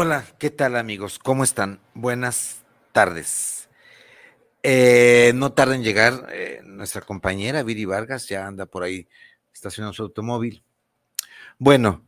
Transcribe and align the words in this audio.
Hola, 0.00 0.24
¿qué 0.38 0.50
tal 0.50 0.76
amigos? 0.76 1.18
¿Cómo 1.18 1.42
están? 1.42 1.80
Buenas 1.92 2.62
tardes. 2.92 3.68
Eh, 4.62 5.32
no 5.34 5.54
tarda 5.54 5.74
en 5.74 5.82
llegar 5.82 6.28
eh, 6.30 6.60
nuestra 6.62 7.00
compañera 7.00 7.64
Viri 7.64 7.84
Vargas, 7.84 8.28
ya 8.28 8.46
anda 8.46 8.66
por 8.66 8.84
ahí 8.84 9.08
estacionando 9.52 9.92
su 9.92 10.04
automóvil. 10.04 10.62
Bueno, 11.58 12.06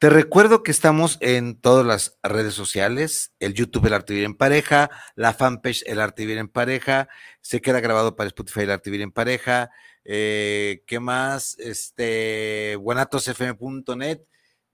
te 0.00 0.10
recuerdo 0.10 0.64
que 0.64 0.72
estamos 0.72 1.18
en 1.20 1.54
todas 1.54 1.86
las 1.86 2.18
redes 2.24 2.54
sociales, 2.54 3.32
el 3.38 3.54
YouTube 3.54 3.86
El 3.86 3.94
Arte 3.94 4.12
Vivir 4.12 4.26
en 4.26 4.34
Pareja, 4.34 4.90
la 5.14 5.32
fanpage 5.32 5.84
El 5.86 6.00
Arte 6.00 6.22
Vivir 6.22 6.38
en 6.38 6.48
Pareja, 6.48 7.08
se 7.42 7.60
queda 7.60 7.78
grabado 7.78 8.16
para 8.16 8.26
Spotify 8.26 8.62
El 8.62 8.72
Arte 8.72 8.90
Vivir 8.90 9.04
en 9.04 9.12
Pareja, 9.12 9.70
eh, 10.04 10.82
¿qué 10.84 10.98
más? 10.98 11.56
Este, 11.60 12.74
guanatosfm.net 12.74 14.18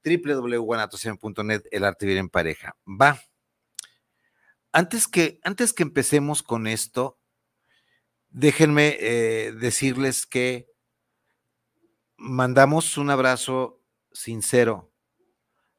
www.guanatosfm.net, 0.07 1.63
el 1.71 1.85
arte 1.85 2.07
vivir 2.07 2.19
en 2.19 2.29
pareja. 2.29 2.77
Va. 2.87 3.21
Antes 4.73 5.09
que, 5.09 5.41
antes 5.43 5.73
que 5.73 5.83
empecemos 5.83 6.43
con 6.43 6.67
esto, 6.67 7.19
déjenme 8.29 8.97
eh, 9.01 9.53
decirles 9.53 10.27
que 10.27 10.69
mandamos 12.17 12.97
un 12.99 13.11
abrazo 13.11 13.83
sincero 14.13 14.93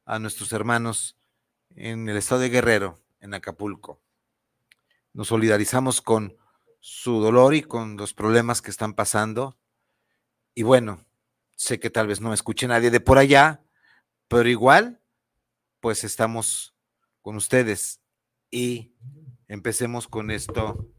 a 0.04 0.18
nuestros 0.18 0.52
hermanos 0.52 1.18
en 1.74 2.08
el 2.08 2.16
estado 2.16 2.40
de 2.40 2.48
Guerrero, 2.50 2.98
en 3.20 3.34
Acapulco. 3.34 4.02
Nos 5.12 5.28
solidarizamos 5.28 6.00
con 6.00 6.36
su 6.80 7.20
dolor 7.20 7.54
y 7.54 7.62
con 7.62 7.96
los 7.96 8.14
problemas 8.14 8.62
que 8.62 8.70
están 8.70 8.94
pasando. 8.94 9.58
Y 10.54 10.62
bueno, 10.62 11.04
sé 11.56 11.78
que 11.80 11.90
tal 11.90 12.06
vez 12.06 12.20
no 12.20 12.32
escuche 12.32 12.66
nadie 12.66 12.90
de 12.90 13.00
por 13.00 13.18
allá, 13.18 13.62
pero 14.28 14.48
igual, 14.48 15.02
pues 15.80 16.04
estamos 16.04 16.76
con 17.22 17.36
ustedes 17.36 18.00
y 18.50 18.94
empecemos 19.48 20.08
con 20.08 20.30
esto 20.30 20.90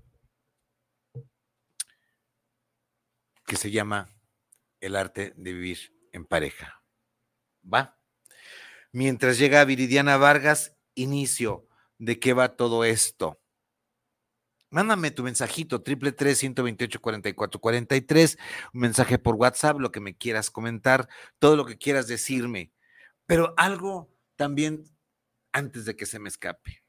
que 3.45 3.55
se 3.55 3.71
llama 3.71 4.15
el 4.79 4.95
arte 4.95 5.33
de 5.35 5.53
vivir 5.53 5.95
en 6.11 6.25
pareja. 6.25 6.83
¿Va? 7.71 7.99
Mientras 8.91 9.37
llega 9.37 9.65
Viridiana 9.65 10.17
Vargas, 10.17 10.75
inicio 10.95 11.67
de 11.97 12.19
qué 12.19 12.33
va 12.33 12.55
todo 12.55 12.83
esto. 12.83 13.41
Mándame 14.71 15.09
tu 15.09 15.23
mensajito, 15.23 15.81
triple 15.81 16.11
tres 16.11 16.37
ciento 16.37 16.63
veintiocho 16.63 17.01
cuarenta 17.01 17.27
y 17.27 17.33
cuatro 17.33 17.59
cuarenta 17.59 17.95
y 17.95 18.01
tres, 18.01 18.37
un 18.71 18.81
mensaje 18.81 19.17
por 19.17 19.35
WhatsApp, 19.35 19.79
lo 19.79 19.91
que 19.91 19.99
me 19.99 20.15
quieras 20.15 20.51
comentar, 20.51 21.09
todo 21.39 21.55
lo 21.55 21.65
que 21.65 21.77
quieras 21.77 22.07
decirme. 22.07 22.71
Pero 23.29 23.53
algo 23.57 24.11
también 24.37 24.85
antes 25.51 25.85
de 25.85 25.95
que 25.95 26.07
se 26.07 26.17
me 26.17 26.29
escape. 26.29 26.83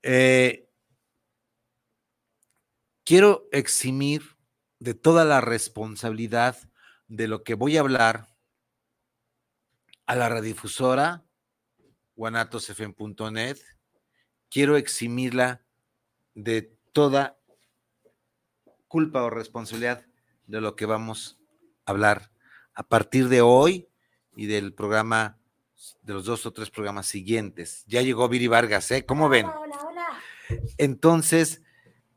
Eh, 0.00 0.66
quiero 3.04 3.50
eximir 3.52 4.22
de 4.78 4.94
toda 4.94 5.26
la 5.26 5.42
responsabilidad 5.42 6.56
de 7.06 7.28
lo 7.28 7.44
que 7.44 7.52
voy 7.52 7.76
a 7.76 7.80
hablar 7.80 8.34
a 10.06 10.16
la 10.16 10.30
radiodifusora 10.30 11.22
guanatosfm.net. 12.16 13.58
Quiero 14.48 14.78
eximirla 14.78 15.66
de 16.32 16.62
toda 16.94 17.38
culpa 18.88 19.22
o 19.22 19.28
responsabilidad 19.28 20.06
de 20.46 20.62
lo 20.62 20.76
que 20.76 20.86
vamos 20.86 21.38
a 21.84 21.90
hablar 21.90 22.32
a 22.72 22.88
partir 22.88 23.28
de 23.28 23.42
hoy 23.42 23.91
y 24.34 24.46
del 24.46 24.72
programa, 24.72 25.38
de 26.02 26.14
los 26.14 26.24
dos 26.24 26.46
o 26.46 26.52
tres 26.52 26.70
programas 26.70 27.06
siguientes. 27.06 27.84
Ya 27.86 28.02
llegó 28.02 28.28
Viri 28.28 28.46
Vargas, 28.46 28.90
¿eh? 28.90 29.04
¿Cómo 29.04 29.28
ven? 29.28 29.46
Hola, 29.46 29.78
hola. 29.86 30.06
Entonces, 30.78 31.62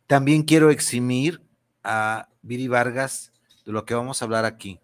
también 0.08 0.44
quiero 0.44 0.70
eximir 0.70 1.42
a 1.84 2.30
Viri 2.42 2.68
Vargas 2.68 3.32
de 3.66 3.72
lo 3.72 3.86
que 3.86 3.96
vamos 3.96 4.22
a 4.22 4.26
hablar 4.26 4.46
aquí. 4.46 4.80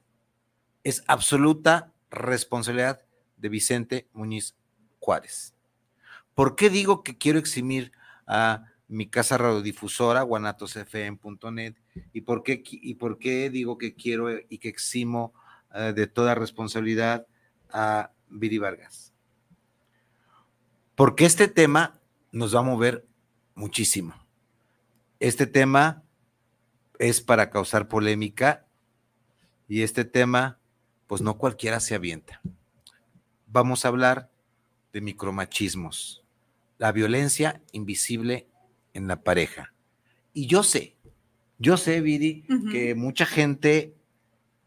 Es 0.83 1.03
absoluta 1.07 1.93
responsabilidad 2.09 3.01
de 3.37 3.49
Vicente 3.49 4.07
Muñiz 4.13 4.55
Juárez. 4.99 5.53
¿Por 6.33 6.55
qué 6.55 6.69
digo 6.69 7.03
que 7.03 7.17
quiero 7.17 7.39
eximir 7.39 7.91
a 8.25 8.65
mi 8.87 9.07
casa 9.07 9.37
radiodifusora, 9.37 10.21
guanatosfm.net? 10.23 11.75
¿Y 12.13 12.21
por 12.21 12.43
qué, 12.43 12.63
y 12.65 12.95
por 12.95 13.19
qué 13.19 13.49
digo 13.49 13.77
que 13.77 13.95
quiero 13.95 14.29
y 14.31 14.57
que 14.57 14.69
eximo 14.69 15.33
eh, 15.73 15.93
de 15.95 16.07
toda 16.07 16.35
responsabilidad 16.35 17.27
a 17.69 18.11
Viri 18.29 18.57
Vargas. 18.57 19.13
Porque 20.95 21.25
este 21.25 21.47
tema 21.47 21.99
nos 22.31 22.55
va 22.55 22.59
a 22.59 22.63
mover 22.63 23.05
muchísimo. 23.55 24.13
Este 25.19 25.45
tema 25.45 26.03
es 26.99 27.21
para 27.21 27.49
causar 27.49 27.87
polémica 27.87 28.65
y 29.67 29.81
este 29.81 30.05
tema, 30.05 30.59
pues 31.07 31.21
no 31.21 31.37
cualquiera 31.37 31.79
se 31.79 31.95
avienta. 31.95 32.41
Vamos 33.47 33.85
a 33.85 33.87
hablar 33.87 34.29
de 34.93 35.01
micromachismos, 35.01 36.23
la 36.77 36.91
violencia 36.91 37.61
invisible 37.71 38.47
en 38.93 39.07
la 39.07 39.23
pareja. 39.23 39.73
Y 40.33 40.47
yo 40.47 40.63
sé, 40.63 40.95
yo 41.57 41.77
sé, 41.77 42.01
Viri, 42.01 42.45
que 42.71 42.95
mucha 42.95 43.25
gente 43.25 43.95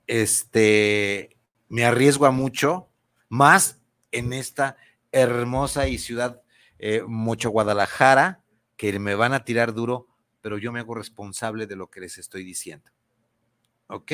este, 0.07 1.37
me 1.69 1.85
arriesgo 1.85 2.27
a 2.27 2.31
mucho, 2.31 2.89
más 3.29 3.81
en 4.13 4.33
esta 4.33 4.77
hermosa 5.13 5.89
y 5.89 5.99
ciudad 5.99 6.43
eh, 6.79 7.03
mucho 7.07 7.51
Guadalajara, 7.51 8.43
que 8.77 8.99
me 8.99 9.15
van 9.15 9.33
a 9.33 9.45
tirar 9.45 9.73
duro, 9.73 10.09
pero 10.41 10.59
yo 10.59 10.73
me 10.73 10.81
hago 10.81 10.95
responsable 10.95 11.67
de 11.67 11.77
lo 11.77 11.89
que 11.91 12.01
les 12.01 12.19
estoy 12.19 12.45
diciendo. 12.45 12.91
¿Ok? 13.87 14.13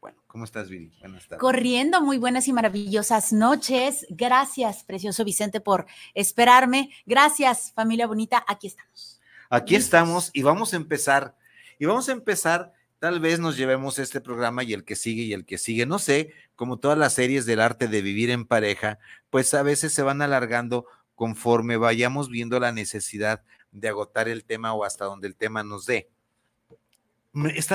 Bueno, 0.00 0.18
¿cómo 0.26 0.44
estás, 0.44 0.68
Viri? 0.68 0.92
Buenas 0.98 1.28
tardes. 1.28 1.40
Corriendo, 1.40 2.02
muy 2.02 2.18
buenas 2.18 2.48
y 2.48 2.52
maravillosas 2.52 3.32
noches. 3.32 4.04
Gracias, 4.10 4.82
precioso 4.82 5.24
Vicente, 5.24 5.60
por 5.60 5.86
esperarme. 6.14 6.90
Gracias, 7.06 7.72
familia 7.72 8.06
bonita. 8.06 8.44
Aquí 8.48 8.66
estamos. 8.66 9.20
Aquí 9.48 9.76
estamos 9.76 10.30
y 10.32 10.42
vamos 10.42 10.72
a 10.72 10.76
empezar. 10.76 11.36
Y 11.78 11.86
vamos 11.86 12.08
a 12.08 12.12
empezar 12.12 12.72
tal 13.02 13.18
vez 13.18 13.40
nos 13.40 13.56
llevemos 13.56 13.98
este 13.98 14.20
programa 14.20 14.62
y 14.62 14.74
el 14.74 14.84
que 14.84 14.94
sigue 14.94 15.22
y 15.22 15.32
el 15.32 15.44
que 15.44 15.58
sigue, 15.58 15.86
no 15.86 15.98
sé, 15.98 16.32
como 16.54 16.78
todas 16.78 16.96
las 16.96 17.14
series 17.14 17.46
del 17.46 17.58
arte 17.58 17.88
de 17.88 18.00
vivir 18.00 18.30
en 18.30 18.46
pareja, 18.46 19.00
pues 19.28 19.52
a 19.54 19.64
veces 19.64 19.92
se 19.92 20.02
van 20.02 20.22
alargando 20.22 20.86
conforme 21.16 21.76
vayamos 21.76 22.28
viendo 22.28 22.60
la 22.60 22.70
necesidad 22.70 23.42
de 23.72 23.88
agotar 23.88 24.28
el 24.28 24.44
tema 24.44 24.72
o 24.72 24.84
hasta 24.84 25.04
donde 25.04 25.26
el 25.26 25.34
tema 25.34 25.64
nos 25.64 25.84
dé. 25.84 26.10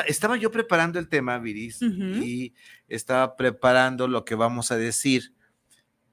estaba 0.07 0.37
yo 0.37 0.49
preparando 0.49 0.97
el 0.97 1.09
tema, 1.09 1.37
Viris, 1.39 1.81
y 1.81 2.53
estaba 2.87 3.35
preparando 3.35 4.07
lo 4.07 4.23
que 4.23 4.35
vamos 4.35 4.71
a 4.71 4.77
decir, 4.77 5.33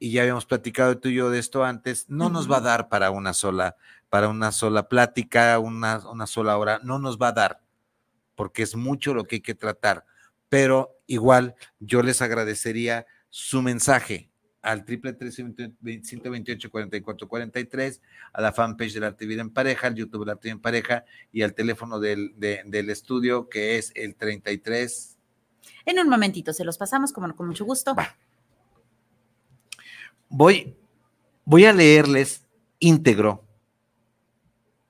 y 0.01 0.11
ya 0.11 0.23
habíamos 0.23 0.45
platicado 0.45 0.99
tú 0.99 1.09
y 1.09 1.15
yo 1.15 1.31
de 1.31 1.39
esto 1.39 1.63
antes, 1.63 2.07
no 2.09 2.31
nos 2.31 2.51
va 2.51 2.57
a 2.57 2.63
dar 2.63 2.89
para 2.89 3.13
una 3.13 3.33
sola, 3.33 3.77
para 4.09 4.29
una 4.29 4.51
sola 4.51 4.89
plática, 4.89 5.61
una, 5.61 6.01
una 6.09 6.27
sola 6.27 6.59
hora, 6.59 6.81
no 6.83 6.99
nos 6.99 7.17
va 7.17 7.29
a 7.29 7.33
dar 7.33 7.64
porque 8.35 8.63
es 8.63 8.77
mucho 8.77 9.15
lo 9.15 9.25
que 9.25 9.37
hay 9.37 9.41
que 9.41 9.55
tratar. 9.55 10.05
Pero 10.49 10.99
igual 11.07 11.55
yo 11.81 12.03
les 12.03 12.23
agradecería 12.23 13.07
su 13.31 13.63
mensaje 13.63 14.31
al 14.63 14.85
triple 14.85 15.15
128 15.31 16.71
44 16.71 17.29
43, 17.29 18.01
a 18.33 18.41
la 18.41 18.53
fanpage 18.53 18.95
del 18.95 19.05
Arte 19.05 19.27
Vida 19.27 19.43
en 19.43 19.51
Pareja, 19.51 19.89
al 19.89 19.95
YouTube 19.95 20.21
del 20.21 20.31
Arte 20.31 20.49
Vida 20.49 20.55
en 20.55 20.61
Pareja 20.61 21.05
y 21.33 21.43
al 21.43 21.53
teléfono 21.55 22.01
del, 22.01 22.33
del 22.37 22.91
estudio 22.91 23.49
que 23.49 23.77
es 23.77 23.93
el 23.95 24.15
33. 24.15 25.19
En 25.85 25.99
un 25.99 26.09
momentito, 26.09 26.53
se 26.53 26.65
los 26.65 26.79
pasamos 26.79 27.13
como 27.13 27.35
con 27.37 27.47
mucho 27.47 27.67
gusto. 27.67 27.95
Voy, 30.31 30.75
voy 31.45 31.67
a 31.67 31.73
leerles 31.75 32.47
íntegro 32.79 33.45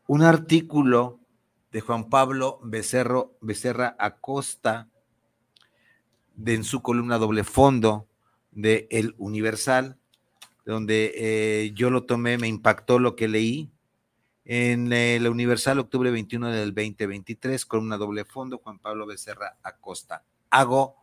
un 0.06 0.22
artículo 0.22 1.20
de 1.74 1.80
Juan 1.80 2.08
Pablo 2.08 2.60
Becerro, 2.62 3.36
Becerra 3.40 3.96
Acosta 3.98 4.88
de, 6.36 6.54
en 6.54 6.62
su 6.62 6.82
columna 6.82 7.18
doble 7.18 7.42
fondo 7.42 8.06
de 8.52 8.86
El 8.92 9.16
Universal, 9.18 9.98
donde 10.64 11.12
eh, 11.16 11.72
yo 11.74 11.90
lo 11.90 12.04
tomé, 12.04 12.38
me 12.38 12.46
impactó 12.46 13.00
lo 13.00 13.16
que 13.16 13.26
leí. 13.26 13.72
En 14.44 14.92
el 14.92 15.26
Universal, 15.26 15.80
octubre 15.80 16.12
21 16.12 16.52
del 16.52 16.72
2023, 16.72 17.66
columna 17.66 17.96
doble 17.96 18.24
fondo, 18.24 18.58
Juan 18.58 18.78
Pablo 18.78 19.04
Becerra 19.04 19.56
Acosta. 19.64 20.22
Hago, 20.50 20.94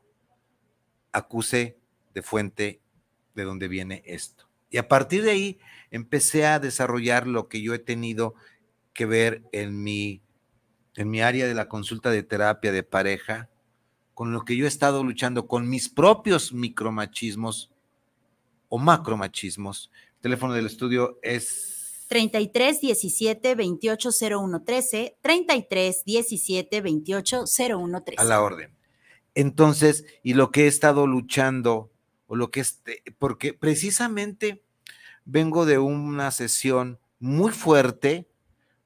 acuse 1.12 1.80
de 2.14 2.22
fuente 2.22 2.80
de 3.36 3.44
donde 3.44 3.68
viene 3.68 4.04
esto. 4.06 4.48
Y 4.70 4.78
a 4.78 4.88
partir 4.88 5.24
de 5.24 5.32
ahí 5.32 5.60
empecé 5.90 6.46
a 6.46 6.60
desarrollar 6.60 7.28
lo 7.28 7.50
que 7.50 7.62
yo 7.62 7.74
he 7.74 7.80
tenido 7.80 8.36
que 8.94 9.06
ver 9.06 9.44
en 9.52 9.84
mi, 9.84 10.22
en 10.96 11.10
mi 11.10 11.22
área 11.22 11.48
de 11.48 11.54
la 11.54 11.68
consulta 11.68 12.12
de 12.12 12.24
terapia 12.24 12.72
de 12.72 12.84
pareja, 12.84 13.50
con 14.14 14.32
lo 14.32 14.44
que 14.44 14.56
yo 14.56 14.66
he 14.66 14.68
estado 14.68 15.04
luchando 15.04 15.48
con 15.48 15.70
mis 15.70 15.90
propios 15.90 16.54
micromachismos 16.54 17.72
o 18.70 18.78
macromachismos. 18.78 19.92
El 20.16 20.22
teléfono 20.22 20.54
del 20.54 20.66
estudio 20.66 21.20
es 21.22 22.06
33 22.12 22.82
17 22.82 23.56
28 23.56 24.10
01 24.38 24.64
13, 24.64 25.18
33 25.22 26.04
17 26.06 26.82
28 26.82 27.44
01 27.70 28.04
13. 28.04 28.22
A 28.22 28.26
la 28.26 28.42
orden. 28.42 28.76
Entonces, 29.34 30.06
y 30.22 30.34
lo 30.34 30.52
que 30.52 30.66
he 30.66 30.68
estado 30.68 31.08
luchando, 31.08 31.90
o 32.28 32.36
lo 32.36 32.52
que 32.52 32.60
este, 32.60 33.02
porque 33.18 33.54
precisamente 33.54 34.64
vengo 35.26 35.66
de 35.66 35.78
una 35.78 36.32
sesión 36.32 37.00
muy 37.20 37.52
fuerte 37.52 38.28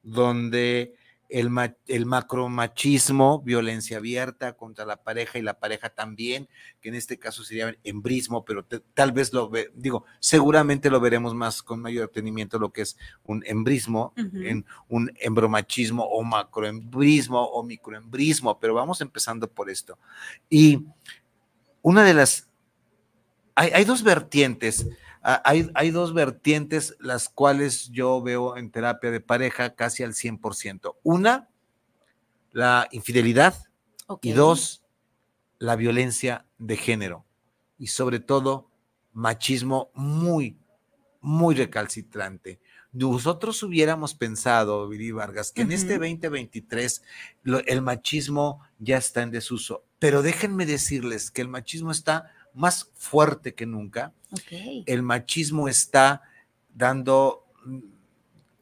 donde 0.03 0.94
el, 1.29 1.49
el 1.87 2.05
macromachismo, 2.05 3.41
violencia 3.41 3.97
abierta 3.97 4.53
contra 4.53 4.85
la 4.85 4.97
pareja 4.97 5.39
y 5.39 5.41
la 5.41 5.59
pareja 5.59 5.89
también, 5.89 6.47
que 6.81 6.89
en 6.89 6.95
este 6.95 7.17
caso 7.17 7.43
sería 7.43 7.75
embrismo, 7.83 8.45
pero 8.45 8.65
tal 8.93 9.11
vez 9.11 9.33
lo 9.33 9.49
ve, 9.49 9.71
digo, 9.75 10.05
seguramente 10.19 10.89
lo 10.89 10.99
veremos 10.99 11.33
más 11.33 11.63
con 11.63 11.81
mayor 11.81 12.07
detenimiento 12.07 12.59
lo 12.59 12.71
que 12.71 12.81
es 12.81 12.97
un 13.23 13.43
embrismo, 13.45 14.13
en 14.15 14.65
un 14.87 15.11
embromachismo 15.19 16.03
o 16.03 16.23
macroembrismo 16.23 17.41
o 17.41 17.63
microembrismo, 17.63 18.59
pero 18.59 18.73
vamos 18.73 19.01
empezando 19.01 19.49
por 19.49 19.69
esto. 19.69 19.97
Y 20.49 20.85
una 21.81 22.03
de 22.03 22.13
las, 22.13 22.47
hay, 23.55 23.71
hay 23.71 23.85
dos 23.85 24.03
vertientes 24.03 24.87
hay, 25.25 25.89
dos 25.89 26.13
vertientes 26.13 26.95
las 26.99 27.29
cuales 27.29 27.89
yo 27.89 28.21
veo 28.21 28.57
en 28.57 28.69
terapia 28.69 29.09
de 29.09 29.19
pareja 29.19 29.73
casi 29.73 30.03
al 30.03 30.13
100%. 30.13 30.97
Una, 31.01 31.49
la 32.51 32.87
infidelidad 32.91 33.55
y 34.21 34.33
dos, 34.33 34.83
la 35.57 35.75
violencia 35.75 36.45
de 36.59 36.77
género 36.77 37.25
y 37.79 37.87
sobre 37.87 38.19
todo 38.19 38.69
machismo 39.13 39.89
muy, 39.95 40.59
muy 41.21 41.55
recalcitrante. 41.55 42.59
Nosotros 42.91 43.63
hubiéramos 43.63 44.13
pensado, 44.13 44.87
Viri 44.87 45.11
Vargas, 45.11 45.51
que 45.51 45.63
en 45.63 45.71
este 45.71 45.97
2023 45.97 47.01
el 47.65 47.81
machismo 47.81 48.61
ya 48.77 48.97
está 48.97 49.23
en 49.23 49.31
desuso, 49.31 49.85
pero 49.97 50.21
déjenme 50.21 50.67
decirles 50.67 51.31
que 51.31 51.41
el 51.41 51.47
machismo 51.47 51.89
está 51.89 52.31
más 52.55 52.89
fuerte 52.95 53.53
que 53.53 53.65
nunca. 53.65 54.13
El 54.85 55.03
machismo 55.03 55.67
está 55.67 56.23
dando, 56.73 57.45
mm, 57.65 57.79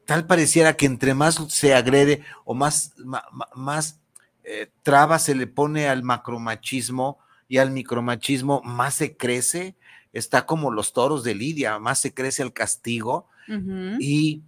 tal 0.04 0.26
pareciera 0.26 0.76
que 0.76 0.86
entre 0.86 1.14
más 1.14 1.36
se 1.48 1.74
agrede 1.74 2.22
o 2.44 2.54
más, 2.54 2.94
más 3.54 4.00
eh, 4.44 4.70
traba 4.82 5.18
se 5.18 5.34
le 5.34 5.46
pone 5.46 5.88
al 5.88 6.02
macromachismo 6.02 7.18
y 7.48 7.58
al 7.58 7.70
micromachismo, 7.70 8.60
más 8.62 8.94
se 8.94 9.16
crece. 9.16 9.74
Está 10.12 10.46
como 10.46 10.70
los 10.70 10.92
toros 10.92 11.24
de 11.24 11.34
Lidia, 11.34 11.78
más 11.78 12.00
se 12.00 12.12
crece 12.12 12.42
el 12.42 12.52
castigo. 12.52 13.28
Y, 13.98 14.42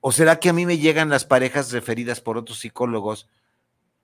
¿o 0.00 0.10
será 0.10 0.40
que 0.40 0.48
a 0.48 0.52
mí 0.52 0.66
me 0.66 0.78
llegan 0.78 1.08
las 1.08 1.24
parejas 1.24 1.70
referidas 1.72 2.20
por 2.20 2.36
otros 2.36 2.58
psicólogos? 2.58 3.28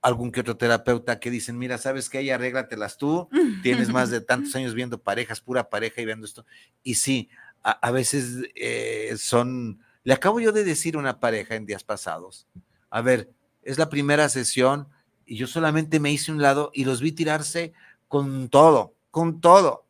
Algún 0.01 0.31
que 0.31 0.41
otro 0.41 0.57
terapeuta 0.57 1.19
que 1.19 1.29
dicen, 1.29 1.57
mira, 1.57 1.77
sabes 1.77 2.09
que 2.09 2.17
ahí 2.17 2.29
arréglatelas 2.29 2.97
tú, 2.97 3.29
tienes 3.61 3.89
más 3.89 4.09
de 4.09 4.21
tantos 4.21 4.55
años 4.55 4.73
viendo 4.73 4.97
parejas, 4.97 5.41
pura 5.41 5.69
pareja 5.69 6.01
y 6.01 6.05
viendo 6.05 6.25
esto. 6.25 6.45
Y 6.83 6.95
sí, 6.95 7.29
a, 7.63 7.91
veces 7.91 8.49
eh, 8.55 9.15
son, 9.17 9.79
le 10.03 10.13
acabo 10.13 10.39
yo 10.39 10.51
de 10.51 10.63
decir 10.63 10.95
a 10.95 10.99
una 10.99 11.19
pareja 11.19 11.55
en 11.55 11.67
días 11.67 11.83
pasados, 11.83 12.47
a 12.89 13.01
ver, 13.01 13.29
es 13.61 13.77
la 13.77 13.89
primera 13.89 14.27
sesión 14.29 14.87
y 15.25 15.37
yo 15.37 15.45
solamente 15.45 15.99
me 15.99 16.11
hice 16.11 16.31
un 16.31 16.41
lado 16.41 16.71
y 16.73 16.83
los 16.85 16.99
vi 17.01 17.11
tirarse 17.11 17.73
con 18.07 18.49
todo, 18.49 18.95
con 19.11 19.39
todo. 19.39 19.85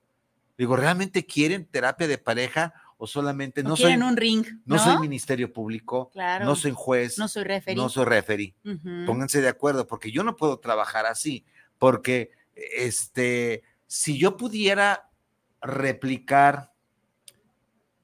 Digo, 0.57 0.75
¿realmente 0.75 1.25
quieren 1.25 1.65
terapia 1.65 2.07
de 2.07 2.17
pareja 2.17 2.73
o 3.03 3.07
solamente 3.07 3.63
no 3.63 3.75
soy 3.75 3.95
un 3.95 4.15
ring, 4.15 4.45
¿no? 4.63 4.77
soy 4.77 4.99
ministerio 4.99 5.51
público, 5.51 6.11
no 6.43 6.55
soy 6.55 6.71
juez, 6.75 7.17
no 7.17 7.27
soy 7.27 7.43
referee, 7.43 7.75
no 7.75 7.89
soy 7.89 8.05
referee. 8.05 8.53
Pónganse 9.07 9.41
de 9.41 9.47
acuerdo 9.47 9.87
porque 9.87 10.11
yo 10.11 10.23
no 10.23 10.35
puedo 10.35 10.59
trabajar 10.59 11.07
así, 11.07 11.43
porque 11.79 12.29
este 12.53 13.63
si 13.87 14.19
yo 14.19 14.37
pudiera 14.37 15.09
replicar 15.63 16.73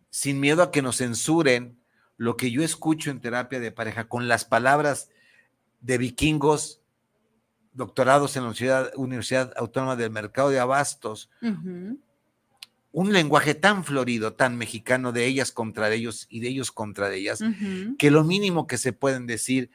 sin 0.09 0.39
miedo 0.39 0.63
a 0.63 0.71
que 0.71 0.81
nos 0.81 0.97
censuren 0.97 1.79
lo 2.15 2.35
que 2.35 2.49
yo 2.49 2.63
escucho 2.63 3.11
en 3.11 3.21
terapia 3.21 3.59
de 3.59 3.71
pareja 3.71 4.07
con 4.07 4.27
las 4.27 4.45
palabras 4.45 5.11
de 5.79 5.99
vikingos 5.99 6.81
doctorados 7.71 8.35
en 8.35 8.45
la 8.45 8.89
Universidad, 8.95 9.53
Autónoma 9.57 9.95
del 9.95 10.09
Mercado 10.09 10.49
de 10.49 10.59
Abastos, 10.59 11.29
un 12.97 13.13
lenguaje 13.13 13.53
tan 13.53 13.83
florido, 13.83 14.33
tan 14.33 14.57
mexicano 14.57 15.11
de 15.11 15.27
ellas 15.27 15.51
contra 15.51 15.93
ellos 15.93 16.25
y 16.31 16.39
de 16.39 16.47
ellos 16.47 16.71
contra 16.71 17.13
ellas, 17.13 17.43
que 17.99 18.09
lo 18.09 18.23
mínimo 18.23 18.65
que 18.65 18.79
se 18.79 18.91
pueden 18.91 19.27
decir 19.27 19.69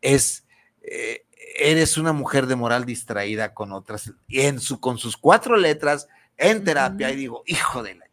es, 0.00 0.46
eh, 0.82 1.26
eres 1.58 1.98
una 1.98 2.12
mujer 2.12 2.46
de 2.46 2.54
moral 2.54 2.84
distraída 2.84 3.52
con 3.52 3.72
otras, 3.72 4.12
y 4.28 4.42
en 4.42 4.60
su, 4.60 4.78
con 4.78 4.96
sus 4.96 5.16
cuatro 5.16 5.56
letras 5.56 6.06
en 6.36 6.62
terapia, 6.62 7.10
y 7.10 7.16
digo, 7.16 7.42
hijo 7.46 7.82
de 7.82 7.96
la... 7.96 8.06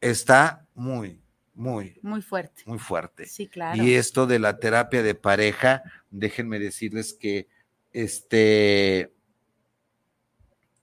Está 0.00 0.66
muy, 0.74 1.20
muy... 1.54 2.00
Muy 2.02 2.20
fuerte. 2.20 2.64
Muy 2.66 2.80
fuerte. 2.80 3.26
Sí, 3.26 3.46
claro. 3.46 3.80
Y 3.80 3.94
esto 3.94 4.26
de 4.26 4.40
la 4.40 4.58
terapia 4.58 5.04
de 5.04 5.14
pareja, 5.14 5.84
déjenme 6.10 6.58
decirles 6.58 7.14
que 7.14 7.46
este 7.92 9.12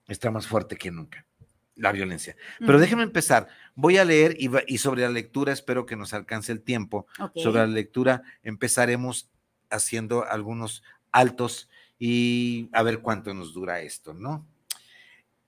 está 0.08 0.32
más 0.32 0.48
fuerte 0.48 0.78
que 0.78 0.92
nunca 0.92 1.26
la 1.76 1.92
violencia. 1.92 2.36
Pero 2.60 2.80
déjenme 2.80 3.04
empezar. 3.04 3.48
Voy 3.76 3.98
a 3.98 4.06
leer 4.06 4.36
y, 4.38 4.78
sobre 4.78 5.02
la 5.02 5.10
lectura, 5.10 5.54
espero 5.54 5.86
que 5.86 5.96
nos 5.96 6.14
alcance 6.14 6.52
el 6.52 6.62
tiempo. 6.62 7.08
Sobre 7.36 7.62
la 7.62 7.68
lectura 7.68 8.24
empezaremos 8.44 9.30
haciendo 9.70 10.26
algunos 10.26 10.84
altos 11.12 11.70
y 11.98 12.70
a 12.74 12.84
ver 12.84 13.00
cuánto 13.00 13.34
nos 13.34 13.54
dura 13.54 13.82
esto, 13.82 14.14
¿no? 14.14 14.46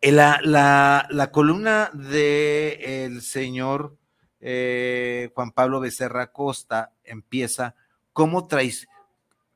Eh, 0.02 0.12
la, 0.12 0.40
la, 0.44 1.32
columna 1.32 1.90
del 1.94 2.78
el 2.82 3.22
señor 3.22 3.98
eh, 4.42 5.32
Juan 5.34 5.52
Pablo 5.52 5.80
Becerra 5.80 6.34
Costa 6.34 6.92
empieza, 7.06 7.76
¿cómo 8.12 8.46
traes, 8.46 8.88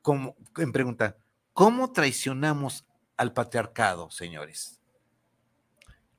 como, 0.01 0.37
en 0.55 0.71
pregunta, 0.71 1.17
¿cómo 1.51 1.91
traicionamos 1.91 2.85
al 3.17 3.33
patriarcado, 3.33 4.09
señores? 4.09 4.76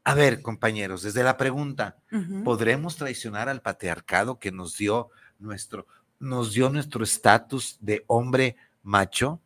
A 0.09 0.15
ver, 0.15 0.41
compañeros, 0.41 1.03
desde 1.03 1.23
la 1.23 1.37
pregunta, 1.37 1.99
¿podremos 2.43 2.97
traicionar 2.97 3.51
al 3.51 3.61
patriarcado 3.61 4.39
que 4.39 4.51
nos 4.51 4.79
dio 4.79 5.11
nuestro 5.39 5.87
nos 6.19 6.55
dio 6.55 6.71
nuestro 6.71 7.05
estatus 7.05 7.77
de 7.83 8.05
hombre 8.07 8.57
macho? 8.83 9.43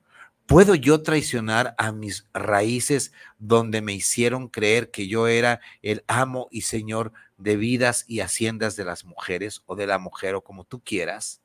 ¿Puedo 0.47 0.76
yo 0.76 1.02
traicionar 1.02 1.75
a 1.78 1.90
mis 1.90 2.28
raíces 2.33 3.11
donde 3.40 3.83
me 3.83 3.92
hicieron 3.92 4.47
creer 4.47 4.92
que 4.92 5.09
yo 5.09 5.26
era 5.26 5.61
el 5.83 6.04
amo 6.07 6.47
y 6.52 6.61
señor 6.61 7.12
de 7.38 7.57
vidas 7.57 8.04
y 8.07 8.21
haciendas 8.21 8.76
de 8.76 8.85
las 8.85 9.04
mujeres 9.04 9.62
o 9.66 9.75
de 9.75 9.88
la 9.88 9.99
mujer 9.99 10.37
o 10.37 10.45
como 10.45 10.62
tú 10.62 10.81
quieras? 10.81 11.40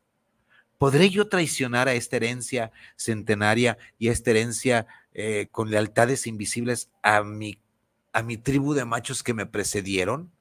¿Podré 0.77 1.09
yo 1.09 1.27
traicionar 1.27 1.87
a 1.87 1.95
esta 1.95 2.17
herencia 2.17 2.71
centenaria 2.95 3.79
y 3.97 4.09
a 4.09 4.11
esta 4.11 4.29
herencia 4.29 4.85
eh, 5.15 5.47
con 5.51 5.71
lealtades 5.71 6.27
invisibles 6.27 6.91
a 7.01 7.23
mi 7.23 7.57
a 8.17 8.23
mi 8.23 8.35
tribu 8.35 8.73
de 8.73 8.83
machos 8.83 9.21
que 9.21 9.35
me 9.35 9.45
precedieron. 9.45 10.31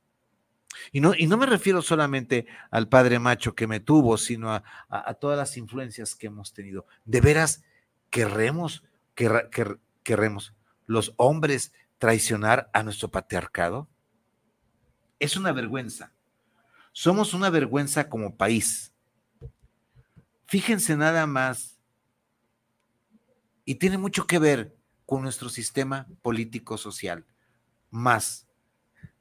Y 0.92 1.00
no, 1.02 1.12
y 1.14 1.26
no 1.26 1.36
me 1.36 1.44
refiero 1.44 1.82
solamente 1.82 2.46
al 2.70 2.88
padre 2.88 3.18
macho 3.18 3.54
que 3.54 3.66
me 3.66 3.80
tuvo, 3.80 4.16
sino 4.16 4.50
a, 4.50 5.14
todas 5.20 5.36
las 5.36 5.58
influencias 5.58 6.14
que 6.14 6.28
hemos 6.28 6.54
tenido. 6.54 6.86
¿De 7.04 7.20
veras 7.20 7.62
querremos, 8.08 8.82
querremos 10.02 10.54
los 10.86 11.12
hombres 11.18 11.74
traicionar 11.98 12.70
a 12.72 12.82
nuestro 12.82 13.10
patriarcado? 13.10 13.90
Es 15.18 15.36
una 15.36 15.52
vergüenza. 15.52 16.14
Somos 16.92 17.34
una 17.34 17.50
vergüenza 17.50 18.08
como 18.08 18.38
país, 18.38 18.94
Fíjense 20.46 20.96
nada 20.96 21.26
más, 21.26 21.76
y 23.64 23.74
tiene 23.74 23.98
mucho 23.98 24.28
que 24.28 24.38
ver 24.38 24.76
con 25.04 25.22
nuestro 25.22 25.48
sistema 25.48 26.06
político-social, 26.22 27.26
más. 27.90 28.46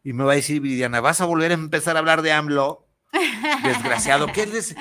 Y 0.04 0.14
me 0.14 0.24
va 0.24 0.34
a 0.34 0.36
decir 0.36 0.62
Viridiana, 0.62 1.02
¿vas 1.02 1.22
a 1.22 1.26
volver 1.26 1.52
a 1.52 1.56
empezar 1.56 1.96
a 1.96 2.00
hablar 2.00 2.22
de 2.22 2.32
AMLO? 2.32 2.88
Desgraciado, 3.64 4.28
¿qué 4.32 4.44
es? 4.44 4.76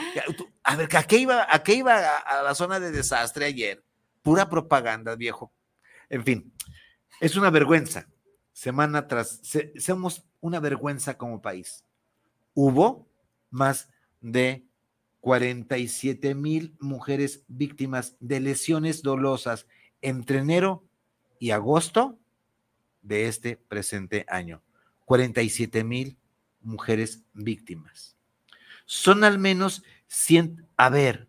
A 0.63 0.77
ver, 0.77 0.95
¿a 0.97 1.03
qué 1.05 1.19
iba, 1.19 1.47
a, 1.49 1.63
qué 1.63 1.75
iba 1.75 2.19
a, 2.19 2.43
la 2.43 2.55
zona 2.55 2.81
de 2.81 2.91
desastre 2.91 3.47
ayer? 3.47 3.85
Pura 4.23 4.49
propaganda, 4.49 5.15
viejo. 5.17 5.53
En 6.09 6.25
fin, 6.25 6.53
es 7.21 7.37
una 7.37 7.51
vergüenza. 7.51 8.09
Semana 8.53 9.07
tras, 9.07 9.41
somos 9.79 10.25
una 10.41 10.61
vergüenza 10.61 11.17
como 11.17 11.43
país. 11.43 11.85
Hubo 12.55 13.09
más 13.51 13.89
de 14.21 14.67
47 15.21 16.35
mil 16.35 16.77
mujeres 16.81 17.45
víctimas 17.49 18.17
de 18.21 18.41
lesiones 18.41 19.03
dolosas 19.03 19.67
entre 20.03 20.39
enero 20.39 20.85
y 21.39 21.51
agosto 21.51 22.19
de 23.05 23.29
este 23.29 23.57
presente 23.57 24.27
año. 24.29 24.61
47 25.05 25.85
mil 25.85 26.19
mujeres 26.61 27.23
víctimas. 27.33 28.17
Son 28.87 29.23
al 29.23 29.39
menos 29.39 29.85
100, 30.09 30.67
a 30.77 30.89
ver, 30.89 31.29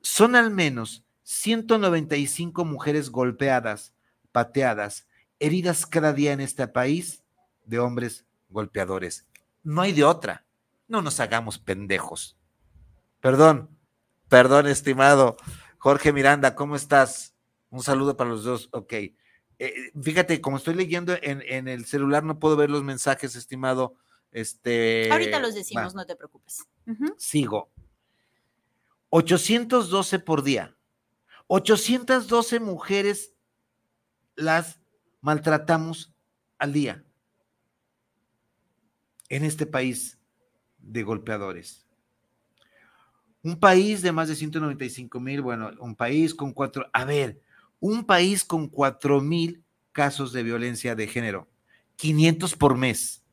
son 0.00 0.34
al 0.34 0.50
menos 0.50 1.04
195 1.22 2.64
mujeres 2.64 3.10
golpeadas, 3.10 3.94
pateadas, 4.32 5.06
heridas 5.38 5.86
cada 5.86 6.12
día 6.12 6.32
en 6.32 6.40
este 6.40 6.66
país 6.66 7.22
de 7.64 7.78
hombres 7.78 8.24
golpeadores. 8.48 9.26
No 9.62 9.82
hay 9.82 9.92
de 9.92 10.04
otra. 10.04 10.44
No 10.88 11.02
nos 11.02 11.20
hagamos 11.20 11.58
pendejos. 11.58 12.38
Perdón, 13.20 13.68
perdón, 14.28 14.66
estimado 14.66 15.36
Jorge 15.78 16.12
Miranda, 16.12 16.54
¿cómo 16.54 16.76
estás? 16.76 17.34
Un 17.70 17.82
saludo 17.82 18.16
para 18.16 18.30
los 18.30 18.44
dos. 18.44 18.68
Ok. 18.72 18.94
Eh, 19.58 19.90
fíjate, 20.00 20.40
como 20.40 20.58
estoy 20.58 20.74
leyendo 20.74 21.16
en, 21.20 21.68
el 21.68 21.84
celular, 21.84 22.22
no 22.22 22.38
puedo 22.38 22.56
ver 22.56 22.70
los 22.70 22.84
mensajes, 22.84 23.34
estimado. 23.34 23.94
Este, 24.30 25.10
Ahorita 25.10 25.40
los 25.40 25.54
decimos, 25.54 25.94
no 25.94 26.06
te 26.06 26.16
preocupes. 26.16 26.66
Sigo. 27.16 27.70
812 29.10 30.18
por 30.20 30.42
día. 30.42 30.76
812 31.48 32.60
mujeres 32.60 33.32
las 34.36 34.80
maltratamos 35.20 36.14
al 36.58 36.72
día 36.72 37.04
en 39.28 39.44
este 39.44 39.66
país 39.66 40.18
de 40.78 41.02
golpeadores. 41.02 41.86
Un 43.42 43.58
país 43.58 44.02
de 44.02 44.12
más 44.12 44.28
de 44.28 44.34
195 44.34 45.20
mil, 45.20 45.42
bueno, 45.42 45.70
un 45.80 45.94
país 45.94 46.34
con 46.34 46.52
cuatro, 46.52 46.88
a 46.92 47.04
ver, 47.04 47.40
un 47.80 48.04
país 48.04 48.44
con 48.44 48.68
cuatro 48.68 49.20
mil 49.20 49.64
casos 49.92 50.32
de 50.32 50.42
violencia 50.42 50.94
de 50.94 51.06
género, 51.06 51.48
500 51.96 52.56
por 52.56 52.76
mes. 52.76 53.24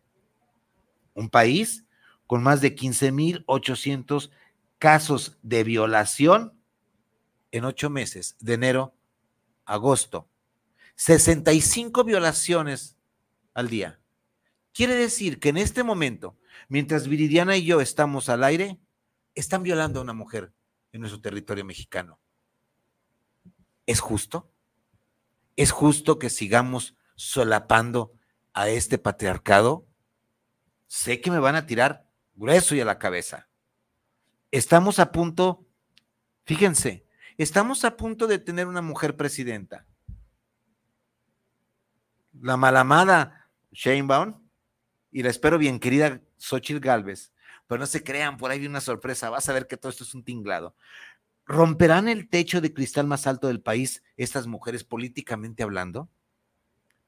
Un 1.13 1.29
país 1.29 1.85
con 2.27 2.43
más 2.43 2.61
de 2.61 2.75
15 2.75 3.11
mil 3.11 3.43
800 3.47 4.31
casos 4.79 5.37
de 5.41 5.63
violación 5.63 6.59
en 7.51 7.65
ocho 7.65 7.89
meses, 7.89 8.35
de 8.39 8.53
enero 8.53 8.95
a 9.65 9.75
agosto. 9.75 10.29
65 10.95 12.03
violaciones 12.03 12.97
al 13.53 13.69
día. 13.69 13.99
Quiere 14.73 14.95
decir 14.95 15.39
que 15.39 15.49
en 15.49 15.57
este 15.57 15.83
momento, 15.83 16.37
mientras 16.67 17.07
Viridiana 17.07 17.55
y 17.55 17.65
yo 17.65 17.81
estamos 17.81 18.29
al 18.29 18.43
aire, 18.43 18.77
están 19.33 19.63
violando 19.63 19.99
a 19.99 20.03
una 20.03 20.13
mujer 20.13 20.53
en 20.91 21.01
nuestro 21.01 21.21
territorio 21.21 21.65
mexicano. 21.65 22.19
¿Es 23.85 23.99
justo? 23.99 24.51
¿Es 25.55 25.71
justo 25.71 26.19
que 26.19 26.29
sigamos 26.29 26.95
solapando 27.15 28.13
a 28.53 28.69
este 28.69 28.97
patriarcado? 28.97 29.87
Sé 30.87 31.21
que 31.21 31.31
me 31.31 31.39
van 31.39 31.55
a 31.55 31.65
tirar 31.65 32.09
grueso 32.33 32.75
y 32.75 32.81
a 32.81 32.85
la 32.85 32.99
cabeza. 32.99 33.47
Estamos 34.51 34.99
a 34.99 35.11
punto, 35.11 35.67
fíjense, 36.45 37.05
estamos 37.37 37.83
a 37.85 37.97
punto 37.97 38.27
de 38.27 38.39
tener 38.39 38.67
una 38.67 38.81
mujer 38.81 39.15
presidenta. 39.17 39.85
La 42.33 42.57
malamada 42.57 43.49
Sheinbaum 43.71 44.41
y 45.11 45.23
la 45.23 45.29
espero 45.29 45.57
bien 45.57 45.79
querida 45.79 46.21
Xochitl 46.37 46.79
Galvez, 46.79 47.33
pero 47.67 47.79
no 47.79 47.85
se 47.85 48.03
crean, 48.03 48.37
por 48.37 48.51
ahí 48.51 48.59
hay 48.59 48.67
una 48.67 48.81
sorpresa, 48.81 49.29
vas 49.29 49.47
a 49.49 49.53
ver 49.53 49.67
que 49.67 49.77
todo 49.77 49.89
esto 49.89 50.03
es 50.03 50.13
un 50.13 50.23
tinglado. 50.23 50.75
¿Romperán 51.45 52.07
el 52.07 52.27
techo 52.27 52.59
de 52.59 52.73
cristal 52.73 53.05
más 53.05 53.27
alto 53.27 53.47
del 53.47 53.61
país 53.61 54.03
estas 54.17 54.47
mujeres 54.47 54.83
políticamente 54.83 55.63
hablando? 55.63 56.09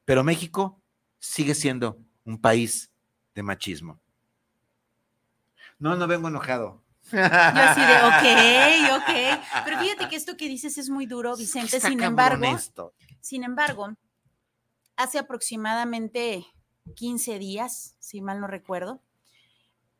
Pero 0.05 0.23
México 0.23 0.81
sigue 1.19 1.55
siendo 1.55 1.99
un 2.23 2.39
país 2.39 2.91
de 3.33 3.43
machismo. 3.43 3.99
No, 5.79 5.95
no 5.95 6.07
vengo 6.07 6.27
enojado. 6.27 6.83
Yo 7.11 7.19
así 7.19 7.81
de, 7.81 7.95
ok, 8.03 9.01
ok. 9.01 9.63
Pero 9.65 9.79
fíjate 9.79 10.09
que 10.09 10.15
esto 10.17 10.37
que 10.37 10.47
dices 10.47 10.77
es 10.77 10.89
muy 10.89 11.05
duro, 11.05 11.35
Vicente. 11.35 11.79
Sin 11.79 12.01
embargo, 12.03 12.45
sin 13.21 13.43
embargo, 13.43 13.95
hace 14.95 15.17
aproximadamente 15.17 16.45
15 16.95 17.39
días, 17.39 17.95
si 17.99 18.21
mal 18.21 18.39
no 18.39 18.47
recuerdo, 18.47 19.01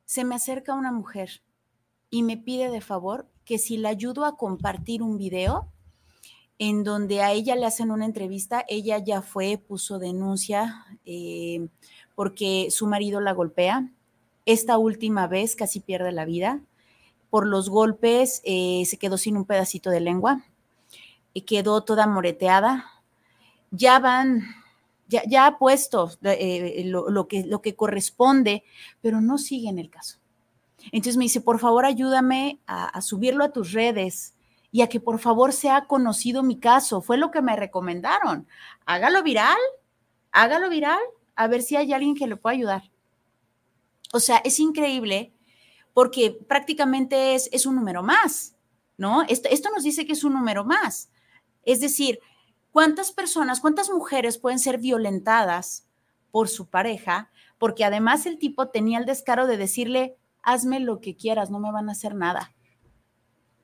se 0.06 0.24
me 0.24 0.36
acerca 0.36 0.74
una 0.74 0.91
mujer 0.91 1.41
y 2.10 2.24
me 2.24 2.38
pide 2.38 2.70
de 2.70 2.82
favor 2.82 3.29
que 3.47 3.57
si 3.57 3.77
la 3.77 3.89
ayudo 3.89 4.25
a 4.25 4.35
compartir 4.35 5.01
un 5.01 5.17
video 5.17 5.71
en 6.59 6.83
donde 6.83 7.21
a 7.21 7.31
ella 7.31 7.55
le 7.55 7.65
hacen 7.65 7.91
una 7.91 8.03
entrevista, 8.03 8.65
ella 8.67 8.97
ya 8.97 9.21
fue, 9.21 9.57
puso 9.57 9.99
denuncia 9.99 10.85
eh, 11.05 11.69
porque 12.13 12.67
su 12.71 12.87
marido 12.87 13.21
la 13.21 13.31
golpea. 13.31 13.89
Esta 14.45 14.77
última 14.77 15.27
vez 15.27 15.55
casi 15.55 15.79
pierde 15.79 16.11
la 16.11 16.25
vida. 16.25 16.61
Por 17.29 17.47
los 17.47 17.69
golpes 17.69 18.41
eh, 18.43 18.83
se 18.85 18.97
quedó 18.97 19.17
sin 19.17 19.37
un 19.37 19.45
pedacito 19.45 19.91
de 19.91 20.01
lengua 20.01 20.43
y 21.33 21.41
quedó 21.41 21.83
toda 21.83 22.05
moreteada. 22.05 22.85
Ya 23.71 23.99
van 23.99 24.43
ya, 25.07 25.45
ha 25.45 25.57
puesto 25.57 26.11
eh, 26.23 26.83
lo, 26.85 27.27
que, 27.29 27.45
lo 27.45 27.61
que 27.61 27.75
corresponde, 27.75 28.65
pero 29.01 29.21
no 29.21 29.37
sigue 29.37 29.69
en 29.69 29.79
el 29.79 29.89
caso. 29.89 30.16
Entonces 30.91 31.17
me 31.17 31.25
dice, 31.25 31.41
por 31.41 31.60
favor, 31.60 31.86
ayúdame 31.86 32.60
a, 32.67 33.01
subirlo 33.01 33.44
a 33.44 33.51
tus 33.51 33.72
redes 33.72 34.36
y 34.72 34.82
a 34.82 34.89
que 34.89 35.00
por 35.00 35.20
favor 35.20 35.53
sea 35.53 35.86
conocido 35.86 36.44
mi 36.44 36.60
caso. 36.60 37.01
Fue 37.01 37.17
lo 37.17 37.32
que 37.32 37.41
me 37.41 37.56
recomendaron. 37.56 38.48
Hágalo 38.86 39.24
viral, 39.24 39.58
hágalo 40.32 40.70
viral, 40.70 41.00
a 41.36 41.48
ver 41.48 41.62
si 41.62 41.75
hay 41.75 41.94
alguien 41.94 42.15
que 42.15 42.27
le 42.27 42.38
pueda 42.38 42.56
ayudar. 42.56 42.91
O 44.13 44.20
sea, 44.20 44.38
es 44.38 44.60
increíble 44.60 45.34
porque 45.94 46.32
prácticamente 46.48 47.36
es, 47.36 47.65
un 47.65 47.75
número 47.75 48.03
más, 48.03 48.56
¿no? 48.98 49.24
Esto 49.24 49.70
nos 49.72 49.84
dice 49.84 50.06
que 50.06 50.13
es 50.13 50.24
un 50.24 50.34
número 50.34 50.63
más. 50.63 51.10
Es 51.63 51.82
decir, 51.82 52.20
¿Cuántas 52.77 53.12
personas, 53.12 53.60
cuántas 53.60 53.89
mujeres 53.89 54.38
pueden 54.38 54.60
ser 54.60 54.77
violentadas 54.77 55.88
por 56.29 56.48
su 56.48 56.67
pareja? 56.67 57.32
Porque 57.58 57.84
además 57.84 58.27
el 58.27 58.38
tipo 58.38 58.70
tenía 58.70 59.00
el 59.00 59.08
descaro 59.08 59.48
de 59.48 59.58
decirle, 59.58 60.15
hazme 60.47 60.79
lo 60.79 61.01
que 61.01 61.15
quieras, 61.15 61.51
no 61.51 61.59
me 61.59 61.71
van 61.71 61.89
a 61.89 61.91
hacer 61.91 62.15
nada. 62.15 62.53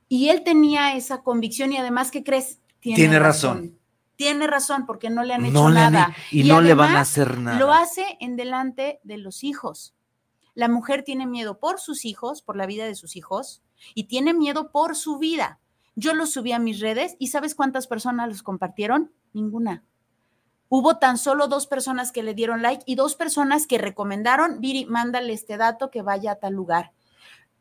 Y 0.10 0.30
él 0.30 0.44
tenía 0.44 0.96
esa 0.96 1.24
convicción 1.24 1.72
y 1.72 1.78
además, 1.78 2.12
¿qué 2.12 2.24
crees? 2.24 2.60
Tiene, 2.82 3.18
razón. 3.20 3.80
Tiene 4.18 4.48
razón 4.48 4.86
porque 4.86 5.10
no 5.10 5.24
le 5.24 5.34
han 5.34 5.46
hecho 5.46 5.70
nada. 5.70 6.14
y, 6.30 6.44
no 6.44 6.60
le 6.60 6.74
van 6.74 6.98
a 6.98 7.00
hacer 7.00 7.40
nada. 7.40 7.58
Lo 7.58 7.72
hace 7.72 8.18
en 8.20 8.36
delante 8.36 9.00
de 9.04 9.18
los 9.18 9.46
hijos. 9.46 9.96
La 10.56 10.68
mujer 10.68 11.04
tiene 11.04 11.26
miedo 11.26 11.58
por 11.58 11.80
sus 11.80 12.04
hijos, 12.04 12.42
por 12.42 12.58
la 12.58 12.66
vida 12.66 12.86
de 12.86 12.96
sus 12.96 13.16
hijos, 13.16 13.64
y 13.96 14.04
tiene 14.04 14.34
miedo 14.34 14.70
por 14.70 14.98
su 14.98 15.18
vida. 15.18 15.60
Yo 15.96 16.14
lo 16.14 16.26
subí 16.26 16.52
a 16.52 16.60
mis 16.60 16.82
redes 16.82 17.16
y 17.18 17.28
¿sabes 17.28 17.56
cuántas 17.56 17.88
personas 17.88 18.28
los 18.28 18.44
compartieron? 18.44 19.14
Ninguna. 19.32 19.86
Hubo 20.76 20.98
tan 20.98 21.20
solo 21.20 21.48
dos 21.48 21.68
personas 21.68 22.12
que 22.12 22.24
le 22.24 22.34
dieron 22.34 22.64
like 22.64 22.82
y 22.88 22.96
dos 22.96 23.14
personas 23.14 23.68
que 23.68 23.78
recomendaron, 23.78 24.60
Viri, 24.60 24.86
mándale 24.86 25.32
este 25.32 25.56
dato 25.56 25.92
que 25.92 26.02
vaya 26.02 26.32
a 26.32 26.36
tal 26.38 26.54
lugar. 26.54 26.94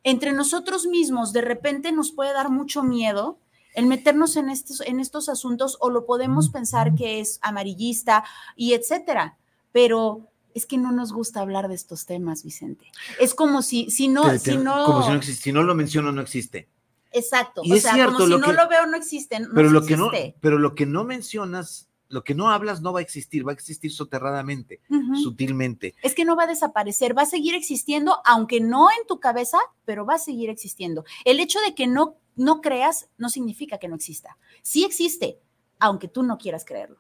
Entre 0.03 0.33
nosotros 0.33 0.87
mismos, 0.87 1.35
de 1.35 1.43
repente 1.43 1.93
nos 1.93 2.11
puede 2.11 2.33
dar 2.33 2.49
mucho 2.49 2.83
miedo 2.83 3.37
el 3.75 3.85
meternos 3.85 4.37
en 4.37 4.49
estos, 4.49 4.81
en 4.81 4.99
estos 4.99 5.29
asuntos 5.29 5.77
o 5.81 5.91
lo 5.91 6.07
podemos 6.07 6.49
pensar 6.49 6.95
que 6.95 7.21
es 7.21 7.39
amarillista 7.43 8.25
y 8.57 8.73
etcétera. 8.73 9.37
Pero 9.73 10.31
es 10.55 10.65
que 10.65 10.79
no 10.79 10.91
nos 10.91 11.13
gusta 11.13 11.41
hablar 11.41 11.69
de 11.69 11.75
estos 11.75 12.07
temas, 12.07 12.43
Vicente. 12.43 12.91
Es 13.21 13.35
como 13.35 13.61
si, 13.61 13.91
si 13.91 14.09
no, 14.09 14.39
si 14.39 14.57
no. 14.57 14.87
Como 14.87 15.21
si 15.21 15.35
si 15.35 15.53
no 15.53 15.63
lo 15.63 15.75
menciono, 15.75 16.13
no 16.13 16.23
existe. 16.23 16.67
Exacto. 17.11 17.61
o 17.61 17.77
sea, 17.77 18.07
como 18.07 18.27
si 18.27 18.39
no 18.39 18.53
lo 18.55 18.69
veo, 18.71 18.87
no 18.87 18.97
existen. 18.97 19.49
pero, 19.55 19.69
lo 19.69 19.85
que 19.85 19.99
no, 19.99 20.11
pero 20.41 20.59
lo 20.59 20.75
que 20.75 20.87
no 20.87 21.05
mencionas, 21.05 21.91
lo 22.13 22.23
que 22.25 22.35
no 22.35 22.51
hablas 22.51 22.83
no 22.83 22.93
va 22.93 23.01
a 23.01 23.03
existir, 23.03 23.47
va 23.47 23.53
a 23.53 23.55
existir 23.55 23.91
soterradamente, 23.91 24.81
sutilmente. 25.23 25.95
Es 26.03 26.15
que 26.15 26.27
no 26.27 26.37
va 26.37 26.45
a 26.45 26.47
desaparecer, 26.47 27.17
va 27.17 27.23
a 27.23 27.27
seguir 27.27 27.55
existiendo, 27.55 28.19
aunque 28.27 28.61
no 28.61 28.91
en 28.91 29.07
tu 29.07 29.19
cabeza, 29.19 29.59
pero 29.87 30.05
va 30.05 30.15
a 30.15 30.19
seguir 30.19 30.51
existiendo. 30.51 31.05
El 31.25 31.41
hecho 31.41 31.59
de 31.67 31.75
que 31.75 31.87
no 31.87 32.17
no 32.37 32.61
creas 32.61 33.09
no 33.19 33.29
significa 33.29 33.79
que 33.79 33.89
no 33.89 33.97
exista. 33.97 34.37
Sí 34.63 34.85
existe, 34.85 35.39
aunque 35.79 36.09
tú 36.09 36.23
no 36.23 36.39
quieras 36.39 36.65
creerlo. 36.65 36.99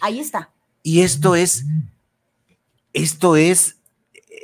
Ahí 0.00 0.20
está. 0.20 0.52
Y 0.82 1.00
esto 1.00 1.34
es, 1.34 1.64
esto 2.92 3.36
es 3.36 3.78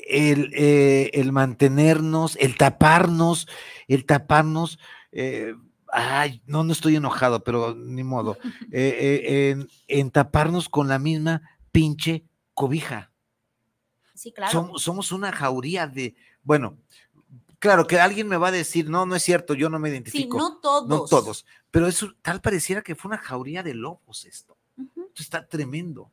el, 0.08 0.52
eh, 0.54 1.10
el 1.14 1.32
mantenernos, 1.32 2.36
el 2.36 2.56
taparnos, 2.56 3.46
el 3.88 4.04
taparnos. 4.04 4.78
Eh, 5.12 5.54
ay, 5.92 6.42
no, 6.46 6.64
no 6.64 6.72
estoy 6.72 6.96
enojado, 6.96 7.44
pero 7.44 7.74
ni 7.74 8.02
modo. 8.02 8.36
Eh, 8.72 9.50
en, 9.50 9.68
en, 9.86 10.10
taparnos 10.10 10.68
con 10.68 10.88
la 10.88 10.98
misma 10.98 11.42
pinche 11.70 12.24
cobija. 12.54 13.10
Sí, 14.14 14.32
claro. 14.32 14.50
Somos, 14.50 14.82
somos 14.82 15.12
una 15.12 15.30
jauría 15.30 15.86
de, 15.86 16.14
bueno, 16.42 16.78
Claro, 17.62 17.86
que 17.86 18.00
alguien 18.00 18.26
me 18.26 18.36
va 18.36 18.48
a 18.48 18.50
decir, 18.50 18.90
no, 18.90 19.06
no 19.06 19.14
es 19.14 19.22
cierto, 19.22 19.54
yo 19.54 19.70
no 19.70 19.78
me 19.78 19.88
identifico. 19.88 20.36
Sí, 20.36 20.42
no 20.42 20.58
todos. 20.58 20.88
No 20.88 21.04
todos. 21.04 21.46
Pero 21.70 21.86
eso 21.86 22.12
tal 22.20 22.40
pareciera 22.40 22.82
que 22.82 22.96
fue 22.96 23.10
una 23.10 23.18
jauría 23.18 23.62
de 23.62 23.72
lobos 23.72 24.24
esto. 24.24 24.56
Esto 24.76 25.22
está 25.22 25.46
tremendo. 25.46 26.10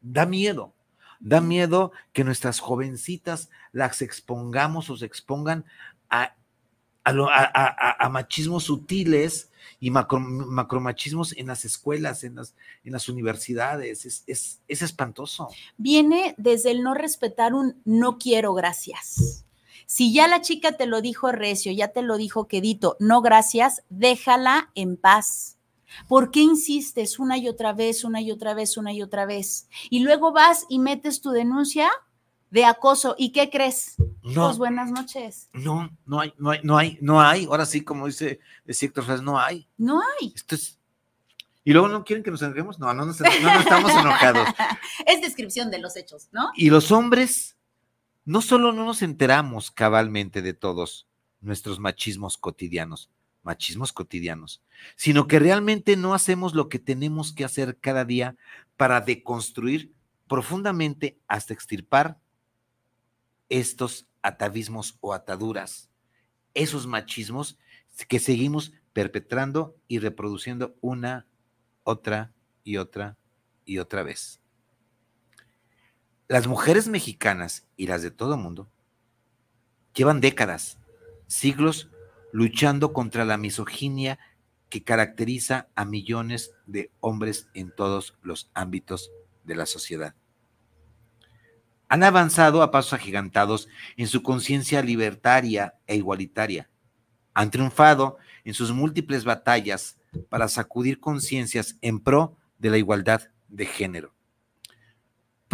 Da 0.00 0.26
miedo. 0.26 0.74
Da 1.20 1.40
miedo 1.40 1.92
que 2.12 2.24
nuestras 2.24 2.58
jovencitas 2.58 3.48
las 3.70 4.02
expongamos 4.02 4.90
o 4.90 4.96
se 4.96 5.06
expongan 5.06 5.66
a, 6.10 6.34
a, 7.04 8.08
machismos 8.10 8.64
sutiles 8.64 9.50
y 9.80 9.90
macromachismos 9.90 11.36
en 11.36 11.48
las 11.48 11.64
escuelas, 11.64 12.24
en 12.24 12.36
las, 12.36 12.54
en 12.84 12.92
las 12.92 13.08
universidades. 13.08 14.06
Es, 14.06 14.24
es, 14.26 14.60
es 14.66 14.82
espantoso. 14.82 15.48
Viene 15.76 16.34
desde 16.38 16.70
el 16.70 16.82
no 16.82 16.94
respetar 16.94 17.54
un 17.54 17.80
no 17.84 18.18
quiero 18.18 18.54
gracias. 18.54 19.44
Si 19.86 20.12
ya 20.12 20.28
la 20.28 20.40
chica 20.40 20.72
te 20.72 20.86
lo 20.86 21.00
dijo 21.02 21.30
recio, 21.30 21.70
ya 21.72 21.88
te 21.88 22.02
lo 22.02 22.16
dijo 22.16 22.48
quedito, 22.48 22.96
no 23.00 23.20
gracias, 23.20 23.82
déjala 23.90 24.70
en 24.74 24.96
paz. 24.96 25.58
¿Por 26.08 26.30
qué 26.30 26.40
insistes 26.40 27.18
una 27.18 27.38
y 27.38 27.48
otra 27.48 27.72
vez, 27.72 28.04
una 28.04 28.20
y 28.20 28.30
otra 28.30 28.54
vez, 28.54 28.76
una 28.76 28.92
y 28.92 29.02
otra 29.02 29.26
vez? 29.26 29.68
Y 29.90 30.00
luego 30.00 30.32
vas 30.32 30.64
y 30.68 30.78
metes 30.78 31.20
tu 31.20 31.30
denuncia 31.30 31.90
de 32.54 32.64
acoso. 32.64 33.16
¿Y 33.18 33.32
qué 33.32 33.50
crees? 33.50 33.96
No. 34.22 34.46
Pues 34.46 34.58
buenas 34.58 34.92
noches. 34.92 35.50
No, 35.52 35.90
no 36.06 36.20
hay, 36.20 36.32
no 36.38 36.50
hay, 36.50 36.60
no 36.62 36.78
hay, 36.78 36.98
no 37.00 37.20
hay. 37.20 37.46
Ahora 37.46 37.66
sí, 37.66 37.80
como 37.80 38.06
dice 38.06 38.38
Héctor 38.64 39.04
Fres, 39.04 39.22
no 39.22 39.40
hay. 39.40 39.68
No 39.76 40.00
hay. 40.00 40.32
Esto 40.36 40.54
es. 40.54 40.78
¿Y 41.64 41.72
luego 41.72 41.88
no 41.88 42.04
quieren 42.04 42.22
que 42.22 42.30
nos 42.30 42.42
enojemos? 42.42 42.78
No, 42.78 42.94
no, 42.94 43.06
no, 43.06 43.12
no 43.12 43.60
estamos 43.60 43.90
enojados. 43.90 44.48
es 45.06 45.20
descripción 45.20 45.72
de 45.72 45.80
los 45.80 45.96
hechos, 45.96 46.28
¿no? 46.30 46.52
Y 46.54 46.70
los 46.70 46.92
hombres 46.92 47.56
no 48.24 48.40
solo 48.40 48.72
no 48.72 48.84
nos 48.84 49.02
enteramos 49.02 49.72
cabalmente 49.72 50.40
de 50.40 50.54
todos 50.54 51.08
nuestros 51.40 51.80
machismos 51.80 52.38
cotidianos, 52.38 53.10
machismos 53.42 53.92
cotidianos, 53.92 54.62
sino 54.94 55.26
que 55.26 55.40
realmente 55.40 55.96
no 55.96 56.14
hacemos 56.14 56.54
lo 56.54 56.68
que 56.68 56.78
tenemos 56.78 57.32
que 57.32 57.44
hacer 57.44 57.78
cada 57.80 58.04
día 58.04 58.36
para 58.76 59.00
deconstruir 59.00 59.92
profundamente 60.28 61.18
hasta 61.26 61.52
extirpar 61.52 62.18
estos 63.48 64.06
atavismos 64.22 64.98
o 65.00 65.12
ataduras, 65.12 65.90
esos 66.54 66.86
machismos 66.86 67.58
que 68.08 68.18
seguimos 68.18 68.72
perpetrando 68.92 69.76
y 69.88 69.98
reproduciendo 69.98 70.76
una, 70.80 71.26
otra 71.82 72.32
y 72.62 72.78
otra 72.78 73.18
y 73.64 73.78
otra 73.78 74.02
vez. 74.02 74.40
Las 76.28 76.46
mujeres 76.46 76.88
mexicanas 76.88 77.66
y 77.76 77.86
las 77.86 78.02
de 78.02 78.10
todo 78.10 78.36
mundo 78.36 78.70
llevan 79.94 80.20
décadas, 80.20 80.78
siglos, 81.26 81.90
luchando 82.32 82.92
contra 82.92 83.24
la 83.24 83.36
misoginia 83.36 84.18
que 84.68 84.82
caracteriza 84.82 85.68
a 85.76 85.84
millones 85.84 86.52
de 86.66 86.90
hombres 87.00 87.48
en 87.54 87.70
todos 87.70 88.16
los 88.22 88.50
ámbitos 88.54 89.12
de 89.44 89.54
la 89.54 89.66
sociedad. 89.66 90.16
Han 91.94 92.02
avanzado 92.02 92.62
a 92.62 92.70
pasos 92.70 92.94
agigantados 92.94 93.68
en 93.96 94.08
su 94.08 94.22
conciencia 94.22 94.82
libertaria 94.82 95.74
e 95.86 95.96
igualitaria. 95.96 96.68
Han 97.34 97.50
triunfado 97.50 98.18
en 98.44 98.54
sus 98.54 98.72
múltiples 98.72 99.24
batallas 99.24 99.98
para 100.28 100.48
sacudir 100.48 100.98
conciencias 100.98 101.76
en 101.82 102.00
pro 102.00 102.36
de 102.58 102.70
la 102.70 102.78
igualdad 102.78 103.22
de 103.48 103.66
género 103.66 104.14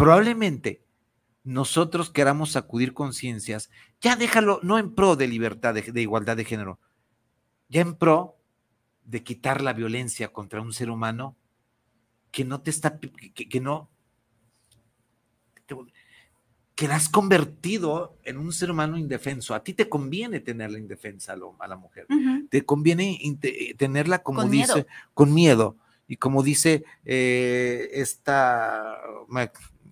probablemente 0.01 0.83
nosotros 1.43 2.09
queramos 2.09 2.53
sacudir 2.53 2.95
conciencias, 2.95 3.69
ya 4.01 4.15
déjalo, 4.15 4.59
no 4.63 4.79
en 4.79 4.95
pro 4.95 5.15
de 5.15 5.27
libertad, 5.27 5.75
de, 5.75 6.01
igualdad 6.01 6.35
de 6.35 6.43
género, 6.43 6.79
ya 7.69 7.81
en 7.81 7.93
pro 7.93 8.35
de 9.05 9.21
quitar 9.21 9.61
la 9.61 9.73
violencia 9.73 10.33
contra 10.33 10.59
un 10.59 10.73
ser 10.73 10.89
humano 10.89 11.37
que 12.31 12.45
no 12.45 12.61
te 12.61 12.71
está, 12.71 12.99
que, 12.99 13.59
no, 13.59 13.90
que 16.81 16.87
la 16.87 16.95
has 16.95 17.09
convertido 17.09 18.17
en 18.23 18.39
un 18.39 18.51
ser 18.51 18.71
humano 18.71 18.97
indefenso. 18.97 19.53
A 19.53 19.63
ti 19.63 19.75
te 19.75 19.87
conviene 19.87 20.39
tenerla 20.39 20.79
indefensa 20.79 21.33
a, 21.33 21.67
la 21.67 21.75
mujer, 21.75 22.07
te 22.49 22.65
conviene 22.65 23.19
tenerla 23.77 24.23
como 24.23 24.45
dice, 24.45 24.87
con 25.13 25.31
miedo. 25.31 25.77
Y 26.07 26.17
como 26.17 26.41
dice 26.41 26.83
eh, 27.05 27.87
esta 27.93 28.97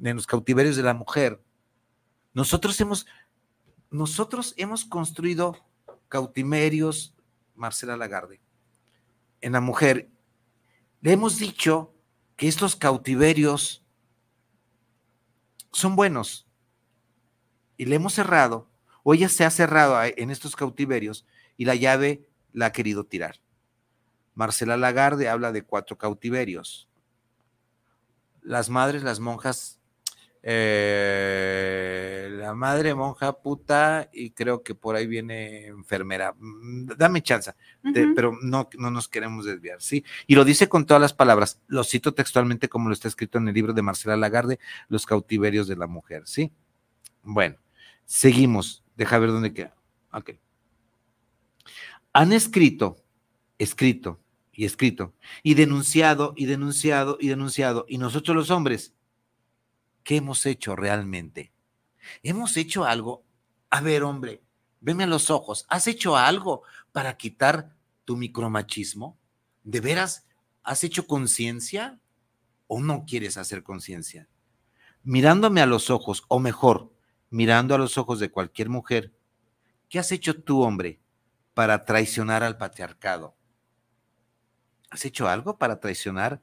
en 0.01 0.15
los 0.15 0.25
cautiverios 0.25 0.77
de 0.77 0.81
la 0.81 0.95
mujer. 0.95 1.39
Nosotros 2.33 2.81
hemos, 2.81 3.05
nosotros 3.91 4.55
hemos 4.57 4.83
construido 4.83 5.63
cautiverios, 6.07 7.13
Marcela 7.53 7.97
Lagarde, 7.97 8.41
en 9.41 9.51
la 9.51 9.61
mujer. 9.61 10.09
Le 11.01 11.11
hemos 11.11 11.37
dicho 11.37 11.93
que 12.35 12.47
estos 12.47 12.75
cautiverios 12.75 13.85
son 15.71 15.95
buenos 15.95 16.48
y 17.79 17.85
le 17.85 17.95
hemos 17.95 18.13
cerrado, 18.13 18.69
o 19.03 19.13
ella 19.13 19.29
se 19.29 19.45
ha 19.45 19.49
cerrado 19.49 19.97
en 20.03 20.29
estos 20.29 20.57
cautiverios 20.57 21.25
y 21.55 21.63
la 21.63 21.75
llave 21.75 22.27
la 22.51 22.67
ha 22.67 22.71
querido 22.73 23.05
tirar. 23.05 23.39
Marcela 24.35 24.75
Lagarde 24.75 25.29
habla 25.29 25.53
de 25.53 25.63
cuatro 25.63 25.97
cautiverios. 25.97 26.89
Las 28.41 28.69
madres, 28.69 29.01
las 29.03 29.21
monjas 29.21 29.79
eh, 30.41 32.29
la 32.31 32.53
madre 32.53 32.95
monja 32.95 33.33
puta 33.33 34.09
y 34.13 34.31
creo 34.31 34.63
que 34.63 34.75
por 34.75 34.95
ahí 34.95 35.07
viene 35.07 35.67
enfermera. 35.67 36.33
Mm, 36.37 36.87
dame 36.97 37.21
chance, 37.21 37.53
pero 38.13 38.37
no, 38.41 38.69
no 38.77 38.91
nos 38.91 39.07
queremos 39.07 39.45
desviar, 39.45 39.81
¿sí? 39.81 40.03
Y 40.27 40.35
lo 40.35 40.43
dice 40.43 40.67
con 40.67 40.85
todas 40.85 41.01
las 41.01 41.13
palabras, 41.13 41.61
lo 41.67 41.85
cito 41.85 42.13
textualmente 42.13 42.67
como 42.67 42.89
lo 42.89 42.93
está 42.93 43.07
escrito 43.07 43.37
en 43.37 43.47
el 43.47 43.53
libro 43.53 43.73
de 43.73 43.81
Marcela 43.81 44.17
Lagarde, 44.17 44.59
Los 44.89 45.05
cautiverios 45.05 45.67
de 45.67 45.77
la 45.77 45.87
mujer, 45.87 46.23
¿sí? 46.25 46.51
Bueno, 47.23 47.57
seguimos, 48.09 48.83
deja 48.95 49.19
ver 49.19 49.29
dónde 49.29 49.53
queda. 49.53 49.75
Ok. 50.11 50.31
Han 52.11 52.33
escrito, 52.33 52.97
escrito 53.59 54.19
y 54.51 54.65
escrito, 54.65 55.13
y 55.43 55.53
denunciado 55.53 56.33
y 56.35 56.45
denunciado 56.45 57.17
y 57.19 57.27
denunciado, 57.27 57.85
y 57.87 57.99
nosotros 57.99 58.35
los 58.35 58.49
hombres, 58.49 58.93
¿Qué 60.03 60.15
hemos 60.15 60.45
hecho 60.47 60.75
realmente? 60.75 61.53
¿Hemos 62.23 62.57
hecho 62.57 62.83
algo? 62.83 63.23
A 63.69 63.79
ver, 63.79 64.01
hombre, 64.01 64.41
veme 64.81 65.03
a 65.03 65.07
los 65.07 65.29
ojos. 65.29 65.67
¿Has 65.69 65.85
hecho 65.85 66.17
algo 66.17 66.63
para 66.91 67.15
quitar 67.15 67.75
tu 68.05 68.17
micromachismo? 68.17 69.19
¿De 69.63 69.81
veras 69.81 70.25
has 70.63 70.83
hecho 70.83 71.05
conciencia 71.05 71.99
o 72.65 72.81
no 72.81 73.05
quieres 73.05 73.37
hacer 73.37 73.61
conciencia? 73.61 74.27
Mirándome 75.03 75.61
a 75.61 75.67
los 75.67 75.91
ojos, 75.91 76.23
o 76.27 76.39
mejor, 76.39 76.91
mirando 77.29 77.75
a 77.75 77.77
los 77.77 77.97
ojos 77.97 78.19
de 78.19 78.31
cualquier 78.31 78.69
mujer, 78.69 79.11
¿qué 79.89 79.99
has 79.99 80.11
hecho 80.11 80.41
tú, 80.41 80.63
hombre, 80.63 80.99
para 81.53 81.85
traicionar 81.85 82.43
al 82.43 82.57
patriarcado? 82.57 83.35
¿Has 84.89 85.05
hecho 85.05 85.27
algo 85.27 85.57
para 85.57 85.79
traicionar 85.79 86.41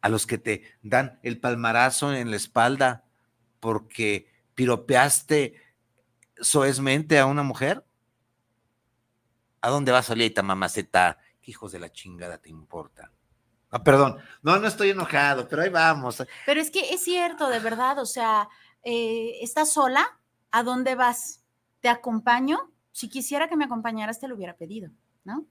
a 0.00 0.08
los 0.08 0.26
que 0.26 0.38
te 0.38 0.64
dan 0.82 1.18
el 1.22 1.38
palmarazo 1.40 2.12
en 2.12 2.30
la 2.30 2.36
espalda 2.36 3.04
porque 3.60 4.30
piropeaste 4.54 5.54
soezmente 6.40 7.18
a 7.18 7.26
una 7.26 7.42
mujer? 7.42 7.84
¿A 9.62 9.68
dónde 9.68 9.92
vas 9.92 10.06
solita, 10.06 10.42
mamaceta? 10.42 11.18
¿Qué 11.40 11.50
hijos 11.50 11.72
de 11.72 11.78
la 11.78 11.90
chingada 11.90 12.38
te 12.38 12.50
importa? 12.50 13.10
Ah, 13.70 13.82
perdón, 13.84 14.18
no, 14.42 14.58
no 14.58 14.66
estoy 14.66 14.90
enojado, 14.90 15.46
pero 15.46 15.62
ahí 15.62 15.68
vamos. 15.68 16.24
Pero 16.44 16.60
es 16.60 16.70
que 16.70 16.92
es 16.92 17.02
cierto, 17.04 17.48
de 17.48 17.60
verdad, 17.60 17.98
o 17.98 18.06
sea, 18.06 18.48
eh, 18.82 19.38
¿estás 19.42 19.72
sola? 19.72 20.06
¿A 20.50 20.62
dónde 20.62 20.94
vas? 20.94 21.44
¿Te 21.80 21.88
acompaño? 21.88 22.70
Si 22.92 23.08
quisiera 23.08 23.48
que 23.48 23.56
me 23.56 23.64
acompañaras, 23.64 24.20
te 24.20 24.28
lo 24.28 24.34
hubiera 24.34 24.56
pedido, 24.56 24.90
¿no? 25.24 25.46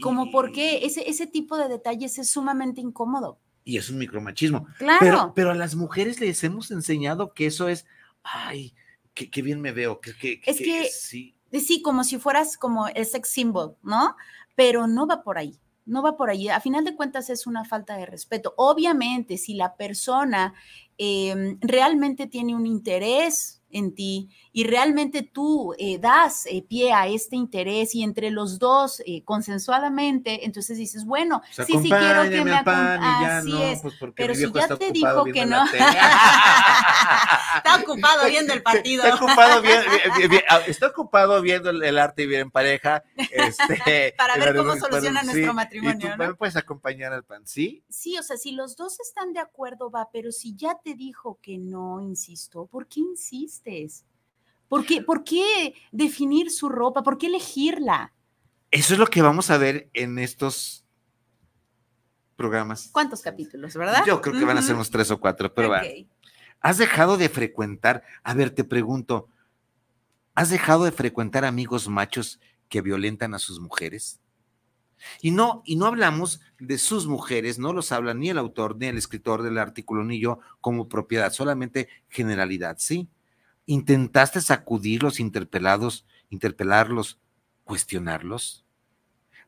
Como 0.00 0.30
porque 0.30 0.84
ese, 0.86 1.08
ese 1.08 1.26
tipo 1.26 1.56
de 1.56 1.68
detalles 1.68 2.18
es 2.18 2.30
sumamente 2.30 2.80
incómodo. 2.80 3.40
Y 3.64 3.78
es 3.78 3.90
un 3.90 3.98
micromachismo. 3.98 4.66
Claro. 4.78 4.98
Pero, 5.00 5.32
pero 5.34 5.50
a 5.50 5.54
las 5.54 5.74
mujeres 5.74 6.20
les 6.20 6.44
hemos 6.44 6.70
enseñado 6.70 7.34
que 7.34 7.46
eso 7.46 7.68
es, 7.68 7.84
ay, 8.22 8.74
qué, 9.14 9.42
bien 9.42 9.60
me 9.60 9.72
veo. 9.72 10.00
Que, 10.00 10.40
es 10.44 10.58
que 10.58 10.88
sí, 10.88 11.82
como 11.82 12.04
si 12.04 12.18
fueras 12.18 12.56
como 12.56 12.86
el 12.86 13.06
sex 13.06 13.28
symbol, 13.28 13.76
¿no? 13.82 14.14
Pero 14.54 14.86
no 14.86 15.06
va 15.06 15.22
por 15.22 15.38
ahí 15.38 15.58
no 15.86 16.02
va 16.02 16.16
por 16.16 16.30
ahí. 16.30 16.48
A 16.48 16.60
final 16.60 16.84
de 16.84 16.96
cuentas 16.96 17.30
es 17.30 17.46
una 17.46 17.64
falta 17.64 17.96
de 17.96 18.06
respeto. 18.06 18.54
Obviamente, 18.56 19.38
si 19.38 19.54
la 19.54 19.76
persona 19.76 20.52
em, 20.98 21.58
realmente 21.60 22.26
tiene 22.26 22.54
un 22.54 22.66
interés 22.66 23.55
en 23.70 23.94
ti 23.94 24.30
y 24.52 24.64
realmente 24.64 25.22
tú 25.22 25.74
eh, 25.78 25.98
das 25.98 26.46
eh, 26.46 26.64
pie 26.66 26.92
a 26.92 27.06
este 27.08 27.36
interés 27.36 27.94
y 27.94 28.02
entre 28.02 28.30
los 28.30 28.58
dos 28.58 29.02
eh, 29.06 29.22
consensuadamente, 29.24 30.46
entonces 30.46 30.78
dices, 30.78 31.04
bueno, 31.04 31.42
sí, 31.50 31.64
sí 31.82 31.90
quiero 31.90 32.22
que 32.22 32.44
me 32.44 32.54
acompañe. 32.54 33.26
Así 33.26 33.62
es. 33.62 33.80
Pues, 33.82 33.94
pero 34.14 34.34
si 34.34 34.50
ya 34.52 34.68
te 34.68 34.92
dijo 34.92 35.24
que 35.24 35.46
no. 35.46 35.64
está 37.56 37.76
ocupado 37.82 38.26
viendo 38.28 38.52
el 38.52 38.62
partido. 38.62 39.04
Está 39.04 39.16
ocupado, 39.16 39.62
ah, 40.48 40.60
está 40.66 40.86
ocupado 40.86 41.42
viendo 41.42 41.70
el, 41.70 41.98
arte 41.98 42.22
y 42.22 42.26
bien 42.26 42.42
en 42.42 42.50
pareja. 42.50 43.02
Este, 43.16 44.14
Para 44.18 44.36
ver 44.36 44.56
cómo 44.56 44.76
soluciona 44.76 45.22
nuestro 45.22 45.54
matrimonio. 45.54 46.16
¿no? 46.16 46.16
¿Me 46.16 46.34
puedes 46.34 46.56
acompañar 46.56 47.12
al 47.12 47.24
pan? 47.24 47.46
¿Sí? 47.46 47.84
Sí, 47.88 48.16
o 48.18 48.22
sea, 48.22 48.36
si 48.36 48.52
los 48.52 48.76
dos 48.76 49.00
están 49.00 49.32
de 49.32 49.40
acuerdo, 49.40 49.90
va, 49.90 50.08
pero 50.12 50.32
si 50.32 50.54
ya 50.56 50.78
te 50.82 50.94
dijo 50.94 51.38
que 51.42 51.58
no, 51.58 52.00
insisto, 52.00 52.66
¿por 52.66 52.86
qué 52.86 53.00
¿Por 54.68 54.84
qué, 54.84 55.02
¿Por 55.02 55.24
qué 55.24 55.74
definir 55.92 56.50
su 56.50 56.68
ropa? 56.68 57.02
¿Por 57.02 57.18
qué 57.18 57.26
elegirla? 57.26 58.12
Eso 58.70 58.94
es 58.94 58.98
lo 58.98 59.06
que 59.06 59.22
vamos 59.22 59.50
a 59.50 59.58
ver 59.58 59.90
en 59.94 60.18
estos 60.18 60.84
programas. 62.36 62.90
¿Cuántos 62.92 63.22
capítulos, 63.22 63.74
verdad? 63.74 64.04
Yo 64.06 64.20
creo 64.20 64.38
que 64.38 64.44
van 64.44 64.58
a 64.58 64.62
ser 64.62 64.74
unos 64.74 64.90
tres 64.90 65.10
o 65.10 65.20
cuatro, 65.20 65.52
pero 65.54 65.70
va. 65.70 65.82
¿Has 66.60 66.78
dejado 66.78 67.16
de 67.16 67.28
frecuentar? 67.28 68.02
A 68.22 68.34
ver, 68.34 68.50
te 68.50 68.64
pregunto, 68.64 69.28
¿has 70.34 70.50
dejado 70.50 70.84
de 70.84 70.92
frecuentar 70.92 71.44
amigos 71.44 71.88
machos 71.88 72.40
que 72.68 72.82
violentan 72.82 73.34
a 73.34 73.38
sus 73.38 73.60
mujeres? 73.60 74.20
Y 75.20 75.30
no, 75.30 75.62
y 75.64 75.76
no 75.76 75.86
hablamos 75.86 76.40
de 76.58 76.78
sus 76.78 77.06
mujeres, 77.06 77.58
no 77.58 77.72
los 77.72 77.92
habla 77.92 78.14
ni 78.14 78.30
el 78.30 78.38
autor, 78.38 78.76
ni 78.76 78.86
el 78.86 78.96
escritor 78.96 79.42
del 79.42 79.58
artículo, 79.58 80.04
ni 80.04 80.20
yo 80.20 80.40
como 80.60 80.88
propiedad, 80.88 81.32
solamente 81.32 81.88
generalidad, 82.08 82.76
¿sí? 82.78 83.08
¿Intentaste 83.66 84.40
sacudirlos, 84.40 85.20
interpelados, 85.20 86.06
interpelarlos, 86.30 87.18
cuestionarlos? 87.64 88.64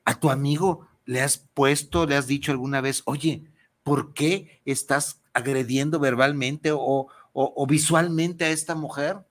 ¿A 0.04 0.18
tu 0.18 0.31
amigo 0.31 0.88
le 1.04 1.22
has 1.22 1.38
puesto, 1.38 2.07
le 2.07 2.16
has 2.16 2.26
dicho 2.26 2.52
alguna 2.52 2.81
vez, 2.81 3.02
oye, 3.07 3.44
¿por 3.83 4.12
qué 4.12 4.61
estás 4.64 5.22
agrediendo 5.33 6.00
verbalmente 6.00 6.70
o, 6.72 7.09
o 7.33 7.66
visualmente 7.66 8.44
a 8.44 8.50
esta 8.50 8.74
mujer? 8.74 9.24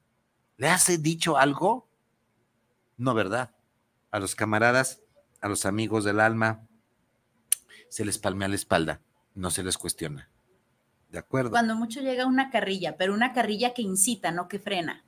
¿Le 0.57 0.69
has 0.69 0.87
dicho 1.03 1.37
algo? 1.37 1.87
No, 2.97 3.13
¿verdad? 3.13 3.51
A 4.09 4.19
los 4.19 4.35
camaradas, 4.35 5.01
a 5.41 5.49
los 5.49 5.65
amigos 5.65 6.03
del 6.03 6.19
alma, 6.19 6.67
se 7.89 8.05
les 8.05 8.17
palmea 8.17 8.47
la 8.47 8.55
espalda, 8.55 9.01
no 9.35 9.51
se 9.51 9.63
les 9.63 9.77
cuestiona. 9.77 10.29
¿De 11.11 11.19
acuerdo? 11.19 11.51
Cuando 11.51 11.75
mucho 11.75 12.01
llega 12.01 12.25
una 12.25 12.49
carrilla, 12.49 12.97
pero 12.97 13.13
una 13.13 13.33
carrilla 13.33 13.73
que 13.73 13.81
incita, 13.81 14.31
no 14.31 14.47
que 14.47 14.59
frena. 14.59 15.03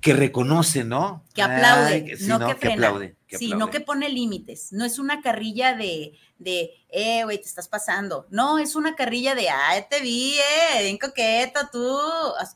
Que 0.00 0.12
reconoce, 0.14 0.84
¿no? 0.84 1.24
Que 1.34 1.42
aplaude, 1.42 2.16
no, 2.26 2.38
que, 2.46 2.54
frena. 2.54 2.92
sí, 3.26 3.50
no 3.54 3.70
que 3.70 3.80
pone 3.80 4.08
límites. 4.08 4.72
No 4.72 4.84
es 4.84 4.98
una 4.98 5.20
carrilla 5.20 5.74
de, 5.74 6.12
de 6.38 6.70
eh, 6.88 7.24
güey, 7.24 7.38
te 7.38 7.46
estás 7.46 7.68
pasando. 7.68 8.26
No, 8.30 8.58
es 8.58 8.76
una 8.76 8.94
carrilla 8.94 9.34
de, 9.34 9.48
ay, 9.50 9.84
te 9.90 10.00
vi, 10.00 10.34
eh, 10.34 10.82
bien 10.82 10.98
coqueta 10.98 11.68
tú. 11.70 11.98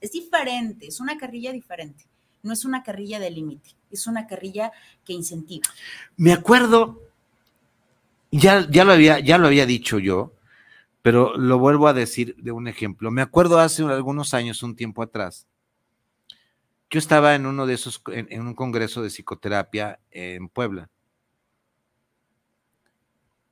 Es 0.01 0.13
diferente, 0.13 0.87
es 0.87 1.01
una 1.01 1.17
carrilla 1.17 1.53
diferente. 1.53 2.07
No 2.43 2.53
es 2.53 2.65
una 2.65 2.83
carrilla 2.83 3.19
de 3.19 3.31
límite, 3.31 3.71
es 3.91 4.07
una 4.07 4.27
carrilla 4.27 4.71
que 5.05 5.15
incentiva. 5.15 5.69
Me 6.17 6.33
acuerdo, 6.33 7.01
ya, 8.31 8.67
ya, 8.71 8.85
lo 8.85 8.93
había, 8.93 9.19
ya 9.21 9.39
lo 9.39 9.47
había 9.47 9.65
dicho 9.65 9.99
yo, 9.99 10.33
pero 11.05 11.37
lo 11.37 11.59
vuelvo 11.59 11.87
a 11.87 11.93
decir 11.93 12.35
de 12.37 12.51
un 12.51 12.67
ejemplo. 12.67 13.11
Me 13.11 13.21
acuerdo 13.21 13.59
hace 13.59 13.83
algunos 13.83 14.33
años, 14.33 14.63
un 14.63 14.75
tiempo 14.75 15.03
atrás, 15.03 15.47
yo 16.89 16.99
estaba 16.99 17.35
en 17.35 17.45
uno 17.45 17.67
de 17.67 17.75
esos, 17.75 18.01
en, 18.07 18.41
un 18.41 18.55
congreso 18.55 19.03
de 19.03 19.11
psicoterapia 19.11 20.01
en 20.11 20.49
Puebla. 20.49 20.89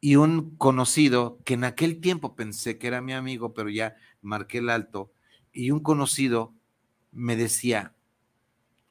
Y 0.00 0.16
un 0.16 0.56
conocido, 0.56 1.40
que 1.44 1.52
en 1.52 1.64
aquel 1.64 2.00
tiempo 2.00 2.34
pensé 2.34 2.78
que 2.78 2.86
era 2.86 3.02
mi 3.02 3.12
amigo, 3.12 3.52
pero 3.52 3.68
ya 3.68 3.96
marqué 4.22 4.56
el 4.56 4.70
alto, 4.70 5.12
y 5.52 5.72
un 5.72 5.80
conocido 5.80 6.54
me 7.10 7.36
decía, 7.36 7.94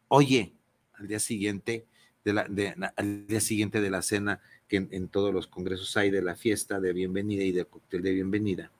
oye, 0.08 0.54
al 0.94 1.08
día 1.08 1.20
siguiente 1.20 1.88
de 2.24 2.34
la, 2.34 2.94
al 2.96 3.26
día 3.26 3.42
siguiente 3.42 3.82
de 3.82 3.90
la 3.90 4.04
cena, 4.04 4.40
que 4.72 4.88
en, 4.90 5.10
todos 5.10 5.34
los 5.34 5.48
congresos 5.48 5.98
hay 5.98 6.12
de 6.12 6.22
la 6.22 6.38
fiesta 6.38 6.80
de 6.80 6.94
bienvenida 6.94 7.44
y 7.44 7.52
de 7.52 7.66
cóctel 7.66 8.04
de 8.04 8.14
bienvenida, 8.14 8.72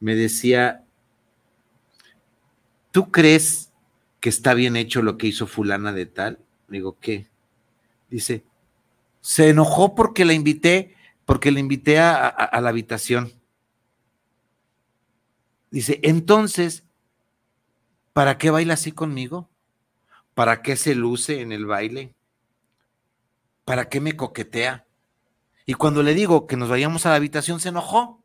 me 0.00 0.14
decía, 0.14 0.84
¿tú 2.90 3.10
crees 3.10 3.72
que 4.20 4.28
está 4.28 4.52
bien 4.52 4.76
hecho 4.76 5.00
lo 5.00 5.16
que 5.16 5.28
hizo 5.28 5.46
fulana 5.46 5.94
de 5.94 6.04
tal? 6.04 6.40
Digo, 6.68 6.98
¿qué? 7.00 7.26
Dice, 8.10 8.44
se 9.22 9.48
enojó 9.48 9.94
porque 9.94 10.26
la 10.26 10.34
invité, 10.34 10.94
porque 11.24 11.52
la 11.52 11.60
invité 11.60 11.98
a 11.98 12.60
la 12.60 12.68
habitación. 12.68 13.32
Dice, 15.70 16.00
entonces, 16.02 16.84
¿para 18.12 18.36
qué 18.36 18.50
baila 18.50 18.74
así 18.74 18.92
conmigo? 18.92 19.48
¿Para 20.34 20.60
qué 20.60 20.76
se 20.76 20.94
luce 20.94 21.40
en 21.40 21.50
el 21.50 21.64
baile? 21.64 22.14
¿Para 23.64 23.88
qué 23.88 24.00
me 24.00 24.16
coquetea? 24.16 24.86
Y 25.66 25.74
cuando 25.74 26.02
le 26.02 26.14
digo 26.14 26.46
que 26.46 26.56
nos 26.56 26.68
vayamos 26.68 27.06
a 27.06 27.10
la 27.10 27.16
habitación, 27.16 27.60
se 27.60 27.68
enojó. 27.68 28.22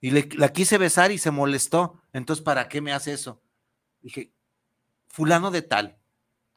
Y 0.00 0.10
la 0.10 0.52
quise 0.52 0.76
besar 0.76 1.12
y 1.12 1.18
se 1.18 1.30
molestó. 1.30 2.02
Entonces, 2.12 2.44
¿para 2.44 2.68
qué 2.68 2.80
me 2.80 2.92
hace 2.92 3.12
eso? 3.12 3.42
Dije, 4.02 4.32
fulano 5.08 5.50
de 5.50 5.62
tal. 5.62 5.96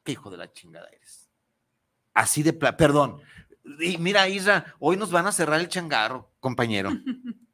¿Qué 0.04 0.12
hijo 0.12 0.30
de 0.30 0.36
la 0.36 0.52
chingada 0.52 0.88
eres? 0.88 1.30
Así 2.12 2.42
de, 2.42 2.52
perdón. 2.52 3.22
Y 3.80 3.96
mira, 3.98 4.28
Isra, 4.28 4.74
hoy 4.78 4.96
nos 4.96 5.10
van 5.10 5.26
a 5.26 5.32
cerrar 5.32 5.60
el 5.60 5.68
changarro, 5.68 6.30
compañero. 6.40 6.90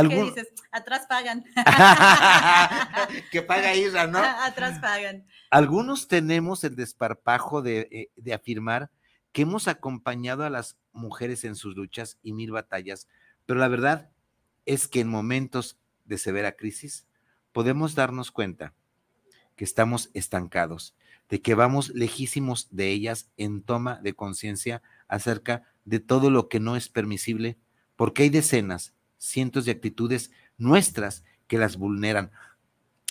¿Qué 0.00 0.22
dices? 0.24 0.52
Atrás 0.70 1.06
pagan. 1.06 1.44
que 3.30 3.42
paga 3.42 3.74
Isra, 3.74 4.06
¿no? 4.06 4.18
Atrás 4.18 4.78
pagan. 4.78 5.26
Algunos 5.50 6.08
tenemos 6.08 6.64
el 6.64 6.76
desparpajo 6.76 7.64
eh, 7.66 8.10
de, 8.16 8.34
afirmar 8.34 8.90
que 9.32 9.42
hemos 9.42 9.68
acompañado 9.68 10.44
a 10.44 10.50
las 10.50 10.78
mujeres 10.92 11.44
en 11.44 11.56
sus 11.56 11.76
luchas 11.76 12.18
y 12.22 12.32
mil 12.32 12.52
batallas, 12.52 13.06
pero 13.44 13.60
la 13.60 13.68
verdad 13.68 14.10
es 14.64 14.88
que 14.88 15.00
en 15.00 15.08
momentos 15.08 15.78
de 16.04 16.16
severa 16.16 16.52
crisis 16.52 17.06
podemos 17.52 17.94
darnos 17.94 18.30
cuenta 18.30 18.72
que 19.56 19.64
estamos 19.64 20.10
estancados, 20.14 20.94
de 21.28 21.42
que 21.42 21.54
vamos 21.54 21.90
lejísimos 21.90 22.68
de 22.70 22.88
ellas 22.88 23.28
en 23.36 23.62
toma 23.62 24.00
de 24.02 24.14
conciencia 24.14 24.82
acerca 25.06 25.64
de 25.84 26.00
todo 26.00 26.30
lo 26.30 26.48
que 26.48 26.60
no 26.60 26.76
es 26.76 26.88
permisible, 26.88 27.58
porque 27.96 28.22
hay 28.22 28.30
decenas, 28.30 28.94
cientos 29.22 29.64
de 29.64 29.72
actitudes 29.72 30.30
nuestras 30.58 31.24
que 31.46 31.58
las 31.58 31.76
vulneran 31.76 32.30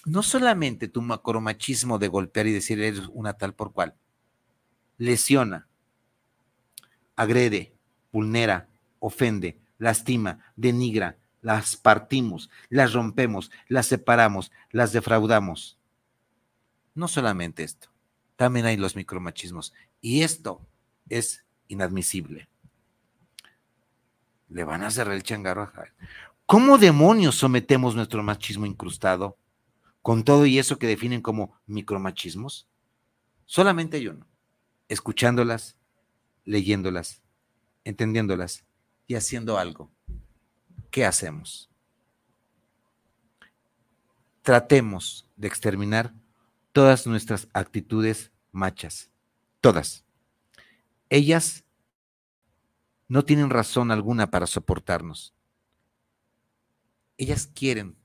no 0.05 0.23
solamente 0.23 0.87
tu 0.87 1.01
macromachismo 1.01 1.99
de 1.99 2.07
golpear 2.07 2.47
y 2.47 2.51
decir 2.51 2.81
eres 2.81 3.07
una 3.13 3.33
tal 3.33 3.53
por 3.53 3.71
cual, 3.71 3.95
lesiona, 4.97 5.67
agrede, 7.15 7.73
vulnera, 8.11 8.67
ofende, 8.99 9.59
lastima, 9.77 10.53
denigra, 10.55 11.17
las 11.41 11.75
partimos, 11.75 12.49
las 12.69 12.93
rompemos, 12.93 13.51
las 13.67 13.87
separamos, 13.87 14.51
las 14.71 14.91
defraudamos. 14.91 15.77
No 16.93 17.07
solamente 17.07 17.63
esto, 17.63 17.89
también 18.35 18.65
hay 18.65 18.77
los 18.77 18.95
micromachismos. 18.95 19.73
Y 20.01 20.21
esto 20.21 20.61
es 21.09 21.45
inadmisible. 21.67 22.50
Le 24.51 24.65
van 24.65 24.83
a 24.83 24.91
cerrar 24.91 25.15
el 25.15 25.23
changarro 25.23 25.63
a 25.63 25.85
¿Cómo 26.45 26.77
demonios 26.77 27.35
sometemos 27.35 27.95
nuestro 27.95 28.21
machismo 28.21 28.65
incrustado 28.65 29.37
con 30.01 30.25
todo 30.25 30.45
y 30.45 30.59
eso 30.59 30.77
que 30.77 30.87
definen 30.87 31.21
como 31.21 31.57
micromachismos? 31.67 32.67
Solamente 33.45 34.01
yo 34.01 34.13
no. 34.13 34.27
Escuchándolas, 34.89 35.77
leyéndolas, 36.43 37.21
entendiéndolas 37.85 38.65
y 39.07 39.15
haciendo 39.15 39.57
algo. 39.57 39.89
¿Qué 40.89 41.05
hacemos? 41.05 41.69
Tratemos 44.41 45.29
de 45.37 45.47
exterminar 45.47 46.13
todas 46.73 47.07
nuestras 47.07 47.47
actitudes 47.53 48.33
machas. 48.51 49.09
Todas. 49.61 50.03
Ellas 51.09 51.63
no 53.11 53.25
tienen 53.25 53.49
razón 53.49 53.91
alguna 53.91 54.31
para 54.31 54.47
soportarnos. 54.47 55.33
Ellas 57.17 57.45
quieren 57.45 57.97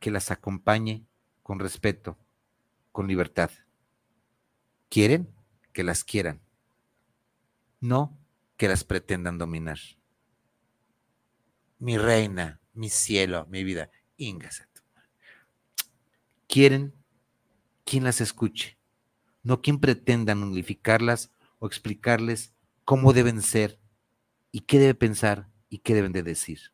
que 0.00 0.10
las 0.10 0.30
acompañe 0.30 1.04
con 1.42 1.58
respeto, 1.58 2.16
con 2.90 3.08
libertad. 3.08 3.50
¿Quieren 4.88 5.28
que 5.74 5.84
las 5.84 6.02
quieran, 6.02 6.40
no 7.80 8.18
que 8.56 8.68
las 8.68 8.84
pretendan 8.84 9.36
dominar. 9.36 9.78
Mi 11.78 11.98
reina, 11.98 12.58
mi 12.72 12.88
cielo, 12.88 13.46
mi 13.50 13.64
vida, 13.64 13.90
íngase. 14.16 14.64
Quieren 16.46 16.94
quien 17.84 18.02
las 18.02 18.22
escuche, 18.22 18.78
no 19.42 19.60
quien 19.60 19.78
pretenda 19.78 20.32
unificarlas 20.32 21.30
o 21.58 21.66
explicarles 21.66 22.54
cómo 22.86 23.12
deben 23.12 23.42
ser 23.42 23.78
y 24.50 24.60
qué 24.60 24.78
debe 24.78 24.94
pensar 24.94 25.48
y 25.68 25.78
qué 25.78 25.94
deben 25.94 26.12
de 26.12 26.22
decir. 26.22 26.72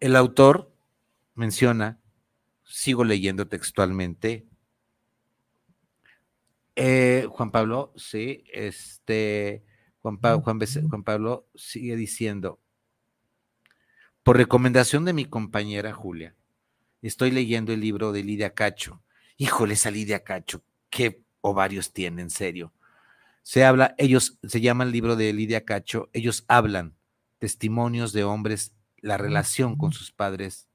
El 0.00 0.16
autor 0.16 0.72
menciona, 1.34 2.00
sigo 2.64 3.04
leyendo 3.04 3.48
textualmente, 3.48 4.46
eh, 6.74 7.26
Juan 7.30 7.50
Pablo, 7.50 7.92
sí, 7.96 8.44
este, 8.52 9.64
Juan, 10.00 10.18
Juan 10.18 11.04
Pablo 11.04 11.46
sigue 11.54 11.96
diciendo, 11.96 12.60
por 14.22 14.36
recomendación 14.36 15.04
de 15.04 15.12
mi 15.12 15.24
compañera 15.24 15.92
Julia, 15.92 16.34
estoy 17.02 17.30
leyendo 17.30 17.72
el 17.72 17.80
libro 17.80 18.12
de 18.12 18.22
Lidia 18.22 18.54
Cacho. 18.54 19.02
Híjole, 19.36 19.74
esa 19.74 19.90
Lidia 19.90 20.22
Cacho, 20.22 20.62
qué 20.90 21.22
ovarios 21.40 21.92
tiene, 21.92 22.22
en 22.22 22.30
serio. 22.30 22.72
Se 23.42 23.64
habla, 23.64 23.94
ellos, 23.98 24.38
se 24.42 24.60
llama 24.60 24.84
el 24.84 24.92
libro 24.92 25.16
de 25.16 25.32
Lidia 25.32 25.64
Cacho, 25.64 26.08
ellos 26.12 26.44
hablan 26.48 26.94
testimonios 27.38 28.12
de 28.12 28.22
hombres, 28.22 28.72
la 28.98 29.16
relación 29.16 29.76
con 29.76 29.92
sus 29.92 30.12
padres, 30.12 30.68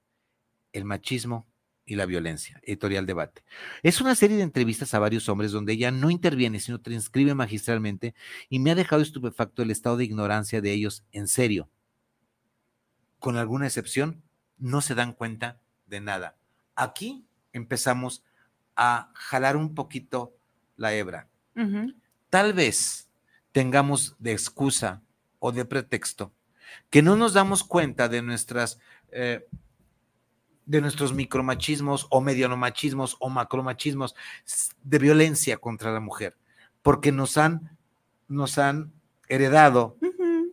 el 0.73 0.83
machismo 0.83 1.47
y 1.85 1.95
la 1.95 2.05
violencia, 2.05 2.59
editorial 2.63 3.05
debate. 3.05 3.43
Es 3.83 4.01
una 4.01 4.15
serie 4.15 4.35
de 4.35 4.43
entrevistas 4.43 4.93
a 4.93 4.99
varios 4.99 5.29
hombres 5.29 5.53
donde 5.53 5.71
ella 5.71 5.91
no 5.91 6.09
interviene, 6.09 6.59
sino 6.59 6.81
transcribe 6.81 7.33
magistralmente 7.33 8.13
y 8.49 8.59
me 8.59 8.71
ha 8.71 8.75
dejado 8.75 9.01
estupefacto 9.01 9.63
el 9.63 9.71
estado 9.71 9.95
de 9.95 10.03
ignorancia 10.03 10.59
de 10.59 10.73
ellos 10.73 11.05
en 11.13 11.29
serio. 11.29 11.69
Con 13.19 13.37
alguna 13.37 13.65
excepción, 13.65 14.21
no 14.57 14.81
se 14.81 14.93
dan 14.93 15.13
cuenta 15.13 15.61
de 15.85 16.01
nada. 16.01 16.35
Aquí 16.75 17.25
empezamos 17.53 18.23
a 18.75 19.11
jalar 19.15 19.55
un 19.55 19.73
poquito 19.73 20.35
la 20.75 20.93
hebra. 20.93 21.29
Tal 22.37 22.53
vez 22.53 23.09
tengamos 23.51 24.15
de 24.19 24.31
excusa 24.31 25.01
o 25.39 25.51
de 25.51 25.65
pretexto 25.65 26.31
que 26.91 27.01
no 27.01 27.15
nos 27.15 27.33
damos 27.33 27.63
cuenta 27.63 28.09
de 28.09 28.21
nuestras 28.21 28.77
eh, 29.11 29.47
de 30.67 30.79
nuestros 30.79 31.15
micromachismos 31.15 32.05
o 32.11 32.21
medianomachismos 32.21 33.17
o 33.19 33.29
macromachismos 33.29 34.13
de 34.83 34.99
violencia 34.99 35.57
contra 35.57 35.91
la 35.91 35.99
mujer, 35.99 36.37
porque 36.83 37.11
nos 37.11 37.39
han, 37.39 37.75
nos 38.27 38.59
han 38.59 38.91
heredado 39.27 39.97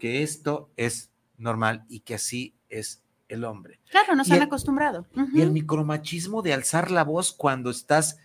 que 0.01 0.23
esto 0.23 0.71
es 0.79 1.11
normal 1.37 1.85
y 1.91 2.01
que 2.01 2.15
así 2.15 2.55
es 2.71 3.03
el 3.29 3.45
hombre. 3.45 3.79
Claro, 3.91 4.17
nos 4.17 4.31
han 4.31 4.41
acostumbrado. 4.41 5.05
Y 5.35 5.43
el 5.43 5.51
micromachismo 5.51 6.41
de 6.41 6.55
alzar 6.55 6.91
la 6.91 7.05
voz 7.05 7.31
cuando 7.31 7.69
estás 7.69 8.21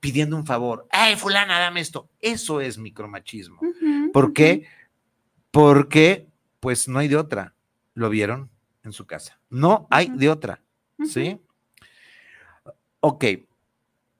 pidiendo 0.00 0.36
un 0.36 0.46
favor. 0.46 0.86
¡Ay, 0.90 1.16
fulana, 1.16 1.58
dame 1.58 1.80
esto! 1.80 2.10
Eso 2.20 2.60
es 2.60 2.78
micromachismo. 2.78 3.60
¿Por 4.12 4.32
qué? 4.32 4.66
Porque, 5.50 6.28
pues, 6.60 6.88
no 6.88 6.98
hay 6.98 7.08
de 7.08 7.16
otra. 7.16 7.54
¿Lo 7.94 8.10
vieron 8.10 8.50
en 8.82 8.92
su 8.92 9.06
casa? 9.06 9.40
No 9.48 9.86
hay 9.90 10.10
de 10.10 10.28
otra. 10.28 10.62
¿Sí? 11.04 11.40
Ok, 13.00 13.24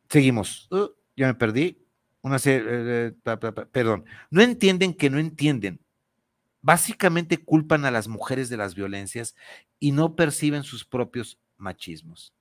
seguimos. 0.09 0.69
Uh, 0.71 0.89
ya 1.17 1.27
me 1.27 1.35
perdí. 1.35 1.83
Una 2.23 2.39
serie, 2.39 2.67
eh, 2.69 3.15
perdón. 3.71 4.05
No 4.31 4.43
entienden 4.43 4.95
que 4.95 5.11
no 5.11 5.19
entienden. 5.19 5.81
Básicamente 6.61 7.39
culpan 7.39 7.85
a 7.85 7.93
las 7.93 8.09
mujeres 8.09 8.49
de 8.49 8.57
las 8.57 8.75
violencias 8.75 9.37
y 9.79 9.93
no 9.93 10.17
perciben 10.17 10.65
sus 10.65 10.85
propios 10.85 11.39
machismos. 11.57 12.35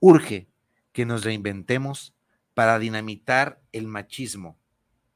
Urge 0.00 0.51
que 0.92 1.06
nos 1.06 1.24
reinventemos 1.24 2.14
para 2.54 2.78
dinamitar 2.78 3.60
el 3.72 3.86
machismo, 3.86 4.58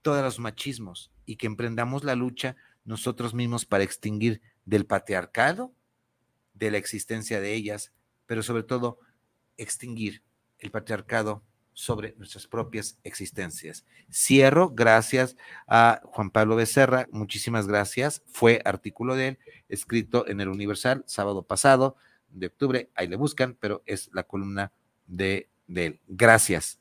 todos 0.03 0.23
los 0.23 0.39
machismos, 0.39 1.11
y 1.27 1.37
que 1.37 1.47
emprendamos 1.47 2.05
la 2.05 2.15
lucha 2.15 2.57
nosotros 2.85 3.35
mismos 3.35 3.67
para 3.67 3.85
extinguir 3.85 4.41
del 4.65 4.87
patriarcado 4.87 5.75
de 6.55 6.71
la 6.71 6.79
existencia 6.79 7.41
de 7.41 7.53
ellas, 7.53 7.93
pero 8.27 8.43
sobre 8.43 8.63
todo 8.63 8.99
extinguir 9.57 10.23
el 10.59 10.71
patriarcado 10.71 11.43
sobre 11.75 12.15
nuestras 12.17 12.47
propias 12.47 12.99
existencias. 13.05 13.85
Cierro, 14.11 14.71
gracias 14.71 15.37
a 15.67 16.01
Juan 16.05 16.31
Pablo 16.31 16.57
Becerra, 16.57 17.07
muchísimas 17.11 17.67
gracias. 17.67 18.23
Fue 18.27 18.63
artículo 18.65 19.15
de 19.15 19.29
él, 19.29 19.39
escrito 19.69 20.27
en 20.27 20.41
el 20.41 20.49
Universal, 20.49 21.05
sábado 21.07 21.43
pasado 21.43 21.97
de 22.31 22.47
octubre, 22.47 22.91
ahí 22.95 23.09
le 23.09 23.17
buscan, 23.17 23.57
pero 23.61 23.83
es 23.85 24.09
la 24.13 24.23
columna 24.23 24.73
de, 25.07 25.51
él. 25.75 26.01
Gracias. 26.07 26.79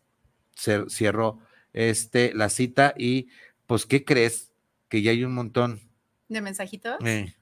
Cierro 0.56 1.40
este, 1.74 2.34
la 2.34 2.50
cita 2.50 2.94
y 2.98 3.28
pues, 3.68 3.86
¿qué 3.86 4.06
crees? 4.06 4.52
Que 4.90 5.02
ya 5.02 5.12
hay 5.12 5.24
un 5.24 5.34
montón. 5.34 5.82
¿De 6.30 6.42
mensajitos? 6.42 6.98
Eh. 7.04 7.36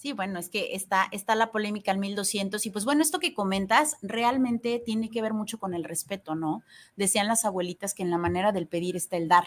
Sí, 0.00 0.12
bueno, 0.14 0.38
es 0.38 0.48
que 0.48 0.74
está, 0.74 1.08
está 1.12 1.34
la 1.34 1.50
polémica 1.50 1.92
al 1.92 1.98
1200 1.98 2.64
y 2.64 2.70
pues 2.70 2.86
bueno, 2.86 3.02
esto 3.02 3.18
que 3.18 3.34
comentas 3.34 3.96
realmente 4.00 4.82
tiene 4.82 5.10
que 5.10 5.20
ver 5.20 5.34
mucho 5.34 5.58
con 5.58 5.74
el 5.74 5.84
respeto, 5.84 6.34
¿no? 6.34 6.62
Decían 6.96 7.26
las 7.26 7.44
abuelitas 7.44 7.92
que 7.92 8.02
en 8.02 8.10
la 8.10 8.16
manera 8.16 8.50
del 8.50 8.66
pedir 8.66 8.96
está 8.96 9.18
el 9.18 9.28
dar. 9.28 9.44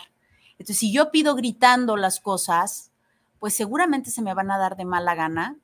Entonces, 0.52 0.78
si 0.78 0.94
yo 0.94 1.10
pido 1.10 1.34
gritando 1.34 1.98
las 1.98 2.20
cosas, 2.20 2.92
pues 3.40 3.56
seguramente 3.56 4.12
se 4.12 4.22
me 4.22 4.36
van 4.36 4.52
a 4.52 4.60
dar 4.60 4.78
de 4.78 4.86
mala 4.86 5.16
gana 5.16 5.58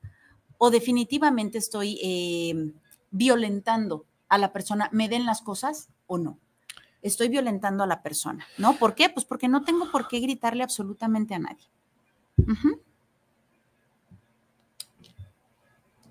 o 0.57 0.71
definitivamente 0.71 1.59
estoy 1.59 1.99
eh, 2.01 2.73
violentando 3.11 4.05
a 4.29 4.37
la 4.37 4.53
persona, 4.53 4.89
me 4.91 5.09
den 5.09 5.25
las 5.25 5.41
cosas 5.41 5.89
o 6.07 6.17
no. 6.17 6.37
Estoy 7.01 7.29
violentando 7.29 7.83
a 7.83 7.87
la 7.87 8.01
persona, 8.01 8.45
¿no? 8.57 8.77
¿Por 8.77 8.93
qué? 8.93 9.09
Pues 9.09 9.25
porque 9.25 9.47
no 9.47 9.63
tengo 9.63 9.91
por 9.91 10.07
qué 10.07 10.19
gritarle 10.19 10.63
absolutamente 10.63 11.33
a 11.33 11.39
nadie 11.39 11.67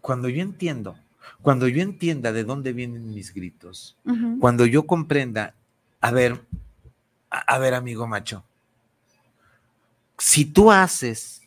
cuando 0.08 0.30
yo 0.30 0.40
entiendo, 0.40 0.96
cuando 1.42 1.68
yo 1.68 1.82
entienda 1.82 2.32
de 2.32 2.42
dónde 2.42 2.72
vienen 2.72 3.12
mis 3.12 3.34
gritos, 3.34 3.94
cuando 4.40 4.64
yo 4.64 4.86
comprenda, 4.86 5.54
a 6.00 6.10
ver, 6.10 6.40
a, 7.28 7.58
ver, 7.58 7.74
amigo 7.74 8.06
macho, 8.06 8.42
si 10.16 10.46
tú 10.46 10.72
haces 10.72 11.42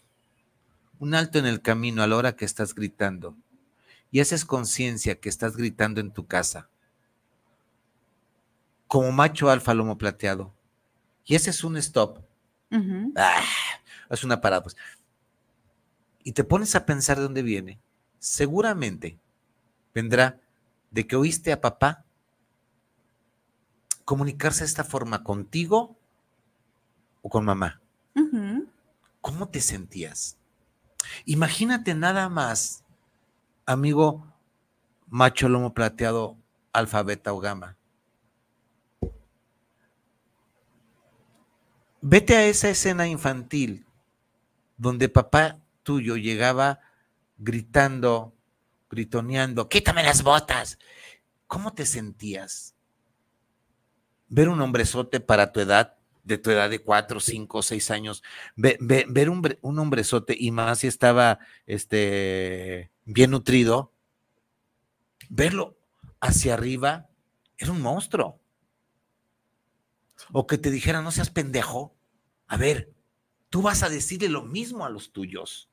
un 1.00 1.16
alto 1.16 1.40
en 1.40 1.48
el 1.48 1.62
camino 1.62 2.04
a 2.04 2.08
la 2.08 2.16
hora 2.16 2.36
que 2.36 2.46
estás 2.46 2.76
gritando 2.76 3.36
y 4.12 4.20
haces 4.20 4.46
conciencia 4.46 5.20
que 5.20 5.30
estás 5.30 5.56
gritando 5.56 6.02
en 6.02 6.12
tu 6.12 6.28
casa, 6.28 6.70
como 8.88 9.12
macho 9.12 9.50
alfa 9.50 9.74
lomo 9.74 9.98
plateado, 9.98 10.54
y 11.26 11.36
ese 11.36 11.50
es 11.50 11.64
un 11.64 11.78
stop, 11.78 12.20
ah, 13.16 13.44
es 14.10 14.24
una 14.24 14.42
parada, 14.42 14.64
pues, 14.64 14.76
y 16.24 16.34
te 16.34 16.44
pones 16.44 16.76
a 16.76 16.86
pensar 16.86 17.18
de 17.18 17.24
dónde 17.24 17.42
viene, 17.42 17.80
seguramente 18.20 19.18
vendrá 19.94 20.40
de 20.92 21.08
que 21.08 21.16
oíste 21.16 21.52
a 21.52 21.62
papá 21.62 22.06
comunicarse 24.04 24.60
de 24.60 24.66
esta 24.66 24.84
forma 24.84 25.24
contigo 25.24 25.98
o 27.22 27.30
con 27.30 27.46
mamá. 27.46 27.80
¿Cómo 29.22 29.48
te 29.48 29.62
sentías? 29.62 30.38
Imagínate 31.26 31.94
nada 31.94 32.28
más, 32.28 32.84
amigo 33.72 34.28
macho 35.08 35.50
lomo 35.50 35.74
plateado, 35.74 36.38
alfabeta 36.74 37.34
o 37.34 37.40
gama. 37.40 37.78
Vete 42.02 42.36
a 42.36 42.46
esa 42.46 42.70
escena 42.70 43.08
infantil 43.08 43.86
donde 44.78 45.10
papá 45.10 45.60
tuyo 45.84 46.18
llegaba 46.18 46.80
gritando, 47.38 48.34
gritoneando, 48.90 49.70
quítame 49.70 50.04
las 50.04 50.24
botas. 50.24 50.80
¿Cómo 51.48 51.74
te 51.74 51.86
sentías? 51.86 52.76
Ver 54.30 54.50
un 54.50 54.62
hombrezote 54.62 55.20
para 55.20 55.52
tu 55.52 55.60
edad, 55.60 55.98
de 56.24 56.38
tu 56.38 56.52
edad 56.52 56.70
de 56.70 56.80
cuatro, 56.80 57.20
cinco, 57.20 57.62
seis 57.62 57.92
años, 57.92 58.24
ver 58.56 59.30
un, 59.30 59.58
un, 59.62 59.80
hombrezote 59.80 60.36
y 60.38 60.52
más 60.52 60.80
si 60.80 60.88
estaba 60.88 61.40
este, 61.66 62.92
bien 63.06 63.32
nutrido, 63.32 63.94
verlo 65.30 65.78
hacia 66.20 66.54
arriba, 66.54 67.10
era 67.58 67.72
un 67.72 67.82
monstruo. 67.82 68.40
O 70.32 70.48
que 70.48 70.58
te 70.58 70.72
dijera, 70.72 71.02
no 71.02 71.12
seas 71.12 71.30
pendejo. 71.30 71.96
A 72.48 72.58
ver, 72.58 72.94
tú 73.50 73.62
vas 73.62 73.84
a 73.84 73.90
decirle 73.90 74.30
lo 74.30 74.44
mismo 74.44 74.86
a 74.86 74.90
los 74.90 75.12
tuyos. 75.12 75.70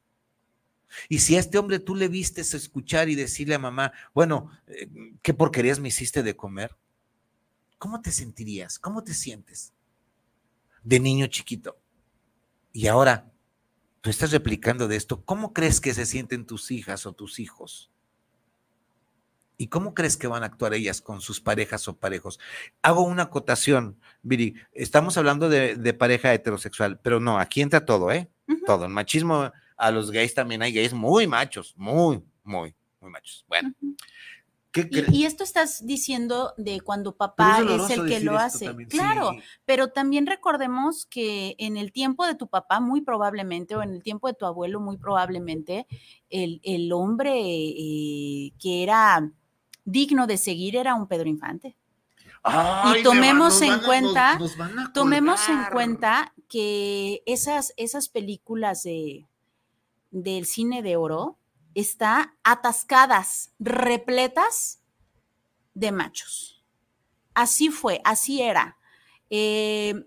Y 1.09 1.19
si 1.19 1.37
a 1.37 1.41
este 1.41 1.59
hombre 1.59 1.79
tú 1.79 1.95
le 1.95 2.09
vistes 2.09 2.55
escuchar 2.55 3.11
y 3.11 3.15
decirle 3.15 3.55
a 3.55 3.59
mamá, 3.59 3.93
bueno, 4.15 4.51
eh, 4.67 4.89
¿qué 5.21 5.35
porquerías 5.35 5.81
me 5.81 5.89
hiciste 5.89 6.23
de 6.23 6.35
comer? 6.35 6.75
¿cómo 7.79 8.03
te 8.03 8.13
sentirías? 8.13 8.79
¿Cómo 8.79 9.03
te 9.03 9.15
sientes 9.15 9.73
de 10.89 11.01
niño 11.01 11.27
chiquito? 11.27 11.79
Y 12.73 12.87
ahora, 12.87 13.31
tú 14.01 14.09
estás 14.09 14.33
replicando 14.33 14.89
de 14.89 14.97
esto, 14.97 15.23
¿cómo 15.23 15.53
crees 15.53 15.81
que 15.81 15.93
se 15.93 16.07
sienten 16.07 16.47
tus 16.47 16.71
hijas 16.71 17.05
o 17.05 17.13
tus 17.13 17.39
hijos? 17.39 17.91
¿Y 19.59 19.67
cómo 19.67 19.93
crees 19.93 20.17
que 20.17 20.29
van 20.29 20.45
a 20.45 20.47
actuar 20.47 20.73
ellas 20.73 21.03
con 21.03 21.21
sus 21.21 21.41
parejas 21.41 21.89
o 21.89 21.99
parejos? 21.99 22.39
Hago 22.81 23.03
una 23.03 23.25
acotación, 23.25 23.99
Viri. 24.23 24.55
Estamos 24.73 25.19
hablando 25.19 25.49
de, 25.49 25.95
pareja 25.95 26.33
heterosexual, 26.33 27.01
pero 27.01 27.21
no, 27.21 27.39
aquí 27.39 27.61
entra 27.61 27.85
todo, 27.85 28.11
¿eh? 28.11 28.31
Todo. 28.65 28.87
El 28.87 28.93
machismo, 28.93 29.53
a 29.77 29.91
los 29.91 30.11
gays 30.11 30.33
también 30.33 30.63
hay 30.63 30.73
gays 30.73 30.95
muy 30.95 31.27
machos, 31.27 31.75
muy, 31.77 32.23
muy, 32.45 32.75
muy 33.01 33.11
machos. 33.11 33.45
Bueno. 33.49 33.75
Y, 34.91 35.25
esto 35.25 35.45
estás 35.45 35.87
diciendo 35.87 36.55
de 36.57 36.81
cuando 36.81 37.17
papá 37.17 37.61
es, 37.61 37.91
el 37.91 38.07
que 38.07 38.21
lo 38.21 38.37
hace. 38.37 38.75
Claro, 38.87 39.33
pero 39.65 39.89
también 39.89 40.27
recordemos 40.27 41.07
que 41.07 41.57
en 41.59 41.77
el 41.77 41.93
tiempo 41.93 42.27
de 42.27 42.35
tu 42.35 42.49
papá, 42.49 42.81
muy 42.81 43.01
probablemente, 43.01 43.77
o 43.77 43.83
en 43.83 43.91
el 43.91 44.03
tiempo 44.03 44.29
de 44.29 44.35
tu 44.35 44.47
abuelo, 44.47 44.81
muy 44.81 44.97
probablemente, 44.99 45.87
el, 46.31 46.93
hombre 46.93 47.33
eh, 47.35 48.53
que 48.61 48.83
era 48.83 49.31
digno 49.85 50.27
de 50.27 50.37
seguir 50.37 50.77
era 50.77 50.95
un 50.95 51.07
Pedro 51.07 51.29
Infante. 51.29 51.77
y 52.95 53.03
tomemos 53.03 53.63
en 53.63 53.81
cuenta, 53.81 54.39
tomemos 54.93 55.49
en 55.49 55.65
cuenta 55.73 56.35
que 56.49 57.23
esas, 57.27 57.73
esas 57.77 58.09
películas 58.09 58.83
de, 58.83 59.27
del 60.11 60.47
cine 60.47 60.83
de 60.83 60.97
oro 60.97 61.38
está 61.81 62.37
atascadas, 62.43 63.53
repletas 63.59 64.81
de 65.75 65.93
machos. 65.93 66.65
Así 67.35 67.71
fue, 67.71 68.01
así 68.05 68.43
era. 68.43 68.79
Eh, 69.31 70.07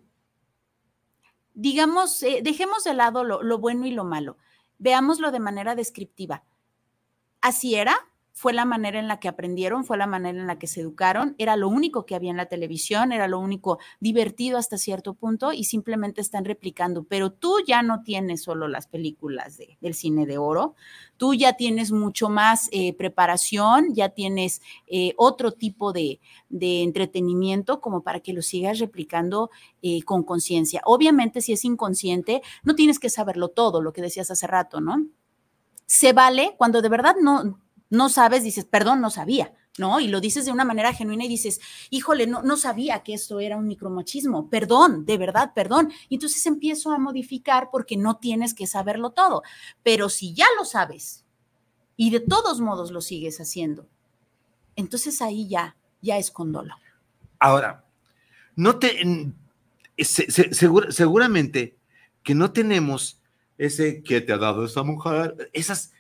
digamos, 1.54 2.22
eh, 2.24 2.42
dejemos 2.44 2.84
de 2.84 2.94
lado 2.94 3.24
lo, 3.24 3.42
lo 3.42 3.58
bueno 3.58 3.86
y 3.86 3.92
lo 3.92 4.04
malo. 4.04 4.38
Veámoslo 4.80 5.32
de 5.32 5.40
manera 5.40 5.76
descriptiva. 5.76 6.44
Así 7.40 7.76
era, 7.76 8.11
fue 8.34 8.54
la 8.54 8.66
manera 8.66 9.00
en 9.00 9.08
la 9.08 9.20
que 9.20 9.28
aprendieron, 9.28 9.84
fue 9.84 9.98
la 9.98 10.08
manera 10.08 10.40
en 10.40 10.48
la 10.48 10.58
que 10.58 10.68
se 10.68 10.82
educaron, 10.82 11.36
era 11.38 11.56
lo 11.56 11.68
único 11.68 12.06
que 12.06 12.16
había 12.16 12.32
en 12.32 12.38
la 12.38 12.48
televisión, 12.48 13.12
era 13.12 13.28
lo 13.28 13.40
único 13.40 13.80
divertido 14.00 14.58
hasta 14.58 14.78
cierto 14.78 15.14
punto 15.14 15.52
y 15.54 15.66
simplemente 15.66 16.22
están 16.22 16.46
replicando. 16.46 17.04
Pero 17.04 17.32
tú 17.32 17.58
ya 17.68 17.84
no 17.84 18.04
tienes 18.04 18.44
solo 18.44 18.68
las 18.68 18.88
películas 18.88 19.60
del 19.80 19.94
cine 19.94 20.26
de 20.26 20.38
oro, 20.38 20.76
tú 21.18 21.34
ya 21.34 21.54
tienes 21.54 21.92
mucho 21.92 22.30
más 22.30 22.70
eh, 22.72 22.94
preparación, 22.94 23.94
ya 23.94 24.10
tienes 24.10 24.62
eh, 24.88 25.14
otro 25.18 25.52
tipo 25.52 25.94
de, 25.94 26.20
entretenimiento 26.50 27.80
como 27.80 28.02
para 28.02 28.20
que 28.22 28.34
lo 28.34 28.42
sigas 28.42 28.80
replicando 28.80 29.52
eh, 29.82 30.02
con 30.04 30.24
conciencia. 30.24 30.82
Obviamente 30.86 31.42
si 31.42 31.54
es 31.54 31.66
inconsciente, 31.66 32.42
no 32.64 32.76
tienes 32.76 33.00
que 33.00 33.10
saberlo 33.10 33.50
todo, 33.50 33.82
lo 33.82 33.94
que 33.94 34.02
decías 34.02 34.32
hace 34.32 34.48
rato, 34.48 34.82
¿no? 34.82 35.06
Se 35.86 36.14
vale 36.14 36.56
cuando 36.58 36.82
de 36.82 36.90
verdad 36.90 37.16
no 37.22 37.61
no 37.92 38.10
sabes, 38.10 38.44
dices, 38.44 38.66
perdón, 38.66 39.02
no 39.02 39.10
sabía, 39.10 39.54
¿no? 39.78 40.00
Y 40.00 40.08
lo 40.08 40.22
dices 40.22 40.46
de 40.46 40.52
una 40.52 40.64
manera 40.64 40.94
genuina 40.94 41.26
y 41.26 41.28
dices, 41.28 41.60
híjole, 41.90 42.26
no, 42.26 42.42
no 42.42 42.56
sabía 42.56 43.04
que 43.04 43.14
esto 43.14 43.42
era 43.42 43.58
un 43.58 43.68
micromachismo, 43.68 44.50
perdón, 44.50 45.06
de 45.06 45.18
verdad, 45.18 45.52
perdón. 45.54 45.92
Y 46.08 46.16
entonces 46.16 46.46
empiezo 46.46 46.92
a 46.92 46.98
modificar 46.98 47.68
porque 47.70 47.98
no 47.98 48.18
tienes 48.18 48.54
que 48.54 48.66
saberlo 48.66 49.12
todo. 49.12 49.44
Pero 49.84 50.08
si 50.08 50.34
ya 50.34 50.46
lo 50.58 50.64
sabes 50.64 51.26
y 51.98 52.12
de 52.12 52.22
todos 52.22 52.62
modos 52.62 52.92
lo 52.92 53.02
sigues 53.02 53.40
haciendo, 53.42 53.90
entonces 54.78 55.22
ahí 55.22 55.50
ya, 55.50 55.76
ya 56.02 56.18
es 56.18 56.32
condolo. 56.32 56.76
Ahora, 57.40 57.84
no 58.56 58.80
te, 58.80 59.04
seguramente 59.98 61.78
que 62.24 62.36
no 62.36 62.54
tenemos 62.54 63.22
ese 63.58 64.02
que 64.02 64.22
te 64.22 64.32
ha 64.32 64.38
dado 64.38 64.64
esa 64.64 64.84
mujer, 64.84 65.52
esas 65.52 65.92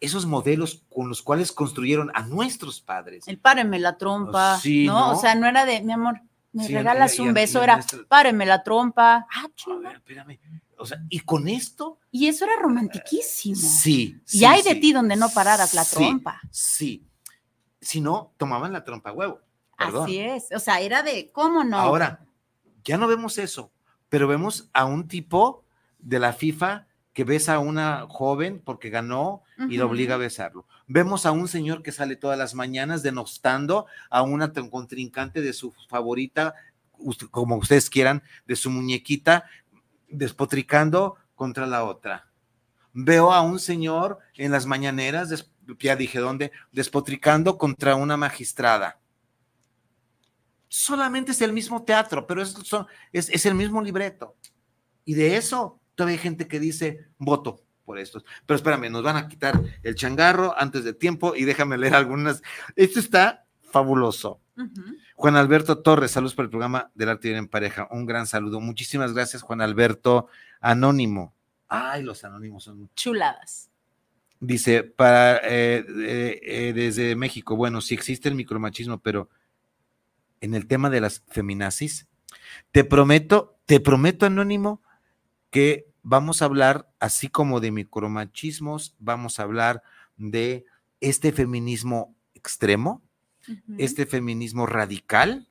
esos 0.00 0.26
modelos 0.26 0.84
con 0.88 1.08
los 1.08 1.22
cuales 1.22 1.52
construyeron 1.52 2.10
a 2.14 2.22
nuestros 2.22 2.80
padres. 2.80 3.28
El 3.28 3.38
párenme 3.38 3.78
la 3.78 3.98
trompa, 3.98 4.58
¿no? 4.86 5.12
O 5.12 5.16
sea, 5.16 5.34
no 5.34 5.46
era 5.46 5.64
de, 5.66 5.82
mi 5.82 5.92
amor, 5.92 6.20
me 6.52 6.66
regalas 6.66 7.18
un 7.18 7.32
beso, 7.32 7.62
era 7.62 7.84
párenme 8.08 8.46
la 8.46 8.62
trompa. 8.62 9.26
Ah, 9.30 9.44
a 9.44 9.92
espérame. 9.92 10.40
O 10.78 10.86
sea, 10.86 10.98
y 11.10 11.20
con 11.20 11.46
esto. 11.46 11.98
Y 12.10 12.26
eso 12.26 12.46
era 12.46 12.56
romantiquísimo. 12.56 13.56
Sí. 13.56 14.18
y 14.32 14.44
hay 14.44 14.62
de 14.62 14.74
ti 14.76 14.92
donde 14.92 15.16
no 15.16 15.28
pararas 15.28 15.74
la 15.74 15.84
trompa. 15.84 16.40
Sí. 16.50 17.06
Si 17.80 18.00
no, 18.00 18.32
tomaban 18.38 18.72
la 18.72 18.84
trompa 18.84 19.12
huevo. 19.12 19.40
Así 19.76 20.18
es. 20.18 20.48
O 20.54 20.58
sea, 20.58 20.80
era 20.80 21.02
de, 21.02 21.30
¿cómo 21.32 21.64
no? 21.64 21.78
Ahora, 21.78 22.26
ya 22.84 22.98
no 22.98 23.06
vemos 23.06 23.38
eso, 23.38 23.72
pero 24.08 24.26
vemos 24.26 24.68
a 24.72 24.84
un 24.84 25.08
tipo 25.08 25.64
de 25.98 26.18
la 26.18 26.32
FIFA 26.32 26.86
que 27.12 27.24
besa 27.24 27.54
a 27.54 27.58
una 27.58 28.06
joven 28.08 28.60
porque 28.64 28.90
ganó 28.90 29.42
y 29.68 29.76
la 29.76 29.86
obliga 29.86 30.14
a 30.14 30.18
besarlo. 30.18 30.66
Vemos 30.86 31.26
a 31.26 31.32
un 31.32 31.48
señor 31.48 31.82
que 31.82 31.92
sale 31.92 32.16
todas 32.16 32.38
las 32.38 32.54
mañanas 32.54 33.02
denostando 33.02 33.86
a 34.08 34.22
una 34.22 34.52
contrincante 34.52 35.40
de 35.40 35.52
su 35.52 35.72
favorita, 35.88 36.54
como 37.30 37.56
ustedes 37.56 37.90
quieran, 37.90 38.22
de 38.46 38.56
su 38.56 38.70
muñequita, 38.70 39.44
despotricando 40.08 41.16
contra 41.34 41.66
la 41.66 41.84
otra. 41.84 42.28
Veo 42.92 43.32
a 43.32 43.40
un 43.42 43.58
señor 43.58 44.18
en 44.36 44.52
las 44.52 44.66
mañaneras, 44.66 45.46
ya 45.78 45.96
dije 45.96 46.18
dónde, 46.18 46.52
despotricando 46.72 47.58
contra 47.58 47.94
una 47.94 48.16
magistrada. 48.16 48.98
Solamente 50.68 51.32
es 51.32 51.40
el 51.42 51.52
mismo 51.52 51.82
teatro, 51.82 52.26
pero 52.26 52.42
es, 52.42 52.54
es 53.12 53.46
el 53.46 53.54
mismo 53.54 53.82
libreto. 53.82 54.36
Y 55.04 55.14
de 55.14 55.36
eso 55.36 55.80
todavía 55.94 56.16
hay 56.16 56.22
gente 56.22 56.46
que 56.46 56.60
dice 56.60 57.06
voto 57.18 57.62
por 57.90 57.98
estos. 57.98 58.24
Pero 58.46 58.56
espérame, 58.56 58.88
nos 58.88 59.02
van 59.02 59.16
a 59.16 59.26
quitar 59.26 59.60
el 59.82 59.96
changarro 59.96 60.54
antes 60.56 60.84
de 60.84 60.92
tiempo 60.92 61.34
y 61.34 61.44
déjame 61.44 61.76
leer 61.76 61.96
algunas. 61.96 62.40
Esto 62.76 63.00
está 63.00 63.46
fabuloso. 63.62 64.40
Juan 65.16 65.34
Alberto 65.34 65.78
Torres, 65.78 66.12
saludos 66.12 66.36
por 66.36 66.44
el 66.44 66.50
programa 66.50 66.92
del 66.94 67.08
arte 67.08 67.36
en 67.36 67.48
pareja. 67.48 67.88
Un 67.90 68.06
gran 68.06 68.28
saludo. 68.28 68.60
Muchísimas 68.60 69.12
gracias, 69.12 69.42
Juan 69.42 69.60
Alberto 69.60 70.28
Anónimo. 70.60 71.34
Ay, 71.66 72.04
los 72.04 72.22
anónimos 72.22 72.62
son 72.62 72.88
chuladas. 72.94 73.72
Dice, 74.38 74.84
para 74.84 75.38
eh, 75.38 75.84
eh, 75.88 76.40
eh, 76.44 76.72
desde 76.72 77.16
México, 77.16 77.56
bueno, 77.56 77.80
sí 77.80 77.94
existe 77.94 78.28
el 78.28 78.36
micromachismo, 78.36 79.00
pero 79.00 79.30
en 80.40 80.54
el 80.54 80.68
tema 80.68 80.90
de 80.90 81.00
las 81.00 81.24
feminazis, 81.26 82.06
te 82.70 82.84
prometo, 82.84 83.58
te 83.66 83.80
prometo, 83.80 84.26
Anónimo, 84.26 84.80
que 85.50 85.89
vamos 86.02 86.42
a 86.42 86.46
hablar, 86.46 86.90
así 86.98 87.28
como 87.28 87.60
de 87.60 87.70
micromachismos, 87.70 88.94
vamos 88.98 89.38
a 89.38 89.44
hablar 89.44 89.82
de 90.16 90.64
este 91.00 91.32
feminismo 91.32 92.14
extremo, 92.34 93.02
este 93.78 94.06
feminismo 94.06 94.66
radical, 94.66 95.48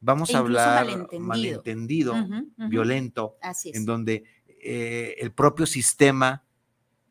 vamos 0.00 0.34
a 0.34 0.38
hablar 0.38 1.08
malentendido, 1.18 2.14
violento, 2.56 3.36
en 3.64 3.84
donde 3.84 4.24
eh, 4.48 5.16
el 5.18 5.32
propio 5.32 5.66
sistema 5.66 6.44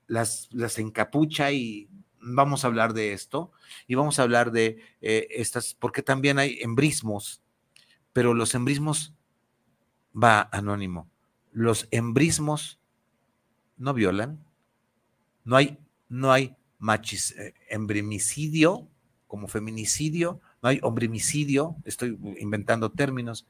las, 0.08 0.50
las 0.52 0.80
encapucha 0.80 1.52
y 1.52 1.88
vamos 2.20 2.64
a 2.64 2.68
hablar 2.68 2.94
de 2.94 3.14
esto 3.14 3.52
y 3.88 3.96
vamos 3.96 4.20
a 4.20 4.24
hablar 4.24 4.52
de 4.52 4.80
eh, 5.02 5.28
estas, 5.32 5.76
porque 5.76 6.02
también 6.02 6.40
hay 6.40 6.58
embrismos, 6.62 7.42
pero 8.12 8.34
los 8.34 8.56
embrismos 8.56 9.14
va 10.14 10.50
anónimo 10.52 11.10
los 11.58 11.88
embrismos 11.90 12.80
no 13.78 13.96
violan, 13.96 14.46
no 15.44 15.56
hay, 15.56 15.80
no 16.08 16.32
hay 16.32 16.56
eh, 17.36 17.54
embrimicidio 17.72 18.88
como 19.26 19.48
feminicidio, 19.48 20.40
no 20.62 20.70
hay 20.70 20.80
hombrimicidio, 20.84 21.76
estoy 21.84 22.16
inventando 22.40 22.92
términos, 22.92 23.48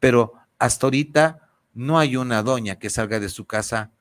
pero 0.00 0.32
hasta 0.58 0.86
ahorita 0.86 1.48
no 1.74 2.00
hay 2.00 2.16
una 2.16 2.42
doña 2.42 2.80
que 2.80 2.90
salga 2.90 3.20
de 3.20 3.28
su 3.28 3.44
casa 3.44 3.92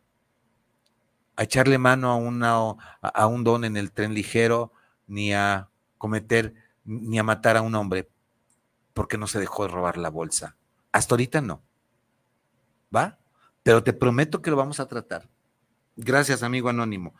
a 1.35 1.43
echarle 1.43 1.77
mano 1.77 2.09
a, 2.09 2.15
una, 2.15 2.55
a 3.01 3.27
un 3.27 3.43
don 3.43 3.65
en 3.65 3.77
el 3.77 3.91
tren 3.91 4.15
ligero, 4.15 4.73
ni 5.05 5.31
a 5.31 5.69
cometer, 5.99 6.55
ni 6.85 7.19
a 7.19 7.23
matar 7.23 7.57
a 7.57 7.61
un 7.61 7.75
hombre 7.75 8.09
porque 8.95 9.19
no 9.19 9.27
se 9.27 9.39
dejó 9.39 9.67
de 9.67 9.73
robar 9.73 9.97
la 9.97 10.09
bolsa. 10.09 10.57
Hasta 10.91 11.13
ahorita 11.13 11.41
no. 11.41 11.61
¿Va? 12.95 13.19
Pero 13.63 13.83
te 13.83 13.93
prometo 13.93 14.41
que 14.41 14.51
lo 14.51 14.57
vamos 14.57 14.79
a 14.79 14.87
tratar. 14.87 15.29
Gracias, 15.95 16.43
amigo 16.43 16.69
anónimo. 16.69 17.15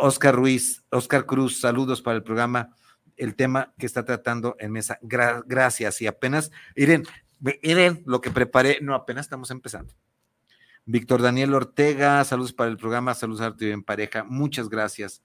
Oscar 0.00 0.34
Ruiz, 0.34 0.82
Oscar 0.90 1.26
Cruz, 1.26 1.60
saludos 1.60 2.02
para 2.02 2.16
el 2.16 2.22
programa, 2.22 2.74
el 3.16 3.34
tema 3.34 3.72
que 3.78 3.86
está 3.86 4.04
tratando 4.04 4.56
en 4.58 4.72
mesa. 4.72 4.98
gracias. 5.02 6.00
Y 6.00 6.06
apenas, 6.06 6.50
miren, 6.74 7.06
miren 7.62 8.02
lo 8.06 8.20
que 8.20 8.30
preparé. 8.30 8.78
No, 8.80 8.94
apenas 8.94 9.26
estamos 9.26 9.50
empezando. 9.50 9.94
Víctor 10.84 11.22
Daniel 11.22 11.54
Ortega, 11.54 12.24
saludos 12.24 12.52
para 12.52 12.70
el 12.70 12.76
programa, 12.76 13.14
saludos 13.14 13.42
a 13.42 13.46
Arte 13.46 13.70
en 13.70 13.84
Pareja. 13.84 14.24
Muchas 14.24 14.68
gracias. 14.68 15.22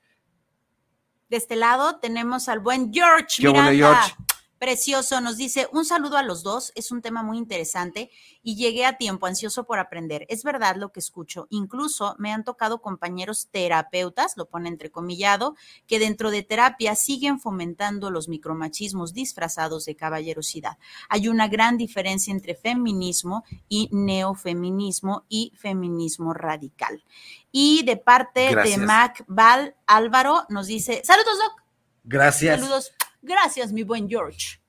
De 1.29 1.37
este 1.37 1.55
lado 1.55 1.99
tenemos 1.99 2.47
al 2.47 2.59
buen 2.59 2.93
George 2.93 3.41
Miranda. 3.41 3.73
George? 3.73 4.15
Precioso, 4.59 5.21
nos 5.21 5.37
dice 5.37 5.67
un 5.71 5.85
saludo 5.85 6.17
a 6.17 6.23
los 6.23 6.41
dos, 6.41 6.71
es 6.75 6.91
un 6.91 7.01
tema 7.03 7.21
muy 7.21 7.37
interesante 7.37 8.09
y 8.41 8.55
llegué 8.55 8.85
a 8.85 8.97
tiempo, 8.97 9.27
ansioso 9.27 9.65
por 9.65 9.77
aprender. 9.77 10.25
Es 10.29 10.43
verdad 10.43 10.75
lo 10.77 10.91
que 10.91 10.99
escucho, 10.99 11.45
incluso 11.51 12.15
me 12.17 12.33
han 12.33 12.43
tocado 12.43 12.81
compañeros 12.81 13.49
terapeutas, 13.51 14.35
lo 14.35 14.47
pone 14.47 14.69
entrecomillado, 14.69 15.55
que 15.85 15.99
dentro 15.99 16.31
de 16.31 16.41
terapia 16.41 16.95
siguen 16.95 17.39
fomentando 17.39 18.09
los 18.09 18.27
micromachismos 18.29 19.13
disfrazados 19.13 19.85
de 19.85 19.95
caballerosidad. 19.95 20.77
Hay 21.07 21.27
una 21.27 21.47
gran 21.47 21.77
diferencia 21.77 22.31
entre 22.31 22.55
feminismo 22.55 23.43
y 23.69 23.89
neofeminismo 23.91 25.25
y 25.29 25.53
feminismo 25.55 26.33
radical. 26.33 27.03
Y 27.51 27.83
de 27.83 27.97
parte 27.97 28.55
de 28.55 28.77
Mac 28.77 29.23
Val 29.27 29.75
Álvaro 29.85 30.45
nos 30.49 30.67
dice, 30.67 31.01
saludos 31.03 31.37
Doc. 31.37 31.63
Gracias. 32.03 32.59
Saludos. 32.59 32.93
Gracias, 33.21 33.73
mi 33.73 33.83
buen 33.83 34.07
George. 34.09 34.59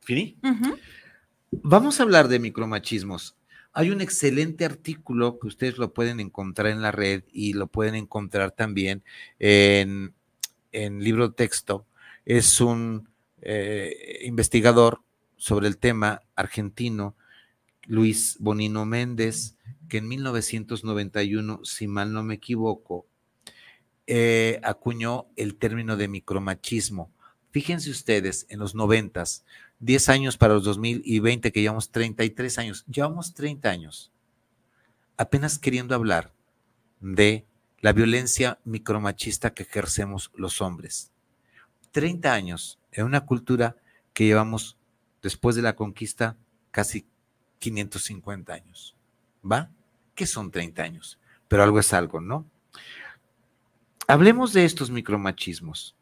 ¿Fini? 0.00 0.38
Vamos 1.50 2.00
a 2.00 2.02
hablar 2.02 2.28
de 2.28 2.38
micromachismos. 2.38 3.36
Hay 3.72 3.90
un 3.90 4.00
excelente 4.00 4.64
artículo 4.64 5.38
que 5.38 5.46
ustedes 5.46 5.78
lo 5.78 5.92
pueden 5.92 6.18
encontrar 6.20 6.68
en 6.68 6.82
la 6.82 6.90
red 6.90 7.22
y 7.32 7.52
lo 7.52 7.68
pueden 7.68 7.94
encontrar 7.94 8.50
también 8.50 9.04
en, 9.38 10.14
en 10.72 11.02
libro 11.04 11.32
texto. 11.32 11.86
Es 12.24 12.60
un 12.60 13.08
eh, 13.42 14.20
investigador 14.22 15.02
sobre 15.36 15.68
el 15.68 15.78
tema 15.78 16.22
argentino, 16.36 17.16
Luis 17.86 18.36
Bonino 18.40 18.84
Méndez, 18.84 19.56
que 19.88 19.98
en 19.98 20.08
1991, 20.08 21.60
si 21.64 21.86
mal 21.88 22.12
no 22.12 22.22
me 22.22 22.34
equivoco, 22.34 23.06
eh, 24.06 24.60
acuñó 24.62 25.26
el 25.36 25.56
término 25.56 25.96
de 25.96 26.08
micromachismo. 26.08 27.10
Fíjense 27.50 27.90
ustedes, 27.90 28.46
en 28.48 28.58
los 28.58 28.74
noventas, 28.74 29.44
10 29.80 30.08
años 30.08 30.36
para 30.36 30.54
los 30.54 30.64
2020, 30.64 31.52
que 31.52 31.60
llevamos 31.60 31.90
33 31.90 32.58
años, 32.58 32.84
llevamos 32.86 33.34
30 33.34 33.68
años, 33.68 34.12
apenas 35.16 35.58
queriendo 35.58 35.94
hablar 35.94 36.32
de 37.00 37.46
la 37.80 37.92
violencia 37.92 38.58
micromachista 38.64 39.54
que 39.54 39.62
ejercemos 39.62 40.30
los 40.34 40.60
hombres. 40.60 41.10
30 41.92 42.32
años 42.32 42.78
en 42.92 43.06
una 43.06 43.24
cultura 43.24 43.76
que 44.12 44.26
llevamos 44.26 44.76
después 45.22 45.56
de 45.56 45.62
la 45.62 45.76
conquista 45.76 46.36
casi 46.70 47.06
550 47.58 48.52
años. 48.52 48.96
¿Va? 49.50 49.70
¿Qué 50.14 50.26
son 50.26 50.50
30 50.50 50.82
años? 50.82 51.18
Pero 51.48 51.62
algo 51.62 51.80
es 51.80 51.92
algo, 51.92 52.20
¿no? 52.20 52.46
Hablemos 54.10 54.52
de 54.52 54.64
estos 54.64 54.90
micromachismos. 54.90 55.94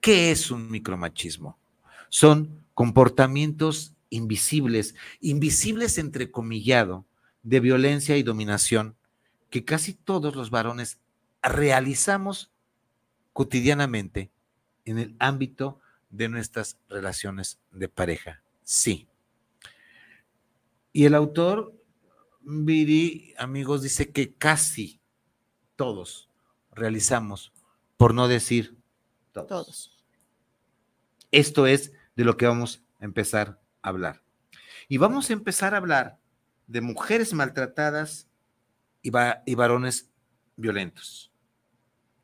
¿Qué 0.00 0.30
es 0.30 0.50
un 0.50 0.70
micromachismo? 0.70 1.58
Son 2.08 2.64
comportamientos 2.72 3.92
invisibles, 4.08 4.94
invisibles 5.20 5.98
entrecomillado, 5.98 7.04
de 7.42 7.60
violencia 7.60 8.16
y 8.16 8.22
dominación 8.22 8.96
que 9.50 9.62
casi 9.62 9.92
todos 9.92 10.34
los 10.34 10.48
varones 10.48 11.00
realizamos 11.42 12.50
cotidianamente 13.34 14.30
en 14.86 14.98
el 14.98 15.14
ámbito 15.18 15.80
de 16.08 16.30
nuestras 16.30 16.78
relaciones 16.88 17.58
de 17.72 17.90
pareja. 17.90 18.42
Sí. 18.62 19.06
Y 20.94 21.04
el 21.04 21.14
autor, 21.14 21.74
Viri, 22.40 23.34
amigos, 23.36 23.82
dice 23.82 24.12
que 24.12 24.32
casi 24.32 24.98
todos 25.76 26.30
realizamos, 26.74 27.52
por 27.96 28.14
no 28.14 28.28
decir 28.28 28.76
todos. 29.32 30.04
Esto 31.30 31.66
es 31.66 31.92
de 32.16 32.24
lo 32.24 32.36
que 32.36 32.46
vamos 32.46 32.84
a 33.00 33.04
empezar 33.04 33.60
a 33.82 33.88
hablar. 33.88 34.22
Y 34.88 34.98
vamos 34.98 35.30
a 35.30 35.32
empezar 35.32 35.74
a 35.74 35.78
hablar 35.78 36.18
de 36.66 36.80
mujeres 36.80 37.32
maltratadas 37.32 38.28
y, 39.02 39.10
y 39.46 39.54
varones 39.54 40.10
violentos. 40.56 41.32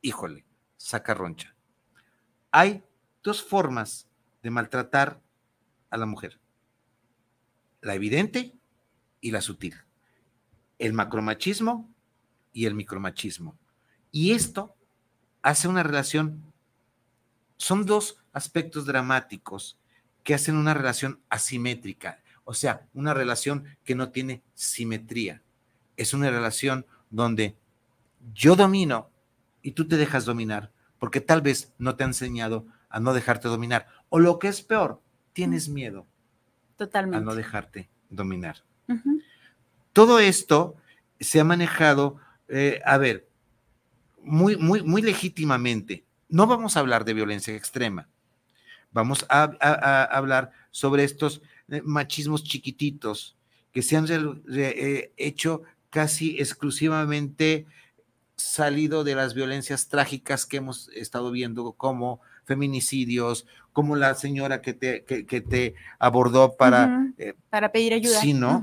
Híjole, 0.03 0.47
saca 0.77 1.15
roncha. 1.15 1.55
Hay 2.51 2.85
dos 3.23 3.43
formas 3.43 4.09
de 4.43 4.51
maltratar 4.51 5.21
a 5.91 5.97
la 5.97 6.07
mujer. 6.07 6.41
La 7.81 7.95
evidente 7.95 8.59
y 9.21 9.31
la 9.31 9.41
sutil. 9.41 9.75
El 10.79 10.93
macromachismo 10.93 11.93
y 12.53 12.67
el 12.67 12.75
micromachismo. 12.75 13.59
Y 14.13 14.33
esto 14.33 14.75
hace 15.43 15.69
una 15.69 15.83
relación, 15.83 16.43
son 17.57 17.87
dos 17.87 18.19
aspectos 18.33 18.87
dramáticos 18.87 19.79
que 20.25 20.35
hacen 20.35 20.57
una 20.57 20.75
relación 20.75 21.21
asimétrica, 21.29 22.21
o 22.45 22.55
sea, 22.55 22.87
una 22.95 23.15
relación 23.15 23.65
que 23.85 23.95
no 23.95 24.11
tiene 24.11 24.43
simetría. 24.55 25.43
Es 25.97 26.15
una 26.15 26.31
relación 26.31 26.87
donde 27.11 27.57
yo 28.35 28.57
domino 28.57 29.11
y 29.63 29.73
tú 29.73 29.87
te 29.87 29.97
dejas 29.97 30.25
dominar, 30.25 30.73
porque 30.99 31.21
tal 31.21 31.43
vez 31.43 31.73
no 31.79 31.97
te 31.97 32.05
ha 32.05 32.07
enseñado 32.07 32.67
a 32.89 33.01
no 33.01 33.15
dejarte 33.15 33.49
dominar. 33.49 33.87
O 34.09 34.19
lo 34.19 34.39
que 34.39 34.49
es 34.49 34.63
peor, 34.63 35.01
tienes 35.33 35.69
miedo 35.69 36.07
Totalmente. 36.77 37.19
a 37.19 37.21
no 37.21 37.35
dejarte 37.35 37.89
dominar. 38.09 38.63
Todo 39.93 40.19
esto 40.19 40.77
se 41.19 41.41
ha 41.41 41.45
manejado, 41.45 42.17
eh, 42.49 42.81
a 42.85 42.99
ver, 42.99 43.30
muy, 44.23 44.57
muy, 44.57 44.83
muy 44.83 45.03
legítimamente. 45.03 46.05
No 46.29 46.47
vamos 46.47 46.77
a 46.77 46.81
hablar 46.81 47.05
de 47.05 47.15
violencia 47.15 47.55
extrema. 47.55 48.09
Vamos 48.93 49.25
a, 49.29 49.45
hablar 50.11 50.51
sobre 50.71 51.05
estos 51.05 51.43
eh, 51.69 51.81
machismos 51.85 52.43
chiquititos 52.45 53.37
que 53.73 53.83
se 53.83 53.97
han 53.97 54.07
eh, 54.53 55.13
hecho 55.17 55.63
casi 55.91 56.39
exclusivamente 56.39 57.67
salido 58.35 59.05
de 59.05 59.15
las 59.15 59.35
violencias 59.35 59.89
trágicas 59.89 60.47
que 60.47 60.57
hemos 60.57 60.89
estado 60.89 61.31
viendo, 61.31 61.73
como 61.73 62.21
feminicidios, 62.45 63.47
como 63.73 63.97
la 63.97 64.15
señora 64.15 64.61
que 64.61 64.73
te, 64.73 65.05
que, 65.05 65.41
te 65.41 65.75
abordó 65.99 66.57
para... 66.57 67.13
Eh, 67.19 67.35
para 67.51 67.71
pedir 67.71 67.95
ayuda. 67.95 68.21
Sí, 68.21 68.33
¿no? 68.33 68.63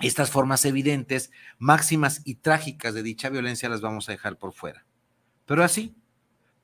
Estas 0.00 0.30
formas 0.30 0.64
evidentes, 0.64 1.30
máximas 1.58 2.22
y 2.24 2.36
trágicas 2.36 2.94
de 2.94 3.02
dicha 3.02 3.28
violencia 3.28 3.68
las 3.68 3.80
vamos 3.80 4.08
a 4.08 4.12
dejar 4.12 4.38
por 4.38 4.52
fuera. 4.52 4.84
Pero 5.46 5.62
así, 5.62 5.94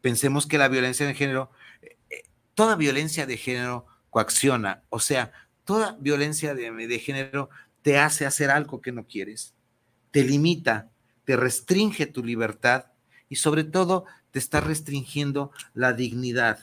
pensemos 0.00 0.46
que 0.46 0.58
la 0.58 0.68
violencia 0.68 1.06
de 1.06 1.14
género, 1.14 1.50
eh, 1.82 2.22
toda 2.54 2.76
violencia 2.76 3.26
de 3.26 3.36
género 3.36 3.86
coacciona, 4.10 4.82
o 4.88 5.00
sea, 5.00 5.32
toda 5.64 5.96
violencia 6.00 6.54
de, 6.54 6.98
género 6.98 7.50
te 7.82 7.98
hace 7.98 8.24
hacer 8.24 8.50
algo 8.50 8.80
que 8.80 8.92
no 8.92 9.06
quieres, 9.06 9.54
te 10.10 10.24
limita, 10.24 10.90
te 11.24 11.36
restringe 11.36 12.06
tu 12.06 12.24
libertad 12.24 12.86
y 13.28 13.36
sobre 13.36 13.64
todo 13.64 14.04
te 14.30 14.38
está 14.38 14.60
restringiendo 14.60 15.50
la 15.74 15.92
dignidad. 15.92 16.60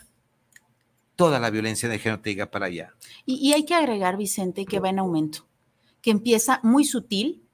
Toda 1.16 1.40
la 1.40 1.52
violencia 1.52 1.88
de 1.90 2.00
género 2.00 2.22
te 2.22 2.32
llega 2.32 2.50
para 2.50 2.66
allá. 2.66 2.96
y 3.26 3.54
hay 3.54 3.66
que 3.66 3.76
agregar, 3.76 4.18
Vicente, 4.18 4.66
que 4.66 4.80
va 4.80 4.90
en 4.90 5.00
aumento 5.00 5.46
que 6.04 6.12
empieza 6.12 6.60
muy 6.62 6.84
sutil 6.84 7.48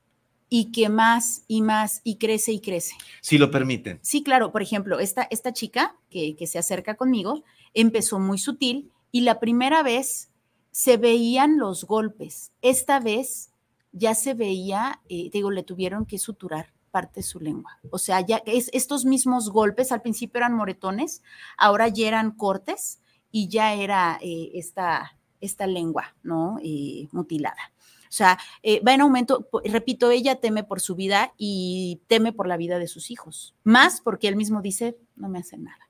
y 0.49 0.71
que 0.71 0.89
más 0.89 1.43
y 1.47 1.61
más 1.61 2.01
y 2.03 2.17
crece 2.17 2.51
y 2.51 2.59
crece. 2.59 2.95
Si 3.21 3.37
lo 3.37 3.51
permiten. 3.51 3.99
Sí, 4.01 4.23
claro. 4.23 4.51
Por 4.51 4.63
ejemplo, 4.63 4.99
esta, 4.99 5.27
esta 5.29 5.53
chica 5.53 5.95
que, 6.09 6.35
se 6.47 6.57
acerca 6.57 6.95
conmigo 6.95 7.43
empezó 7.75 8.19
muy 8.19 8.39
sutil 8.39 8.91
y 9.11 9.21
la 9.21 9.39
primera 9.39 9.83
vez 9.83 10.31
se 10.71 10.97
veían 10.97 11.59
los 11.59 11.85
golpes. 11.85 12.51
Esta 12.63 12.99
vez 12.99 13.51
ya 13.91 14.15
se 14.15 14.33
veía, 14.33 14.99
eh, 15.07 15.29
digo, 15.31 15.51
le 15.51 15.63
tuvieron 15.63 16.07
que 16.07 16.17
suturar 16.17 16.73
parte 16.89 17.19
de 17.19 17.23
su 17.23 17.39
lengua. 17.39 17.77
O 17.91 17.99
sea, 17.99 18.21
ya 18.21 18.41
es, 18.47 18.71
estos 18.73 19.05
mismos 19.05 19.51
golpes, 19.51 19.91
al 19.91 20.01
principio 20.01 20.39
eran 20.39 20.55
moretones, 20.55 21.21
ahora 21.55 21.87
ya 21.87 22.07
eran 22.07 22.31
cortes 22.31 22.99
y 23.31 23.47
ya 23.47 23.75
era 23.75 24.17
eh, 24.23 24.49
esta, 24.55 25.19
esta 25.39 25.67
lengua, 25.67 26.15
¿no? 26.23 26.57
Eh, 26.63 27.07
mutilada. 27.11 27.71
O 28.09 28.11
sea, 28.11 28.39
eh, 28.63 28.81
va 28.83 28.95
en 28.95 29.01
aumento, 29.01 29.47
repito, 29.63 30.09
ella 30.09 30.39
teme 30.39 30.63
por 30.63 30.81
su 30.81 30.95
vida 30.95 31.33
y 31.37 32.01
teme 32.07 32.33
por 32.33 32.47
la 32.47 32.57
vida 32.57 32.79
de 32.79 32.87
sus 32.87 33.11
hijos, 33.11 33.53
más 33.63 34.01
porque 34.01 34.27
él 34.27 34.35
mismo 34.35 34.63
dice, 34.63 34.97
no 35.15 35.29
me 35.29 35.37
hacen 35.37 35.63
nada. 35.63 35.89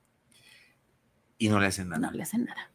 Y 1.38 1.48
no 1.48 1.62
le 1.62 1.68
hacen 1.68 1.88
nada. 1.88 2.10
No 2.10 2.12
le 2.12 2.24
hacen 2.24 2.44
nada. 2.44 2.74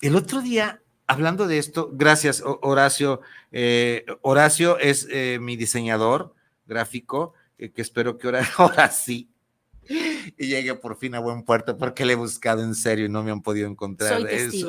El 0.00 0.16
otro 0.16 0.40
día, 0.40 0.82
hablando 1.06 1.46
de 1.46 1.58
esto, 1.58 1.90
gracias 1.92 2.42
Horacio. 2.42 3.20
Eh, 3.52 4.06
Horacio 4.22 4.78
es 4.78 5.06
eh, 5.10 5.38
mi 5.38 5.56
diseñador 5.56 6.34
gráfico, 6.66 7.34
que 7.58 7.72
espero 7.76 8.16
que 8.16 8.28
ahora, 8.28 8.48
ahora 8.56 8.90
sí 8.90 9.28
y 10.36 10.46
llegue 10.46 10.74
por 10.74 10.96
fin 10.96 11.14
a 11.14 11.20
buen 11.20 11.42
puerto 11.42 11.76
porque 11.76 12.04
le 12.04 12.12
he 12.12 12.16
buscado 12.16 12.62
en 12.62 12.74
serio 12.74 13.06
y 13.06 13.08
no 13.08 13.22
me 13.22 13.30
han 13.30 13.42
podido 13.42 13.68
encontrar. 13.68 14.20
Soy, 14.20 14.60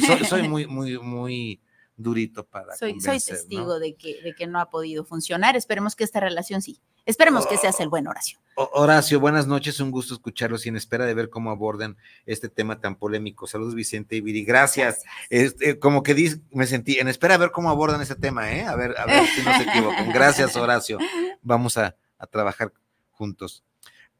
soy, 0.00 0.24
soy 0.24 0.48
muy, 0.48 0.66
muy, 0.66 0.98
muy 0.98 1.60
durito 1.96 2.44
para 2.44 2.76
soy, 2.76 3.00
soy 3.00 3.20
testigo 3.20 3.78
de, 3.78 3.94
que, 3.94 4.20
de 4.22 4.34
que 4.34 4.46
no 4.46 4.60
ha 4.60 4.70
podido 4.70 5.04
funcionar. 5.04 5.56
Esperemos 5.56 5.94
que 5.94 6.04
esta 6.04 6.20
relación 6.20 6.62
sí. 6.62 6.80
Esperemos 7.06 7.46
que 7.46 7.58
seas 7.58 7.78
el 7.80 7.90
buen 7.90 8.06
Horacio. 8.06 8.38
Horacio, 8.56 9.20
buenas 9.20 9.46
noches, 9.46 9.78
un 9.80 9.90
gusto 9.90 10.14
escucharlos 10.14 10.64
y 10.64 10.70
en 10.70 10.76
espera 10.76 11.04
de 11.04 11.12
ver 11.12 11.28
cómo 11.28 11.50
abordan 11.50 11.98
este 12.24 12.48
tema 12.48 12.80
tan 12.80 12.96
polémico. 12.96 13.46
Saludos, 13.46 13.74
Vicente 13.74 14.16
y 14.16 14.22
Viri. 14.22 14.44
Gracias. 14.44 15.02
Este, 15.28 15.78
como 15.78 16.02
que 16.02 16.14
dice, 16.14 16.40
me 16.50 16.66
sentí 16.66 16.98
en 16.98 17.08
espera 17.08 17.34
de 17.34 17.38
ver 17.38 17.50
cómo 17.50 17.68
abordan 17.68 18.00
este 18.00 18.14
tema, 18.14 18.50
¿eh? 18.52 18.64
A 18.64 18.74
ver, 18.74 18.94
a 18.98 19.04
ver 19.04 19.26
si 19.26 19.42
no 19.42 19.54
se 19.56 19.64
equivocan. 19.64 20.10
Gracias, 20.12 20.56
Horacio. 20.56 20.98
Vamos 21.42 21.76
a, 21.76 21.94
a 22.16 22.26
trabajar 22.26 22.72
juntos. 23.10 23.62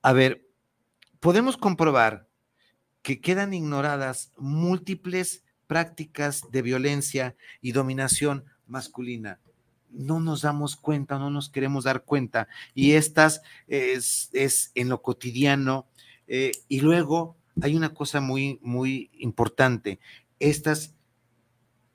A 0.03 0.13
ver, 0.13 0.47
podemos 1.21 1.57
comprobar 1.57 2.29
que 3.01 3.21
quedan 3.21 3.55
ignoradas 3.55 4.33
múltiples 4.37 5.44
prácticas 5.75 6.53
de 6.53 6.63
violencia 6.63 7.35
y 7.61 7.73
dominación 7.73 8.45
masculina. 8.69 9.41
No 9.91 10.21
nos 10.21 10.43
damos 10.43 10.77
cuenta, 10.77 11.19
no 11.19 11.31
nos 11.31 11.49
queremos 11.49 11.83
dar 11.83 12.05
cuenta. 12.05 12.47
Y 12.77 12.93
estas 12.93 13.43
es, 13.67 14.71
en 14.77 14.89
lo 14.89 15.03
cotidiano. 15.03 15.89
Eh, 16.29 16.53
y 16.69 16.79
luego 16.79 17.37
hay 17.61 17.75
una 17.75 17.93
cosa 17.93 18.21
muy, 18.21 18.61
muy 18.63 19.11
importante. 19.19 19.99
Estas 20.39 20.95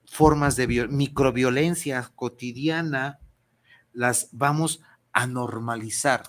formas 0.06 0.58
de 0.58 0.68
microviolencia 0.90 2.12
cotidiana 2.18 3.20
las 3.94 4.28
vamos 4.34 4.82
a 5.14 5.26
normalizar. 5.26 6.24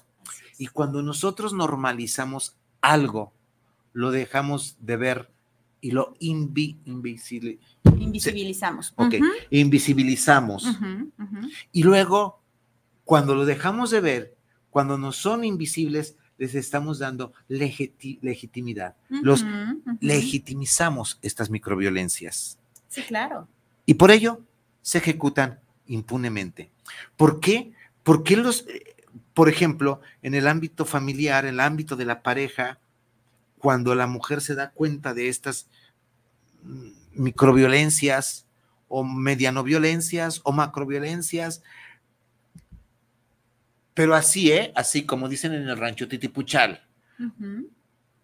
Y 0.56 0.68
cuando 0.68 1.02
nosotros 1.02 1.52
normalizamos 1.52 2.56
algo, 2.80 3.32
lo 3.92 4.12
dejamos 4.12 4.76
de 4.78 4.96
ver 4.96 5.30
y 5.80 5.92
lo 5.92 6.14
invisibilizamos. 6.18 8.92
Ok, 8.96 9.14
invisibilizamos. 9.50 10.66
Y 11.72 11.82
luego, 11.82 12.40
cuando 13.04 13.34
lo 13.34 13.44
dejamos 13.44 13.90
de 13.90 14.00
ver, 14.00 14.36
cuando 14.70 14.98
no 14.98 15.12
son 15.12 15.44
invisibles, 15.44 16.16
les 16.38 16.54
estamos 16.54 16.98
dando 16.98 17.32
legitimidad. 17.48 18.96
Los 19.08 19.44
legitimizamos 20.00 21.18
estas 21.22 21.50
microviolencias. 21.50 22.58
Sí, 22.88 23.02
claro. 23.02 23.48
Y 23.84 23.94
por 23.94 24.10
ello 24.10 24.40
se 24.82 24.98
ejecutan 24.98 25.60
impunemente. 25.86 26.70
¿Por 27.16 27.40
qué? 27.40 27.72
Porque 28.02 28.36
los, 28.36 28.66
eh, 28.68 28.96
por 29.34 29.48
ejemplo, 29.48 30.00
en 30.22 30.34
el 30.34 30.48
ámbito 30.48 30.84
familiar, 30.84 31.44
en 31.44 31.54
el 31.54 31.60
ámbito 31.60 31.96
de 31.96 32.04
la 32.04 32.22
pareja, 32.22 32.78
cuando 33.60 33.94
la 33.94 34.06
mujer 34.06 34.40
se 34.40 34.54
da 34.56 34.70
cuenta 34.70 35.14
de 35.14 35.28
estas 35.28 35.68
mm, 36.64 36.90
microviolencias 37.12 38.46
o 38.88 39.04
medianoviolencias 39.04 40.40
o 40.42 40.50
macroviolencias, 40.50 41.62
pero 43.94 44.14
así, 44.14 44.50
¿eh? 44.50 44.72
Así 44.74 45.04
como 45.04 45.28
dicen 45.28 45.52
en 45.52 45.68
el 45.68 45.76
rancho 45.76 46.08
Titipuchal. 46.08 46.82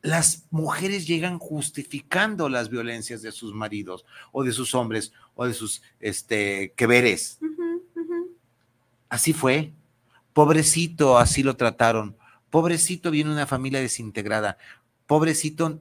Las 0.01 0.47
mujeres 0.51 1.07
llegan 1.07 1.39
justificando 1.39 2.49
las 2.49 2.71
violencias 2.71 3.21
de 3.21 3.31
sus 3.31 3.53
maridos 3.53 4.07
o 4.33 4.43
de 4.43 4.53
sus 4.53 4.75
hombres 4.75 5.13
o 5.35 5.45
de 5.47 5.53
sus 5.53 5.83
este, 6.01 6.73
que 6.77 6.87
veres. 6.87 7.39
Así 9.09 9.33
fue. 9.33 9.73
Pobrecito, 10.33 11.19
así 11.19 11.43
lo 11.43 11.57
trataron. 11.57 12.17
Pobrecito 12.51 13.11
viene 13.11 13.31
una 13.31 13.47
familia 13.47 13.81
desintegrada 13.81 14.57
pobrecito 15.07 15.81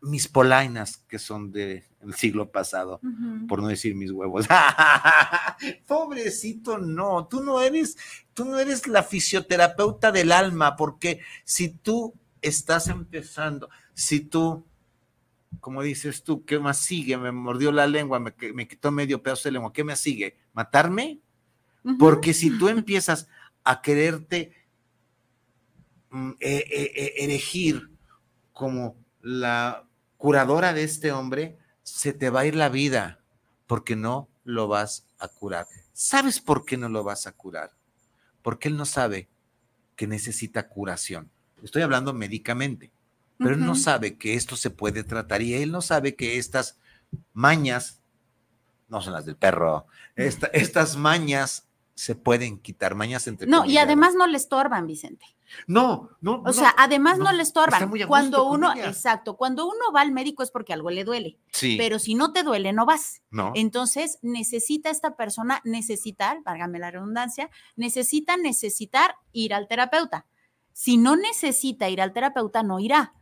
mis 0.00 0.28
polainas, 0.28 0.98
que 1.08 1.18
son 1.18 1.50
del 1.50 1.84
siglo 2.14 2.50
pasado, 2.50 3.00
por 3.48 3.60
no 3.60 3.68
decir 3.68 3.94
mis 3.94 4.10
huevos. 4.12 4.46
pobrecito, 5.86 6.78
no, 6.78 7.26
tú 7.26 7.42
no 7.42 7.60
eres, 7.60 7.96
tú 8.32 8.44
no 8.44 8.58
eres 8.58 8.86
la 8.86 9.02
fisioterapeuta 9.02 10.12
del 10.12 10.32
alma, 10.32 10.76
porque 10.76 11.20
si 11.44 11.70
tú 11.70 12.14
estás 12.40 12.86
empezando, 12.88 13.68
si 13.94 14.20
tú, 14.20 14.64
como 15.60 15.82
dices 15.82 16.22
tú, 16.22 16.44
¿qué 16.44 16.58
más 16.60 16.78
sigue? 16.78 17.16
Me 17.16 17.32
mordió 17.32 17.72
la 17.72 17.86
lengua, 17.86 18.20
me, 18.20 18.34
me 18.54 18.68
quitó 18.68 18.92
medio 18.92 19.22
pedazo 19.22 19.48
de 19.48 19.52
lengua, 19.52 19.72
¿qué 19.72 19.82
me 19.82 19.96
sigue? 19.96 20.36
¿Matarme? 20.52 21.20
Porque 21.98 22.34
si 22.34 22.56
tú 22.58 22.68
empiezas 22.68 23.28
a 23.64 23.80
quererte 23.80 24.52
mm, 26.10 26.32
e, 26.38 26.56
e, 26.56 27.24
elegir 27.24 27.97
como 28.58 28.96
la 29.22 29.84
curadora 30.16 30.72
de 30.72 30.82
este 30.82 31.12
hombre, 31.12 31.56
se 31.84 32.12
te 32.12 32.28
va 32.28 32.40
a 32.40 32.46
ir 32.46 32.56
la 32.56 32.68
vida 32.68 33.20
porque 33.68 33.94
no 33.94 34.28
lo 34.42 34.66
vas 34.66 35.06
a 35.20 35.28
curar. 35.28 35.68
¿Sabes 35.92 36.40
por 36.40 36.64
qué 36.64 36.76
no 36.76 36.88
lo 36.88 37.04
vas 37.04 37.28
a 37.28 37.32
curar? 37.32 37.70
Porque 38.42 38.66
él 38.66 38.76
no 38.76 38.84
sabe 38.84 39.28
que 39.94 40.08
necesita 40.08 40.68
curación. 40.68 41.30
Estoy 41.62 41.82
hablando 41.82 42.12
médicamente, 42.12 42.90
pero 43.38 43.54
él 43.54 43.64
no 43.64 43.76
sabe 43.76 44.16
que 44.16 44.34
esto 44.34 44.56
se 44.56 44.70
puede 44.70 45.04
tratar 45.04 45.40
y 45.40 45.54
él 45.54 45.70
no 45.70 45.80
sabe 45.80 46.16
que 46.16 46.36
estas 46.36 46.80
mañas, 47.32 48.00
no 48.88 49.00
son 49.00 49.12
las 49.12 49.24
del 49.24 49.36
perro, 49.36 49.86
estas 50.16 50.96
mañas 50.96 51.67
se 51.98 52.14
pueden 52.14 52.60
quitar, 52.60 52.94
mañas 52.94 53.26
entre 53.26 53.48
No, 53.48 53.64
y 53.64 53.76
además 53.76 54.14
no 54.14 54.28
le 54.28 54.36
estorban, 54.36 54.86
Vicente. 54.86 55.26
No, 55.66 56.10
no. 56.20 56.44
O 56.46 56.52
sea, 56.52 56.72
además 56.78 57.18
no, 57.18 57.32
le 57.32 57.42
estorban. 57.42 57.90
Cuando 58.06 58.44
uno, 58.44 58.72
exacto, 58.72 59.36
cuando 59.36 59.66
uno 59.66 59.90
va 59.92 60.02
al 60.02 60.12
médico 60.12 60.44
es 60.44 60.52
porque 60.52 60.72
algo 60.72 60.90
le 60.90 61.02
duele. 61.02 61.40
Sí. 61.50 61.74
Pero 61.76 61.98
si 61.98 62.14
no 62.14 62.32
te 62.32 62.44
duele, 62.44 62.72
no 62.72 62.86
vas. 62.86 63.22
No. 63.32 63.50
Entonces, 63.56 64.20
necesita 64.22 64.90
esta 64.90 65.16
persona 65.16 65.60
necesitar, 65.64 66.40
válgame 66.44 66.78
la 66.78 66.92
redundancia, 66.92 67.50
necesita 67.74 68.36
necesitar 68.36 69.16
ir 69.32 69.52
al 69.52 69.66
terapeuta. 69.66 70.26
Si 70.72 70.98
no 70.98 71.16
necesita 71.16 71.88
ir 71.88 72.00
al 72.00 72.12
terapeuta, 72.12 72.62
no 72.62 72.78
irá. 72.78 73.12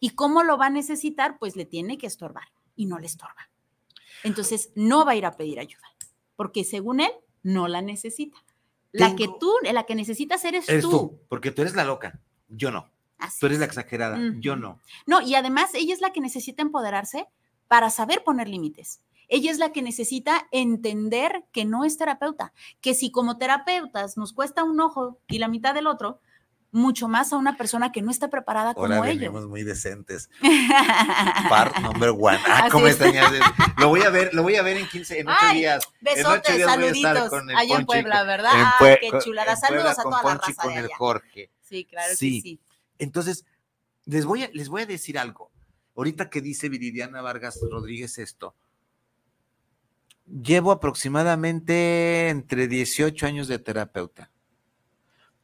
¿Y 0.00 0.10
cómo 0.10 0.42
lo 0.42 0.58
va 0.58 0.66
a 0.66 0.70
necesitar? 0.70 1.38
Pues 1.38 1.54
le 1.54 1.66
tiene 1.66 1.98
que 1.98 2.08
estorbar 2.08 2.48
y 2.74 2.86
no 2.86 2.98
le 2.98 3.06
estorba. 3.06 3.48
Entonces, 4.24 4.72
no 4.74 5.04
va 5.04 5.12
a 5.12 5.16
ir 5.16 5.24
a 5.24 5.36
pedir 5.36 5.60
ayuda, 5.60 5.86
porque 6.34 6.64
según 6.64 6.98
él, 6.98 7.12
no 7.44 7.68
la 7.68 7.80
necesita. 7.80 8.38
La 8.90 9.14
que 9.14 9.28
tú, 9.40 9.52
la 9.62 9.84
que 9.84 9.94
necesitas 9.94 10.44
eres, 10.44 10.68
eres 10.68 10.84
tú. 10.84 11.20
Porque 11.28 11.50
tú 11.50 11.62
eres 11.62 11.76
la 11.76 11.84
loca, 11.84 12.20
yo 12.48 12.70
no. 12.72 12.90
tú 13.40 13.46
eres 13.46 13.58
la 13.58 13.64
exagerada, 13.66 14.18
yo 14.38 14.56
no. 14.56 14.80
No, 15.06 15.20
y 15.20 15.34
además 15.34 15.74
ella 15.74 15.94
es 15.94 16.00
la 16.00 16.12
que 16.12 16.20
necesita 16.20 16.62
empoderarse 16.62 17.26
para 17.68 17.90
saber 17.90 18.22
poner 18.24 18.48
límites. 18.48 19.00
Ella 19.28 19.50
es 19.50 19.58
la 19.58 19.72
que 19.72 19.82
necesita 19.82 20.46
entender 20.52 21.44
que 21.50 21.64
no 21.64 21.84
es 21.84 21.96
terapeuta, 21.96 22.52
que 22.80 22.94
si 22.94 23.10
como 23.10 23.38
terapeutas 23.38 24.16
nos 24.16 24.32
cuesta 24.32 24.64
un 24.64 24.80
ojo 24.80 25.18
y 25.28 25.38
la 25.38 25.48
mitad 25.48 25.74
del 25.74 25.86
otro, 25.86 26.20
mucho 26.74 27.06
más 27.08 27.32
a 27.32 27.36
una 27.36 27.56
persona 27.56 27.92
que 27.92 28.02
no 28.02 28.10
está 28.10 28.28
preparada 28.28 28.74
como 28.74 28.92
Ahora 28.92 29.10
ellos. 29.10 29.46
muy 29.46 29.62
decentes. 29.62 30.28
Par 31.48 31.80
number 31.80 32.10
one. 32.10 32.38
Ah, 32.46 32.68
cómo 32.70 32.86
Lo 33.78 33.88
voy 33.88 34.02
a 34.02 34.10
ver, 34.10 34.34
lo 34.34 34.42
voy 34.42 34.56
a 34.56 34.62
ver 34.62 34.76
en 34.76 34.88
15, 34.88 35.20
en 35.20 35.28
8 35.28 35.38
días. 35.52 35.84
Besotes, 36.00 36.64
saluditos. 36.64 37.32
allá 37.56 37.76
en 37.76 37.86
Puebla, 37.86 38.24
¿verdad? 38.24 38.50
ah, 38.54 38.76
qué 39.00 39.10
chulada. 39.22 39.54
Saludos 39.54 39.98
a 39.98 40.02
toda 40.02 40.22
la 40.22 40.34
raza 40.34 40.62
con 40.62 40.72
el 40.72 40.88
Jorge. 40.88 41.50
Sí, 41.62 41.84
claro 41.84 42.12
sí. 42.16 42.42
que 42.42 42.42
sí. 42.42 42.60
Entonces, 42.98 43.44
les 44.04 44.24
voy 44.24 44.42
a, 44.42 44.50
les 44.52 44.68
voy 44.68 44.82
a 44.82 44.86
decir 44.86 45.16
algo. 45.16 45.52
Ahorita 45.96 46.28
que 46.28 46.40
dice 46.40 46.68
Viridiana 46.68 47.22
Vargas 47.22 47.60
Rodríguez 47.70 48.18
esto, 48.18 48.56
llevo 50.26 50.72
aproximadamente 50.72 52.30
entre 52.30 52.66
18 52.66 53.26
años 53.26 53.46
de 53.46 53.60
terapeuta 53.60 54.32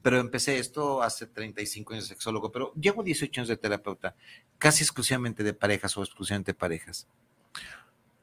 pero 0.02 0.18
empecé 0.18 0.58
esto 0.58 1.02
hace 1.02 1.26
35 1.26 1.92
años 1.92 2.08
de 2.08 2.14
sexólogo, 2.14 2.50
pero 2.50 2.72
llevo 2.74 3.02
18 3.02 3.40
años 3.40 3.48
de 3.48 3.56
terapeuta, 3.56 4.14
casi 4.58 4.82
exclusivamente 4.82 5.42
de 5.42 5.52
parejas 5.52 5.96
o 5.96 6.02
exclusivamente 6.02 6.52
de 6.52 6.58
parejas. 6.58 7.06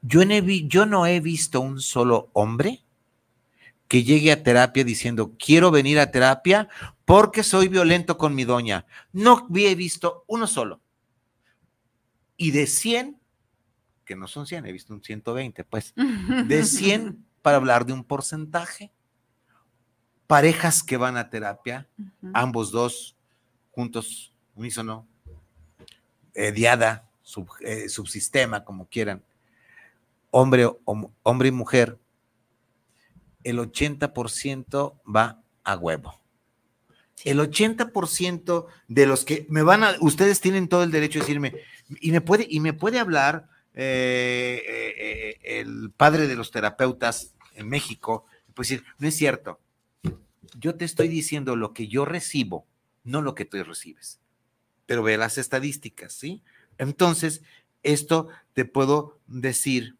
Yo, 0.02 0.22
yo 0.22 0.86
no 0.86 1.06
he 1.06 1.20
visto 1.20 1.60
un 1.60 1.80
solo 1.80 2.30
hombre 2.32 2.84
que 3.88 4.04
llegue 4.04 4.30
a 4.32 4.42
terapia 4.42 4.84
diciendo, 4.84 5.34
quiero 5.38 5.70
venir 5.70 5.98
a 5.98 6.10
terapia 6.10 6.68
porque 7.04 7.42
soy 7.42 7.68
violento 7.68 8.18
con 8.18 8.34
mi 8.34 8.44
doña. 8.44 8.86
No 9.12 9.48
he 9.54 9.74
visto 9.74 10.24
uno 10.26 10.46
solo. 10.46 10.80
Y 12.36 12.50
de 12.50 12.66
100, 12.66 13.18
que 14.04 14.14
no 14.14 14.28
son 14.28 14.46
100, 14.46 14.66
he 14.66 14.72
visto 14.72 14.92
un 14.92 15.02
120, 15.02 15.64
pues, 15.64 15.94
de 15.96 16.64
100 16.64 17.24
para 17.42 17.56
hablar 17.56 17.86
de 17.86 17.94
un 17.94 18.04
porcentaje, 18.04 18.92
parejas 20.28 20.82
que 20.82 20.98
van 20.98 21.16
a 21.16 21.30
terapia, 21.30 21.88
ambos 22.34 22.70
dos, 22.70 23.16
juntos, 23.72 24.32
unísono, 24.54 25.08
eh, 26.34 26.52
diada, 26.52 27.08
eh, 27.60 27.88
subsistema, 27.88 28.62
como 28.62 28.86
quieran, 28.86 29.24
hombre, 30.30 30.68
hombre 31.22 31.48
y 31.48 31.52
mujer, 31.52 31.98
el 33.42 33.58
80% 33.58 35.00
va 35.04 35.42
a 35.64 35.76
huevo. 35.76 36.20
El 37.24 37.40
80% 37.40 38.66
de 38.86 39.06
los 39.06 39.24
que 39.24 39.46
me 39.48 39.62
van 39.62 39.82
a, 39.82 39.94
ustedes 40.00 40.42
tienen 40.42 40.68
todo 40.68 40.82
el 40.82 40.90
derecho 40.90 41.20
de 41.20 41.24
decirme, 41.24 41.54
y 42.00 42.12
me 42.12 42.20
puede, 42.20 42.46
y 42.48 42.60
me 42.60 42.74
puede 42.74 42.98
hablar 42.98 43.48
eh, 43.72 45.38
el 45.42 45.90
padre 45.96 46.26
de 46.26 46.36
los 46.36 46.50
terapeutas 46.50 47.34
en 47.54 47.66
México, 47.66 48.26
pues 48.52 48.68
decir, 48.68 48.84
no 48.98 49.08
es 49.08 49.16
cierto. 49.16 49.58
Yo 50.58 50.76
te 50.76 50.84
estoy 50.84 51.08
diciendo 51.08 51.56
lo 51.56 51.72
que 51.72 51.88
yo 51.88 52.04
recibo, 52.04 52.66
no 53.04 53.22
lo 53.22 53.34
que 53.34 53.44
tú 53.44 53.62
recibes. 53.62 54.20
Pero 54.86 55.02
ve 55.02 55.16
las 55.16 55.38
estadísticas, 55.38 56.12
¿sí? 56.12 56.42
Entonces, 56.78 57.42
esto 57.82 58.28
te 58.54 58.64
puedo 58.64 59.18
decir 59.26 59.96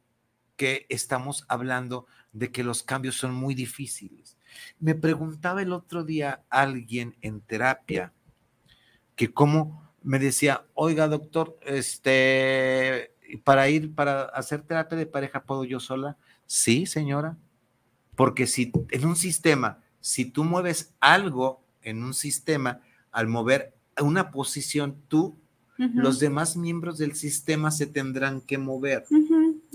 que 0.56 0.86
estamos 0.88 1.44
hablando 1.48 2.06
de 2.32 2.50
que 2.50 2.64
los 2.64 2.82
cambios 2.82 3.16
son 3.16 3.34
muy 3.34 3.54
difíciles. 3.54 4.36
Me 4.78 4.94
preguntaba 4.94 5.62
el 5.62 5.72
otro 5.72 6.04
día 6.04 6.42
alguien 6.50 7.16
en 7.20 7.40
terapia 7.40 8.12
que 9.14 9.32
cómo 9.32 9.92
me 10.02 10.18
decía, 10.18 10.64
oiga 10.74 11.08
doctor, 11.08 11.58
este, 11.66 13.14
para 13.44 13.68
ir, 13.68 13.94
para 13.94 14.22
hacer 14.24 14.62
terapia 14.62 14.96
de 14.96 15.06
pareja, 15.06 15.42
¿puedo 15.42 15.64
yo 15.64 15.80
sola? 15.80 16.16
Sí, 16.46 16.86
señora. 16.86 17.36
Porque 18.14 18.46
si 18.46 18.72
en 18.90 19.06
un 19.06 19.16
sistema, 19.16 19.82
si 20.00 20.24
tú 20.24 20.44
mueves 20.44 20.94
algo 21.00 21.60
en 21.82 22.02
un 22.02 22.14
sistema, 22.14 22.80
al 23.10 23.26
mover 23.26 23.74
una 24.00 24.30
posición 24.30 24.96
tú, 25.08 25.36
los 25.78 26.18
demás 26.18 26.56
miembros 26.56 26.98
del 26.98 27.14
sistema 27.14 27.70
se 27.70 27.86
tendrán 27.86 28.40
que 28.40 28.58
mover. 28.58 29.04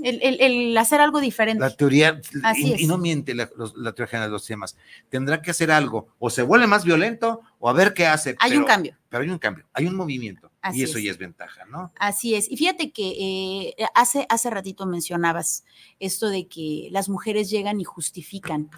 el, 0.04 0.78
hacer 0.78 1.00
algo 1.00 1.22
diferente. 1.22 1.62
La 1.62 1.74
teoría, 1.74 2.20
y, 2.58 2.86
no 2.88 2.98
miente 2.98 3.34
la, 3.34 3.48
teoría 3.48 4.08
general 4.08 4.28
de 4.28 4.34
los 4.34 4.42
sistemas, 4.42 4.76
tendrá 5.08 5.42
que 5.42 5.52
hacer 5.52 5.72
algo, 5.72 6.10
o 6.20 6.30
se 6.30 6.42
vuelve 6.42 6.68
más 6.68 6.84
violento, 6.84 7.42
o 7.58 7.70
a 7.70 7.74
ver 7.74 7.94
qué 7.94 8.06
hace. 8.06 8.36
Hay 8.40 8.58
un 8.58 8.66
cambio. 8.66 8.98
Pero 9.08 9.24
hay 9.24 9.30
un 9.30 9.38
cambio, 9.38 9.66
hay 9.74 9.86
un 9.86 9.96
movimiento, 9.96 10.52
y 10.74 10.84
eso 10.84 11.00
ya 11.00 11.12
es 11.12 11.18
ventaja, 11.18 11.64
¿no? 11.66 11.94
Así 11.98 12.36
es. 12.36 12.52
Y 12.52 12.58
fíjate 12.58 12.92
que 12.92 13.70
eh, 13.70 13.86
hace, 13.96 14.26
hace 14.28 14.50
ratito 14.50 14.86
mencionabas 14.86 15.64
esto 16.00 16.30
de 16.30 16.48
que 16.48 16.90
las 16.92 17.08
mujeres 17.08 17.50
llegan 17.50 17.80
y 17.80 17.86
justifican. 17.86 18.70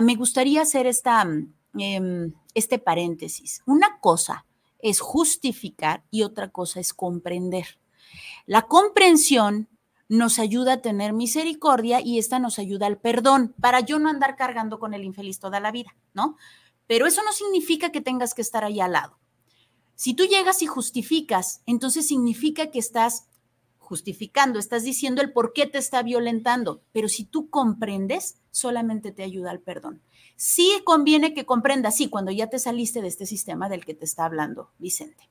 Me 0.00 0.14
gustaría 0.14 0.62
hacer 0.62 0.86
esta, 0.86 1.26
em, 1.78 2.32
este 2.54 2.78
paréntesis. 2.78 3.62
Una 3.66 3.98
cosa 4.00 4.44
es 4.78 5.00
justificar 5.00 6.04
y 6.10 6.22
otra 6.22 6.50
cosa 6.50 6.80
es 6.80 6.94
comprender. 6.94 7.78
La 8.46 8.62
comprensión 8.62 9.68
nos 10.08 10.38
ayuda 10.38 10.74
a 10.74 10.82
tener 10.82 11.12
misericordia 11.12 12.00
y 12.00 12.18
esta 12.18 12.38
nos 12.38 12.58
ayuda 12.58 12.86
al 12.86 12.98
perdón 12.98 13.54
para 13.60 13.80
yo 13.80 13.98
no 13.98 14.08
andar 14.08 14.36
cargando 14.36 14.78
con 14.78 14.94
el 14.94 15.04
infeliz 15.04 15.38
toda 15.38 15.60
la 15.60 15.70
vida, 15.70 15.94
¿no? 16.14 16.36
Pero 16.86 17.06
eso 17.06 17.22
no 17.22 17.32
significa 17.32 17.92
que 17.92 18.00
tengas 18.00 18.34
que 18.34 18.42
estar 18.42 18.64
ahí 18.64 18.80
al 18.80 18.92
lado. 18.92 19.18
Si 19.94 20.14
tú 20.14 20.24
llegas 20.24 20.62
y 20.62 20.66
justificas, 20.66 21.60
entonces 21.66 22.06
significa 22.08 22.70
que 22.70 22.78
estás 22.78 23.27
justificando, 23.88 24.58
estás 24.58 24.84
diciendo 24.84 25.22
el 25.22 25.32
por 25.32 25.54
qué 25.54 25.66
te 25.66 25.78
está 25.78 26.02
violentando, 26.02 26.82
pero 26.92 27.08
si 27.08 27.24
tú 27.24 27.48
comprendes, 27.48 28.36
solamente 28.50 29.12
te 29.12 29.22
ayuda 29.22 29.50
al 29.50 29.60
perdón. 29.60 30.02
Sí 30.36 30.70
conviene 30.84 31.32
que 31.32 31.46
comprendas, 31.46 31.96
sí, 31.96 32.10
cuando 32.10 32.30
ya 32.30 32.48
te 32.48 32.58
saliste 32.58 33.00
de 33.00 33.08
este 33.08 33.24
sistema 33.24 33.70
del 33.70 33.86
que 33.86 33.94
te 33.94 34.04
está 34.04 34.26
hablando 34.26 34.68
Vicente. 34.78 35.26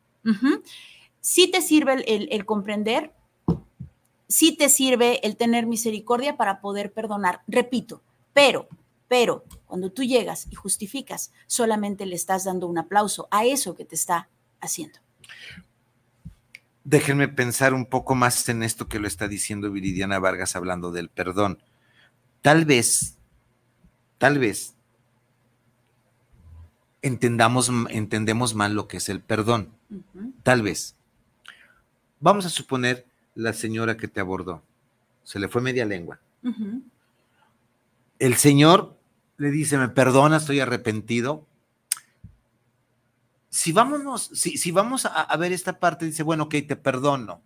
Sí 1.21 1.51
te 1.51 1.61
sirve 1.61 2.03
el, 2.07 2.45
comprender, 2.45 3.13
sí 4.27 4.57
te 4.57 4.69
sirve 4.69 5.19
el 5.25 5.37
tener 5.37 5.67
misericordia 5.67 6.35
para 6.35 6.59
poder 6.59 6.91
perdonar. 6.91 7.43
Repito, 7.47 8.01
pero, 8.33 8.67
pero, 9.07 9.45
cuando 9.67 9.91
tú 9.91 10.03
llegas 10.03 10.47
y 10.49 10.55
justificas, 10.55 11.31
solamente 11.45 12.07
le 12.07 12.15
estás 12.15 12.45
dando 12.45 12.65
un 12.65 12.79
aplauso 12.79 13.27
a 13.29 13.45
eso 13.45 13.75
que 13.75 13.85
te 13.85 13.93
está 13.93 14.29
haciendo. 14.59 14.97
Déjenme 16.89 17.27
pensar 17.27 17.73
un 17.73 17.85
poco 17.85 18.15
más 18.15 18.47
en 18.47 18.63
esto 18.63 18.87
que 18.87 18.99
lo 18.99 19.09
está 19.09 19.27
diciendo 19.27 19.69
Viridiana 19.69 20.19
Vargas 20.19 20.55
hablando 20.55 20.93
del 20.93 21.09
perdón. 21.09 21.59
Tal 22.41 22.63
vez, 22.63 23.17
tal 24.17 24.39
vez 24.39 24.73
entendamos, 27.01 27.69
entendemos 27.89 28.55
mal 28.55 28.73
lo 28.73 28.87
que 28.87 28.97
es 28.97 29.09
el 29.09 29.19
perdón. 29.19 29.73
Tal 30.43 30.61
vez. 30.61 30.95
Vamos 32.21 32.45
a 32.45 32.49
suponer 32.49 33.05
la 33.35 33.51
señora 33.51 33.97
que 33.97 34.07
te 34.07 34.21
abordó. 34.21 34.63
Se 35.23 35.39
le 35.39 35.49
fue 35.49 35.61
media 35.61 35.83
lengua. 35.83 36.21
El 38.17 38.35
señor 38.35 38.97
le 39.35 39.51
dice, 39.51 39.77
me 39.77 39.89
perdona, 39.89 40.37
estoy 40.37 40.61
arrepentido. 40.61 41.45
Si 43.49 43.71
vámonos, 43.71 44.29
si, 44.33 44.57
si 44.57 44.71
vamos 44.71 45.05
a, 45.05 45.35
ver 45.37 45.51
esta 45.51 45.79
parte, 45.79 46.05
dice, 46.05 46.23
bueno, 46.23 46.43
ok, 46.43 46.55
te 46.67 46.75
perdono, 46.75 47.41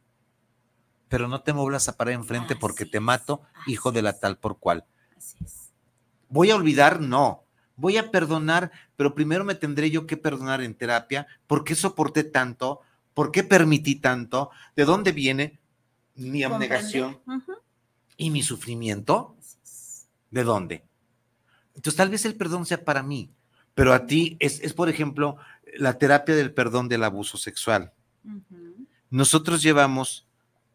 pero 1.07 1.27
no 1.27 1.41
te 1.41 1.53
muevas 1.53 1.87
a 1.87 1.97
parar 1.97 2.13
enfrente 2.13 2.55
porque 2.55 2.85
te 2.85 2.99
mato, 2.99 3.41
hijo 3.67 3.91
de 3.91 4.01
la 4.01 4.19
tal 4.19 4.37
por 4.37 4.57
cual. 4.57 4.85
Voy 6.29 6.49
a 6.49 6.55
olvidar, 6.55 7.01
no 7.01 7.45
voy 7.81 7.97
a 7.97 8.11
perdonar, 8.11 8.71
pero 8.95 9.15
primero 9.15 9.43
me 9.43 9.55
tendré 9.55 9.89
yo 9.89 10.05
que 10.05 10.15
perdonar 10.15 10.61
en 10.61 10.75
terapia. 10.75 11.27
¿Por 11.47 11.63
qué 11.63 11.75
soporté 11.75 12.23
tanto? 12.23 12.81
¿Por 13.13 13.31
qué 13.31 13.43
permití 13.43 13.95
tanto? 13.95 14.51
¿De 14.75 14.85
dónde 14.85 15.11
viene 15.11 15.59
mi 16.15 16.43
abnegación 16.43 17.19
y 18.15 18.29
mi 18.29 18.43
sufrimiento? 18.43 19.35
¿De 20.29 20.43
dónde? 20.43 20.85
Entonces 21.75 21.97
tal 21.97 22.09
vez 22.09 22.23
el 22.25 22.35
perdón 22.35 22.65
sea 22.65 22.85
para 22.85 23.01
mí, 23.01 23.31
pero 23.73 23.93
a 23.93 24.05
ti 24.05 24.37
es, 24.39 24.73
por 24.73 24.87
ejemplo, 24.87 25.37
la 25.77 25.97
terapia 25.97 26.35
del 26.35 26.53
perdón 26.53 26.87
del 26.87 27.03
abuso 27.03 27.37
sexual. 27.37 27.91
Nosotros 29.09 29.61
llevamos, 29.61 30.27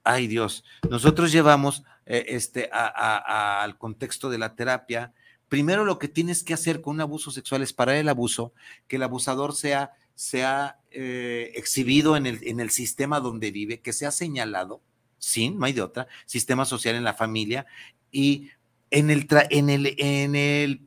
ay 0.05 0.27
Dios, 0.27 0.65
nosotros 0.91 1.33
llevamos 1.33 1.85
eh, 2.05 2.25
este, 2.29 2.71
al 2.73 3.79
contexto 3.79 4.31
de 4.31 4.39
la 4.39 4.55
terapia 4.55 5.13
primero 5.49 5.85
lo 5.85 5.99
que 5.99 6.09
tienes 6.09 6.43
que 6.43 6.55
hacer 6.55 6.81
con 6.81 6.97
un 6.97 7.01
abuso 7.01 7.31
sexual 7.31 7.63
es 7.63 7.73
parar 7.73 7.97
el 7.97 8.09
abuso, 8.09 8.53
que 8.89 8.97
el 8.97 9.03
abusador 9.03 9.55
sea, 9.55 9.93
sea 10.15 10.79
eh, 10.91 11.53
exhibido 11.55 12.17
en 12.17 12.27
el, 12.27 12.41
en 12.43 12.61
el 12.61 12.71
sistema 12.71 13.21
donde 13.21 13.51
vive, 13.51 13.81
que 13.81 13.93
sea 13.93 14.11
señalado, 14.11 14.81
sin, 15.19 15.59
no 15.59 15.67
hay 15.67 15.73
de 15.73 15.83
otra, 15.83 16.09
sistema 16.27 16.65
social 16.65 16.95
en 16.95 17.05
la 17.05 17.15
familia, 17.15 17.67
y 18.11 18.51
en 18.91 19.11
el, 19.11 19.27
en 19.51 19.71
el, 19.71 19.95
en 19.99 20.35
el, 20.35 20.81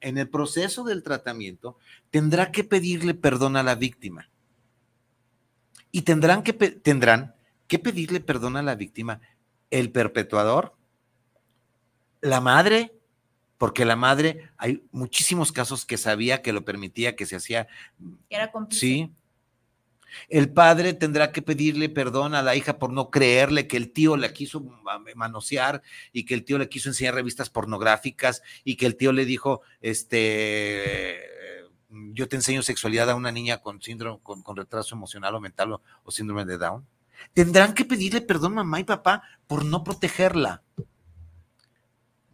en 0.00 0.18
el 0.18 0.28
proceso 0.28 0.84
del 0.84 1.02
tratamiento 1.02 1.78
tendrá 2.14 2.52
que 2.52 2.62
pedirle 2.62 3.12
perdón 3.12 3.56
a 3.56 3.64
la 3.64 3.74
víctima. 3.74 4.30
Y 5.90 6.02
tendrán 6.02 6.44
que, 6.44 6.52
tendrán 6.52 7.34
que 7.66 7.80
pedirle 7.80 8.20
perdón 8.20 8.56
a 8.56 8.62
la 8.62 8.76
víctima 8.76 9.20
el 9.68 9.90
perpetuador, 9.90 10.76
la 12.20 12.40
madre 12.40 12.92
porque 13.58 13.84
la 13.84 13.96
madre, 13.96 14.48
hay 14.58 14.84
muchísimos 14.92 15.50
casos 15.50 15.84
que 15.84 15.96
sabía 15.96 16.40
que 16.40 16.52
lo 16.52 16.64
permitía, 16.64 17.16
que 17.16 17.26
se 17.26 17.34
hacía. 17.34 17.66
Era 18.30 18.52
cómplice. 18.52 18.80
Sí. 18.80 19.12
El 20.28 20.52
padre 20.52 20.94
tendrá 20.94 21.32
que 21.32 21.42
pedirle 21.42 21.88
perdón 21.88 22.36
a 22.36 22.42
la 22.42 22.54
hija 22.54 22.78
por 22.78 22.92
no 22.92 23.10
creerle 23.10 23.66
que 23.66 23.76
el 23.76 23.90
tío 23.90 24.16
la 24.16 24.32
quiso 24.32 24.64
manosear 25.16 25.82
y 26.12 26.26
que 26.26 26.34
el 26.34 26.44
tío 26.44 26.58
le 26.58 26.68
quiso 26.68 26.90
enseñar 26.90 27.14
revistas 27.14 27.50
pornográficas 27.50 28.40
y 28.62 28.76
que 28.76 28.86
el 28.86 28.94
tío 28.96 29.12
le 29.12 29.24
dijo, 29.24 29.62
este, 29.80 31.34
yo 32.12 32.28
te 32.28 32.36
enseño 32.36 32.62
sexualidad 32.62 33.10
a 33.10 33.14
una 33.14 33.32
niña 33.32 33.58
con 33.58 33.80
síndrome, 33.80 34.20
con, 34.22 34.56
retraso 34.56 34.94
emocional 34.94 35.34
o 35.34 35.40
mental 35.40 35.72
o, 35.72 35.82
o 36.04 36.10
síndrome 36.10 36.44
de 36.44 36.58
Down. 36.58 36.86
Tendrán 37.32 37.74
que 37.74 37.84
pedirle 37.84 38.20
perdón 38.20 38.54
mamá 38.54 38.80
y 38.80 38.84
papá 38.84 39.22
por 39.46 39.64
no 39.64 39.84
protegerla. 39.84 40.62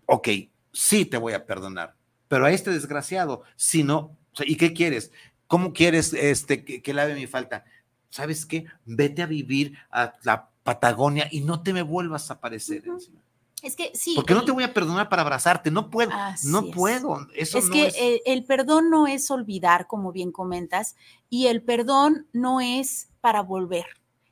Ok, 0.06 0.28
sí 0.72 1.04
te 1.04 1.16
voy 1.16 1.34
a 1.34 1.46
perdonar, 1.46 1.94
pero 2.28 2.46
a 2.46 2.50
este 2.50 2.70
desgraciado, 2.70 3.42
si 3.56 3.84
no, 3.84 4.16
¿y 4.40 4.56
qué 4.56 4.72
quieres? 4.72 5.12
¿Cómo 5.46 5.72
quieres 5.72 6.12
este, 6.12 6.64
que, 6.64 6.94
lave 6.94 7.14
mi 7.14 7.26
falta? 7.26 7.64
¿Sabes 8.08 8.46
qué? 8.46 8.66
Vete 8.84 9.22
a 9.22 9.26
vivir 9.26 9.76
a 9.90 10.14
la 10.22 10.48
Patagonia 10.62 11.28
y 11.30 11.40
no 11.40 11.62
te 11.62 11.72
me 11.72 11.82
vuelvas 11.82 12.30
a 12.30 12.34
aparecer 12.34 12.86
encima. 12.86 13.20
Es 13.62 13.76
que 13.76 13.90
sí. 13.94 14.14
Porque 14.14 14.34
no 14.34 14.44
te 14.44 14.52
voy 14.52 14.64
a 14.64 14.72
perdonar 14.72 15.08
para 15.08 15.22
abrazarte, 15.22 15.70
no 15.70 15.90
puedo, 15.90 16.10
no 16.44 16.70
puedo. 16.70 17.26
Eso 17.34 17.58
es 17.58 17.68
que 17.70 18.22
el, 18.24 18.44
perdón 18.44 18.90
no 18.90 19.06
es 19.06 19.30
olvidar, 19.30 19.86
como 19.86 20.12
bien 20.12 20.32
comentas, 20.32 20.96
y 21.28 21.46
el 21.46 21.62
perdón 21.62 22.26
no 22.32 22.60
es 22.60 23.10
para 23.20 23.42
volver. 23.42 23.86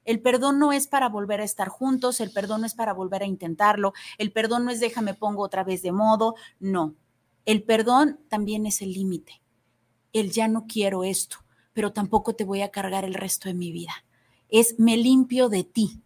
El 0.04 0.20
perdón 0.20 0.58
no 0.58 0.72
es 0.72 0.86
para 0.86 1.10
volver 1.10 1.42
a 1.42 1.44
estar 1.44 1.68
juntos, 1.68 2.20
el 2.20 2.30
perdón 2.30 2.62
no 2.62 2.66
es 2.66 2.74
para 2.74 2.94
volver 2.94 3.22
a 3.22 3.26
intentarlo, 3.26 3.92
el 4.16 4.32
perdón 4.32 4.64
no 4.64 4.70
es 4.70 4.80
déjame 4.80 5.12
pongo 5.12 5.42
otra 5.42 5.64
vez 5.64 5.82
de 5.82 5.92
modo, 5.92 6.34
no. 6.58 6.94
El 7.44 7.62
perdón 7.62 8.18
también 8.28 8.64
es 8.64 8.80
el 8.80 8.92
límite. 8.92 9.42
El 10.12 10.30
ya 10.30 10.48
no 10.48 10.66
quiero 10.66 11.04
esto, 11.04 11.38
pero 11.74 11.92
tampoco 11.92 12.34
te 12.34 12.44
voy 12.44 12.62
a 12.62 12.70
cargar 12.70 13.04
el 13.04 13.14
resto 13.14 13.48
de 13.48 13.54
mi 13.54 13.70
vida. 13.70 13.92
Es 14.48 14.78
me 14.78 14.96
limpio 14.96 15.48
de 15.48 15.64
ti. 15.64 16.00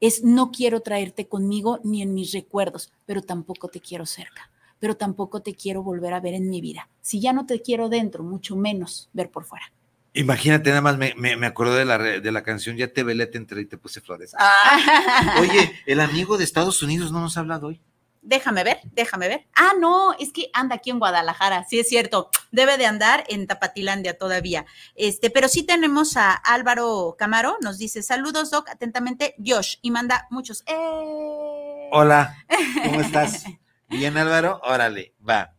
Es 0.00 0.24
no 0.24 0.50
quiero 0.50 0.80
traerte 0.80 1.26
conmigo 1.28 1.80
ni 1.84 2.02
en 2.02 2.14
mis 2.14 2.32
recuerdos, 2.32 2.92
pero 3.06 3.22
tampoco 3.22 3.68
te 3.68 3.80
quiero 3.80 4.06
cerca, 4.06 4.50
pero 4.78 4.96
tampoco 4.96 5.40
te 5.40 5.54
quiero 5.54 5.82
volver 5.82 6.14
a 6.14 6.20
ver 6.20 6.34
en 6.34 6.48
mi 6.48 6.60
vida. 6.60 6.88
Si 7.02 7.20
ya 7.20 7.32
no 7.32 7.46
te 7.46 7.60
quiero 7.60 7.88
dentro, 7.88 8.22
mucho 8.22 8.56
menos 8.56 9.08
ver 9.12 9.30
por 9.30 9.44
fuera. 9.44 9.70
Imagínate, 10.12 10.70
nada 10.70 10.82
más 10.82 10.98
me, 10.98 11.14
me, 11.14 11.46
acordé 11.46 11.78
de 11.78 11.84
la, 11.84 11.98
de 11.98 12.32
la 12.32 12.42
canción 12.42 12.76
Ya 12.76 12.88
te 12.88 13.04
velé, 13.04 13.26
te 13.26 13.38
entré 13.38 13.60
y 13.60 13.66
te 13.66 13.78
puse 13.78 14.00
flores. 14.00 14.34
Ah, 14.36 15.36
oye, 15.40 15.72
el 15.86 16.00
amigo 16.00 16.36
de 16.36 16.44
Estados 16.44 16.82
Unidos 16.82 17.12
no 17.12 17.20
nos 17.20 17.36
ha 17.36 17.40
hablado 17.40 17.68
hoy. 17.68 17.80
Déjame 18.22 18.64
ver, 18.64 18.80
déjame 18.92 19.28
ver. 19.28 19.46
Ah, 19.54 19.72
no, 19.78 20.14
es 20.18 20.32
que 20.32 20.50
anda 20.52 20.76
aquí 20.76 20.90
en 20.90 20.98
Guadalajara, 20.98 21.66
sí 21.68 21.78
es 21.78 21.88
cierto, 21.88 22.30
debe 22.50 22.76
de 22.76 22.86
andar 22.86 23.24
en 23.28 23.46
Tapatilandia 23.46 24.18
todavía. 24.18 24.66
Este, 24.94 25.30
pero 25.30 25.48
sí 25.48 25.62
tenemos 25.62 26.16
a 26.16 26.32
Álvaro 26.32 27.16
Camaro, 27.18 27.56
nos 27.60 27.78
dice, 27.78 28.02
saludos, 28.02 28.50
Doc, 28.50 28.68
atentamente, 28.68 29.34
Josh, 29.44 29.76
y 29.82 29.90
manda 29.90 30.26
muchos. 30.30 30.62
¡Eh! 30.66 31.88
Hola, 31.92 32.44
¿cómo 32.84 33.00
estás? 33.00 33.44
Bien, 33.88 34.16
Álvaro, 34.16 34.60
órale, 34.62 35.14
va. 35.26 35.56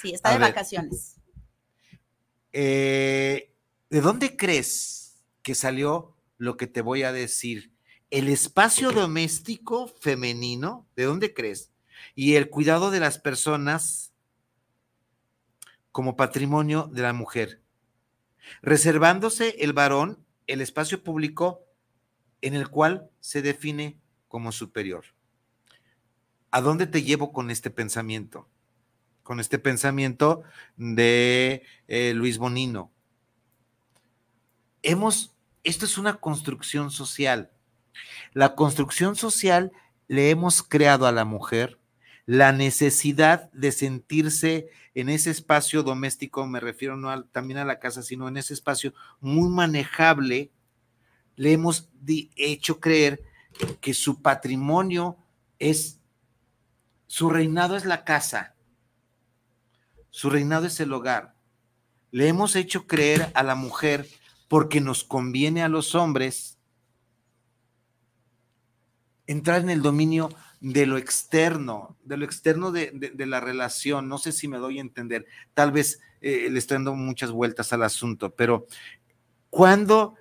Sí, 0.00 0.12
está 0.12 0.30
de 0.30 0.38
vacaciones. 0.38 1.16
Eh, 2.52 3.52
¿De 3.90 4.00
dónde 4.00 4.36
crees 4.36 5.22
que 5.42 5.54
salió 5.54 6.16
lo 6.38 6.56
que 6.56 6.66
te 6.66 6.80
voy 6.80 7.02
a 7.02 7.12
decir? 7.12 7.72
¿El 8.10 8.28
espacio 8.28 8.92
doméstico 8.92 9.88
femenino? 9.88 10.88
¿De 10.96 11.04
dónde 11.04 11.34
crees? 11.34 11.72
Y 12.16 12.34
el 12.34 12.48
cuidado 12.48 12.90
de 12.90 12.98
las 12.98 13.18
personas 13.18 14.14
como 15.92 16.16
patrimonio 16.16 16.88
de 16.92 17.02
la 17.02 17.12
mujer, 17.12 17.62
reservándose 18.62 19.56
el 19.60 19.72
varón 19.72 20.24
el 20.46 20.60
espacio 20.60 21.04
público 21.04 21.64
en 22.40 22.54
el 22.54 22.68
cual 22.68 23.10
se 23.20 23.42
define 23.42 24.00
como 24.28 24.50
superior. 24.50 25.04
¿A 26.50 26.60
dónde 26.60 26.86
te 26.86 27.02
llevo 27.02 27.32
con 27.32 27.50
este 27.50 27.70
pensamiento? 27.70 28.48
Con 29.22 29.38
este 29.38 29.58
pensamiento 29.58 30.42
de 30.76 31.64
eh, 31.86 32.14
Luis 32.14 32.38
Bonino. 32.38 32.92
Hemos, 34.82 35.34
esto 35.64 35.84
es 35.84 35.98
una 35.98 36.14
construcción 36.14 36.90
social. 36.90 37.50
La 38.32 38.54
construcción 38.54 39.16
social 39.16 39.72
le 40.08 40.30
hemos 40.30 40.62
creado 40.62 41.06
a 41.06 41.12
la 41.12 41.24
mujer 41.24 41.78
la 42.26 42.50
necesidad 42.52 43.50
de 43.52 43.70
sentirse 43.70 44.68
en 44.94 45.08
ese 45.08 45.30
espacio 45.30 45.84
doméstico, 45.84 46.44
me 46.46 46.58
refiero 46.58 46.96
no 46.96 47.24
también 47.26 47.58
a 47.58 47.64
la 47.64 47.78
casa, 47.78 48.02
sino 48.02 48.26
en 48.26 48.36
ese 48.36 48.52
espacio 48.52 48.92
muy 49.20 49.48
manejable, 49.48 50.50
le 51.36 51.52
hemos 51.52 51.88
hecho 52.36 52.80
creer 52.80 53.22
que 53.80 53.94
su 53.94 54.22
patrimonio 54.22 55.16
es, 55.60 56.00
su 57.06 57.30
reinado 57.30 57.76
es 57.76 57.84
la 57.84 58.04
casa, 58.04 58.56
su 60.10 60.28
reinado 60.28 60.66
es 60.66 60.80
el 60.80 60.92
hogar. 60.92 61.36
Le 62.10 62.28
hemos 62.28 62.56
hecho 62.56 62.86
creer 62.86 63.30
a 63.34 63.42
la 63.42 63.54
mujer 63.54 64.08
porque 64.48 64.80
nos 64.80 65.04
conviene 65.04 65.62
a 65.62 65.68
los 65.68 65.94
hombres 65.94 66.58
entrar 69.26 69.60
en 69.60 69.70
el 69.70 69.82
dominio 69.82 70.30
de 70.60 70.86
lo 70.86 70.96
externo, 70.96 71.96
de 72.04 72.16
lo 72.16 72.24
externo 72.24 72.72
de, 72.72 73.12
la 73.18 73.40
relación. 73.40 74.08
No 74.08 74.18
sé 74.18 74.32
si 74.32 74.48
me 74.48 74.58
doy 74.58 74.78
a 74.78 74.82
entender. 74.82 75.26
Tal 75.54 75.72
vez 75.72 76.00
eh, 76.20 76.48
le 76.50 76.58
estoy 76.58 76.76
dando 76.76 76.94
muchas 76.94 77.30
vueltas 77.30 77.72
al 77.72 77.82
asunto, 77.82 78.34
pero 78.34 78.66
cuando, 79.50 80.14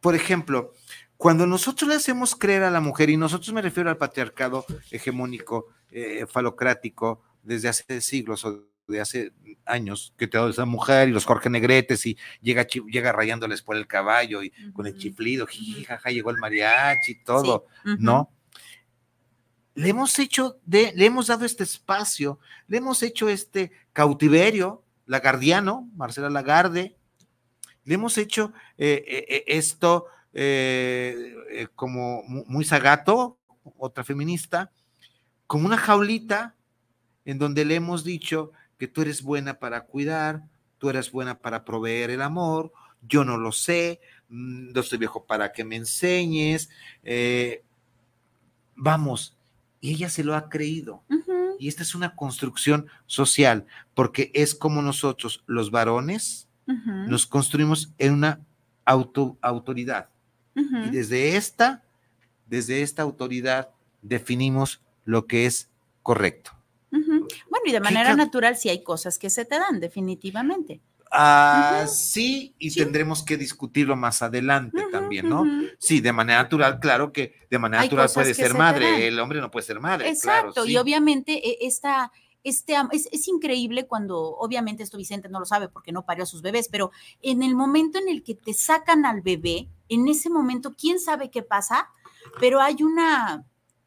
por 0.00 0.14
ejemplo, 0.14 0.72
cuando 1.16 1.46
nosotros 1.46 1.88
le 1.88 1.96
hacemos 1.96 2.34
creer 2.34 2.64
a 2.64 2.70
la 2.70 2.80
mujer, 2.80 3.10
y 3.10 3.16
nosotros 3.16 3.52
me 3.52 3.62
refiero 3.62 3.88
al 3.88 3.96
patriarcado 3.96 4.66
hegemónico, 4.90 5.68
eh, 5.90 6.26
falocrático, 6.28 7.22
desde 7.42 7.68
hace 7.68 8.00
siglos 8.00 8.44
o 8.44 8.64
de 8.88 9.00
hace 9.00 9.32
años, 9.64 10.12
que 10.16 10.26
te 10.26 10.36
da 10.36 10.48
esa 10.48 10.64
mujer 10.64 11.08
y 11.08 11.12
los 11.12 11.24
Jorge 11.24 11.48
Negretes 11.48 12.04
y 12.04 12.18
llega, 12.42 12.66
llega 12.66 13.12
rayándoles 13.12 13.62
por 13.62 13.76
el 13.76 13.86
caballo 13.86 14.42
y 14.42 14.50
con 14.72 14.86
el 14.86 14.96
chiflido, 14.98 15.46
jaja, 15.86 16.10
llegó 16.10 16.30
el 16.30 16.38
mariachi 16.38 17.12
y 17.12 17.24
todo, 17.24 17.66
¿no? 17.98 18.33
Le 19.74 19.88
hemos 19.88 20.18
hecho, 20.18 20.58
de, 20.64 20.92
le 20.94 21.06
hemos 21.06 21.26
dado 21.26 21.44
este 21.44 21.64
espacio, 21.64 22.38
le 22.68 22.78
hemos 22.78 23.02
hecho 23.02 23.28
este 23.28 23.72
cautiverio, 23.92 24.82
Lagardiano, 25.06 25.88
Marcela 25.96 26.30
Lagarde, 26.30 26.96
le 27.84 27.94
hemos 27.94 28.16
hecho 28.16 28.52
eh, 28.78 29.04
eh, 29.06 29.26
eh, 29.28 29.44
esto 29.46 30.06
como 31.76 32.24
muy 32.24 32.64
sagato, 32.64 33.38
otra 33.78 34.02
feminista, 34.02 34.72
como 35.46 35.66
una 35.66 35.76
jaulita 35.76 36.56
en 37.24 37.38
donde 37.38 37.64
le 37.64 37.76
hemos 37.76 38.02
dicho 38.02 38.50
que 38.76 38.88
tú 38.88 39.02
eres 39.02 39.22
buena 39.22 39.60
para 39.60 39.82
cuidar, 39.82 40.42
tú 40.78 40.90
eres 40.90 41.12
buena 41.12 41.38
para 41.38 41.64
proveer 41.64 42.10
el 42.10 42.20
amor, 42.20 42.72
yo 43.02 43.24
no 43.24 43.36
lo 43.36 43.52
sé, 43.52 44.00
mm, 44.28 44.72
no 44.72 44.80
estoy 44.80 44.98
viejo 44.98 45.24
para 45.24 45.52
que 45.52 45.62
me 45.62 45.76
enseñes. 45.76 46.68
vamos, 48.74 49.33
y 49.84 49.90
ella 49.90 50.08
se 50.08 50.24
lo 50.24 50.34
ha 50.34 50.48
creído. 50.48 51.02
Y 51.58 51.68
esta 51.68 51.82
es 51.82 51.94
una 51.94 52.16
construcción 52.16 52.86
social, 53.04 53.66
porque 53.92 54.30
es 54.32 54.54
como 54.54 54.80
nosotros, 54.80 55.44
los 55.46 55.70
varones, 55.70 56.48
nos 57.06 57.26
construimos 57.26 57.92
en 57.98 58.14
una 58.14 58.40
auto, 58.86 59.36
autoridad. 59.42 60.08
Y 60.54 60.88
desde 60.88 61.36
esta, 61.36 61.82
desde 62.46 62.80
esta 62.80 63.02
autoridad, 63.02 63.72
definimos 64.00 64.80
lo 65.04 65.26
que 65.26 65.44
es 65.44 65.68
correcto. 66.02 66.52
Bueno, 66.90 67.66
y 67.66 67.72
de 67.72 67.80
manera 67.80 68.16
natural 68.16 68.56
sí 68.56 68.70
hay 68.70 68.82
cosas 68.82 69.18
que 69.18 69.28
se 69.28 69.44
te 69.44 69.58
dan, 69.58 69.80
definitivamente. 69.80 70.80
Ah, 71.16 71.86
sí, 71.86 72.56
y 72.58 72.74
tendremos 72.74 73.22
que 73.22 73.36
discutirlo 73.36 73.94
más 73.94 74.20
adelante 74.20 74.84
también, 74.90 75.28
¿no? 75.28 75.44
Sí, 75.78 76.00
de 76.00 76.12
manera 76.12 76.42
natural, 76.42 76.80
claro 76.80 77.12
que 77.12 77.34
de 77.48 77.58
manera 77.58 77.84
natural 77.84 78.10
puede 78.12 78.34
ser 78.34 78.52
madre, 78.54 79.06
el 79.06 79.20
hombre 79.20 79.40
no 79.40 79.48
puede 79.48 79.64
ser 79.64 79.78
madre. 79.78 80.08
Exacto, 80.08 80.66
y 80.66 80.76
obviamente 80.76 81.34
e, 81.46 81.66
esta, 81.66 82.10
este, 82.42 82.74
es, 82.90 83.08
es, 83.12 83.28
increíble 83.28 83.86
cuando, 83.86 84.18
obviamente 84.18 84.82
esto 84.82 84.98
Vicente 84.98 85.28
no 85.28 85.38
lo 85.38 85.46
sabe 85.46 85.68
porque 85.68 85.92
no 85.92 86.04
parió 86.04 86.24
a 86.24 86.26
sus 86.26 86.42
bebés, 86.42 86.68
pero 86.68 86.90
en 87.22 87.44
el 87.44 87.54
momento 87.54 87.98
en 87.98 88.08
el 88.08 88.24
que 88.24 88.34
te 88.34 88.52
sacan 88.52 89.06
al 89.06 89.20
bebé, 89.20 89.68
en 89.88 90.08
ese 90.08 90.30
momento, 90.30 90.74
¿quién 90.76 90.98
sabe 90.98 91.30
qué 91.30 91.42
pasa? 91.42 91.90
Pero 92.40 92.60
hay 92.60 92.82
una 92.82 93.44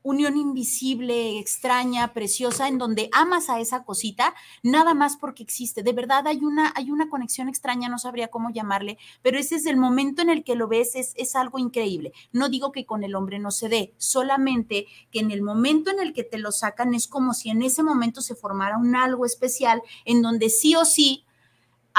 unión 0.07 0.37
invisible, 0.37 1.37
extraña, 1.37 2.13
preciosa, 2.13 2.69
en 2.69 2.77
donde 2.77 3.09
amas 3.11 3.49
a 3.49 3.59
esa 3.59 3.83
cosita, 3.83 4.33
nada 4.63 4.93
más 4.93 5.17
porque 5.17 5.43
existe. 5.43 5.83
De 5.83 5.91
verdad 5.91 6.25
hay 6.27 6.45
una, 6.45 6.71
hay 6.75 6.91
una 6.91 7.09
conexión 7.09 7.49
extraña, 7.49 7.89
no 7.89 7.99
sabría 7.99 8.29
cómo 8.29 8.49
llamarle, 8.49 8.97
pero 9.21 9.37
ese 9.37 9.55
es 9.55 9.65
el 9.65 9.75
momento 9.75 10.21
en 10.21 10.29
el 10.29 10.45
que 10.45 10.55
lo 10.55 10.69
ves, 10.69 10.95
es, 10.95 11.13
es 11.17 11.35
algo 11.35 11.59
increíble. 11.59 12.13
No 12.31 12.47
digo 12.47 12.71
que 12.71 12.85
con 12.85 13.03
el 13.03 13.15
hombre 13.15 13.37
no 13.37 13.51
se 13.51 13.67
dé, 13.67 13.93
solamente 13.97 14.87
que 15.11 15.19
en 15.19 15.31
el 15.31 15.41
momento 15.41 15.91
en 15.91 15.99
el 15.99 16.13
que 16.13 16.23
te 16.23 16.37
lo 16.37 16.53
sacan 16.53 16.93
es 16.93 17.09
como 17.09 17.33
si 17.33 17.49
en 17.49 17.61
ese 17.61 17.83
momento 17.83 18.21
se 18.21 18.35
formara 18.35 18.77
un 18.77 18.95
algo 18.95 19.25
especial 19.25 19.81
en 20.05 20.21
donde 20.21 20.49
sí 20.49 20.73
o 20.75 20.85
sí 20.85 21.25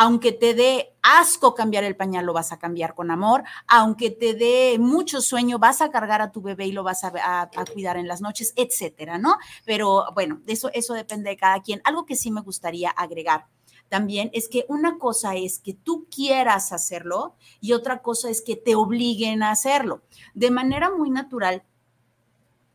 aunque 0.00 0.30
te 0.30 0.54
dé 0.54 0.94
asco 1.02 1.56
cambiar 1.56 1.82
el 1.82 1.96
pañal, 1.96 2.24
lo 2.24 2.32
vas 2.32 2.52
a 2.52 2.58
cambiar 2.60 2.94
con 2.94 3.10
amor, 3.10 3.42
aunque 3.66 4.12
te 4.12 4.34
dé 4.34 4.76
mucho 4.78 5.20
sueño, 5.20 5.58
vas 5.58 5.80
a 5.82 5.90
cargar 5.90 6.22
a 6.22 6.30
tu 6.30 6.40
bebé 6.40 6.66
y 6.68 6.72
lo 6.72 6.84
vas 6.84 7.02
a, 7.02 7.50
cuidar 7.72 7.96
en 7.96 8.06
las 8.06 8.20
noches, 8.20 8.52
etcétera, 8.54 9.18
¿no? 9.18 9.38
Pero 9.64 10.06
bueno, 10.14 10.40
eso, 10.46 10.70
eso 10.72 10.94
depende 10.94 11.30
de 11.30 11.36
cada 11.36 11.60
quien. 11.62 11.80
Algo 11.82 12.06
que 12.06 12.14
sí 12.14 12.30
me 12.30 12.42
gustaría 12.42 12.90
agregar 12.90 13.46
también 13.88 14.30
es 14.34 14.48
que 14.48 14.66
una 14.68 14.98
cosa 14.98 15.34
es 15.34 15.58
que 15.58 15.74
tú 15.74 16.06
quieras 16.14 16.70
hacerlo 16.70 17.34
y 17.60 17.72
otra 17.72 18.00
cosa 18.00 18.30
es 18.30 18.40
que 18.40 18.54
te 18.54 18.76
obliguen 18.76 19.42
a 19.42 19.50
hacerlo. 19.50 20.02
De 20.32 20.52
manera 20.52 20.92
muy 20.92 21.10
natural 21.10 21.64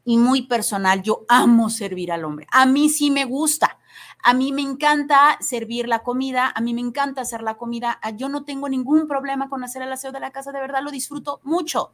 y 0.03 0.17
muy 0.17 0.41
personal, 0.41 1.01
yo 1.01 1.23
amo 1.29 1.69
servir 1.69 2.11
al 2.11 2.25
hombre. 2.25 2.47
A 2.51 2.65
mí 2.65 2.89
sí 2.89 3.11
me 3.11 3.23
gusta. 3.23 3.79
A 4.21 4.33
mí 4.33 4.51
me 4.51 4.61
encanta 4.61 5.37
servir 5.41 5.87
la 5.87 5.99
comida, 5.99 6.51
a 6.55 6.61
mí 6.61 6.73
me 6.73 6.81
encanta 6.81 7.21
hacer 7.21 7.41
la 7.41 7.55
comida. 7.55 7.99
Yo 8.15 8.29
no 8.29 8.43
tengo 8.43 8.69
ningún 8.69 9.07
problema 9.07 9.49
con 9.49 9.63
hacer 9.63 9.81
el 9.81 9.91
aseo 9.91 10.11
de 10.11 10.19
la 10.19 10.31
casa, 10.31 10.51
de 10.51 10.59
verdad 10.59 10.83
lo 10.83 10.91
disfruto 10.91 11.39
mucho. 11.43 11.93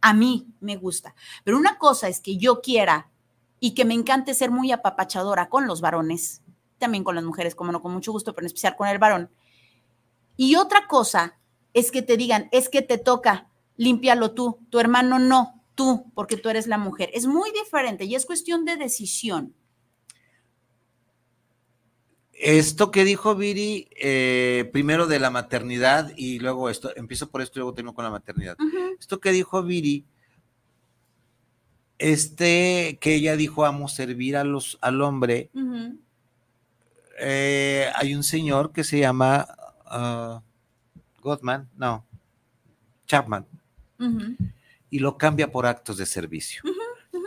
A 0.00 0.14
mí 0.14 0.46
me 0.60 0.76
gusta. 0.76 1.14
Pero 1.44 1.56
una 1.56 1.78
cosa 1.78 2.08
es 2.08 2.20
que 2.20 2.36
yo 2.36 2.60
quiera 2.60 3.10
y 3.60 3.74
que 3.74 3.84
me 3.84 3.94
encante 3.94 4.34
ser 4.34 4.50
muy 4.50 4.72
apapachadora 4.72 5.48
con 5.48 5.66
los 5.66 5.80
varones, 5.80 6.42
también 6.78 7.04
con 7.04 7.14
las 7.14 7.24
mujeres, 7.24 7.54
como 7.54 7.72
no, 7.72 7.82
con 7.82 7.92
mucho 7.92 8.10
gusto, 8.10 8.34
pero 8.34 8.44
en 8.44 8.46
especial 8.46 8.76
con 8.76 8.88
el 8.88 8.98
varón. 8.98 9.30
Y 10.36 10.56
otra 10.56 10.86
cosa 10.86 11.38
es 11.74 11.90
que 11.90 12.02
te 12.02 12.16
digan, 12.16 12.48
es 12.52 12.68
que 12.68 12.82
te 12.82 12.98
toca, 12.98 13.48
límpialo 13.76 14.32
tú, 14.32 14.58
tu 14.70 14.80
hermano 14.80 15.18
no, 15.18 15.62
tú, 15.74 16.10
porque 16.14 16.36
tú 16.36 16.48
eres 16.48 16.66
la 16.66 16.78
mujer. 16.78 17.10
Es 17.12 17.26
muy 17.26 17.50
diferente 17.52 18.04
y 18.04 18.14
es 18.14 18.26
cuestión 18.26 18.64
de 18.64 18.76
decisión. 18.76 19.54
Esto 22.42 22.90
que 22.90 23.04
dijo 23.04 23.34
Viri, 23.34 23.86
eh, 24.00 24.70
primero 24.72 25.06
de 25.06 25.20
la 25.20 25.28
maternidad 25.28 26.10
y 26.16 26.38
luego 26.38 26.70
esto, 26.70 26.90
empiezo 26.96 27.28
por 27.28 27.42
esto 27.42 27.58
y 27.58 27.60
luego 27.60 27.74
termino 27.74 27.94
con 27.94 28.02
la 28.02 28.10
maternidad. 28.10 28.56
Esto 28.98 29.20
que 29.20 29.30
dijo 29.30 29.62
Viri, 29.62 30.06
este 31.98 32.96
que 32.98 33.16
ella 33.16 33.36
dijo, 33.36 33.66
amo 33.66 33.88
servir 33.88 34.38
a 34.38 34.44
los, 34.44 34.78
al 34.80 35.02
hombre, 35.02 35.50
eh, 37.18 37.90
hay 37.94 38.14
un 38.14 38.22
señor 38.22 38.72
que 38.72 38.84
se 38.84 39.00
llama 39.00 39.46
uh, 39.92 40.40
Gottman, 41.20 41.68
no, 41.76 42.06
Chapman, 43.06 43.44
y 44.88 44.98
lo 44.98 45.18
cambia 45.18 45.52
por 45.52 45.66
actos 45.66 45.98
de 45.98 46.06
servicio. 46.06 46.62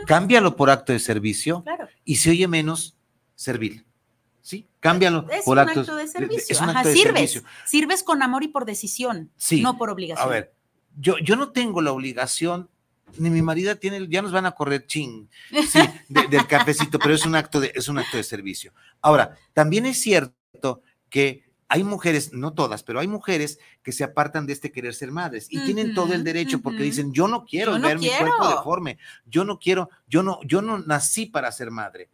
Cámbialo 0.07 0.55
por 0.55 0.72
acto 0.72 0.91
de 0.91 0.97
servicio 0.97 1.64
y 2.03 2.16
se 2.16 2.32
oye 2.32 2.47
menos 2.47 2.95
servil. 3.36 3.86
¿Sí? 4.44 4.68
Cámbialo 4.82 5.26
es 5.32 5.46
por 5.46 5.58
un 5.58 5.60
actos. 5.68 5.88
acto 5.89 5.96
de 5.96 6.08
servicio. 6.08 6.56
Ajá, 6.60 6.72
acto 6.80 6.89
de 6.89 6.94
sirves. 6.96 7.14
servicio. 7.32 7.44
Sirves 7.66 8.04
con 8.04 8.22
amor 8.22 8.44
y 8.44 8.50
por 8.50 8.66
decisión, 8.66 9.32
Sí. 9.38 9.62
no 9.62 9.78
por 9.78 9.89
obligación. 9.89 10.28
A 10.28 10.30
ver, 10.30 10.54
yo, 11.00 11.18
yo 11.18 11.36
no 11.38 11.50
tengo 11.52 11.82
la 11.82 11.91
obligación, 11.94 12.70
ni 13.18 13.30
mi 13.30 13.41
marido 13.41 13.76
tiene, 13.78 14.06
ya 14.10 14.22
nos 14.22 14.32
van 14.34 14.46
a 14.46 14.52
correr 14.52 14.86
ching, 14.86 15.30
sí, 15.70 15.80
de- 16.10 16.28
del 16.28 16.46
cafecito, 16.46 17.00
pero 17.00 17.16
es 17.16 17.26
un 17.26 17.36
acto 17.36 17.60
de, 17.62 17.72
es 17.74 17.88
un 17.88 17.98
acto 18.00 18.18
de 18.18 18.24
servicio. 18.24 18.74
Ahora, 19.02 19.38
también 19.54 19.86
es 19.86 20.02
cierto 20.02 20.82
que 21.10 21.43
hay 21.74 21.84
mujeres, 21.84 22.34
no 22.34 22.53
todas, 22.53 22.84
pero 22.84 22.99
hay 22.99 23.07
mujeres 23.07 23.57
que 23.82 23.91
se 23.91 24.03
apartan 24.03 24.45
de 24.45 24.53
este 24.53 24.71
querer 24.71 24.93
ser 24.93 25.11
madres 25.11 25.47
y 25.49 25.57
tienen 25.65 25.95
todo 25.95 26.13
el 26.13 26.24
derecho 26.24 26.61
porque 26.61 26.84
dicen, 26.84 27.11
yo 27.13 27.28
no 27.28 27.45
quiero 27.45 27.71
Yo 27.74 27.78
no 27.80 27.88
ver 27.88 27.97
mi 27.99 28.05
cuerpo 28.19 28.43
deforme, 28.57 28.97
yo 29.26 29.43
no 29.43 29.57
quiero, 29.57 29.89
yo 30.07 30.21
no, 30.21 30.39
yo 30.45 30.61
no 30.61 30.78
nací 30.80 31.26
para 31.26 31.51
ser 31.51 31.71
madre 31.71 32.09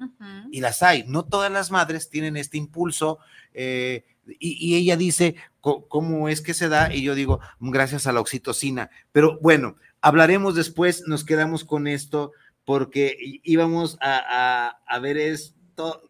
y 0.52 0.62
las 0.62 0.82
hay. 0.82 1.04
No 1.08 1.26
todas 1.26 1.52
las 1.52 1.72
madres 1.72 2.10
tienen 2.10 2.38
este 2.38 2.58
impulso 2.58 3.20
eh, 3.54 4.06
y, 4.40 4.54
y 4.66 4.76
ella 4.76 4.96
dice 4.96 5.36
cómo 5.60 6.30
es 6.30 6.40
que 6.42 6.54
se 6.54 6.70
da 6.70 6.94
y 6.94 7.02
yo 7.02 7.14
digo 7.16 7.40
gracias 7.60 8.08
a 8.08 8.14
la 8.14 8.22
oxitocina. 8.22 8.90
Pero 9.12 9.40
bueno, 9.42 9.76
hablaremos 10.02 10.56
después, 10.56 11.04
nos 11.08 11.26
quedamos 11.26 11.66
con 11.66 11.88
esto 11.88 12.32
porque 12.64 13.18
íbamos 13.44 13.98
a, 14.00 14.20
a- 14.68 14.80
a 14.88 15.00
ver 15.00 15.18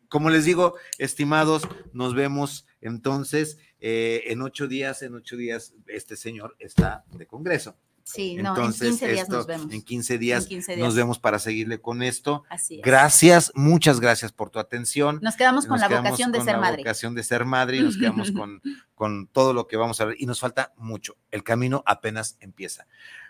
Como 0.07 0.29
les 0.29 0.45
digo, 0.45 0.75
estimados, 0.97 1.67
nos 1.93 2.15
vemos 2.15 2.65
entonces 2.81 3.57
eh, 3.79 4.23
en 4.27 4.41
ocho 4.41 4.67
días. 4.67 5.01
En 5.01 5.15
ocho 5.15 5.37
días 5.37 5.73
este 5.87 6.15
señor 6.15 6.55
está 6.59 7.03
de 7.11 7.25
congreso. 7.27 7.75
Sí, 8.03 8.37
no, 8.37 8.49
Entonces, 8.49 8.81
en 8.81 8.89
15 8.89 9.07
días 9.07 9.21
esto, 9.21 9.35
nos 9.37 9.45
vemos. 9.45 9.71
En 9.71 9.81
15 9.83 10.17
días, 10.17 10.43
En 10.43 10.49
15 10.49 10.77
nos 10.77 10.95
vemos 10.95 11.19
para 11.19 11.37
seguirle 11.37 11.79
con 11.79 12.01
esto. 12.01 12.43
Así 12.49 12.77
es. 12.77 12.81
Gracias, 12.81 13.51
muchas 13.53 13.99
gracias 13.99 14.31
por 14.31 14.49
tu 14.49 14.57
atención. 14.57 15.19
Nos 15.21 15.35
quedamos 15.35 15.65
con 15.67 15.73
Nos 15.73 15.81
la 15.81 15.87
quedamos 15.89 16.09
vocación 16.09 16.31
de 16.31 16.37
con 16.39 16.45
ser 16.45 16.55
la 16.55 16.61
madre. 16.61 16.77
vocación 16.77 17.13
de 17.13 17.23
ser 17.23 17.45
madre 17.45 17.77
y 17.77 17.81
nos 17.81 17.97
quedamos 17.97 18.31
con, 18.31 18.61
con 18.95 19.27
todo 19.27 19.53
lo 19.53 19.67
que 19.67 19.77
vamos 19.77 20.01
a 20.01 20.05
ver. 20.05 20.15
Y 20.17 20.25
nos 20.25 20.39
falta 20.39 20.73
mucho. 20.75 21.17
El 21.29 21.43
camino 21.43 21.83
apenas 21.85 22.37
empieza. 22.39 22.87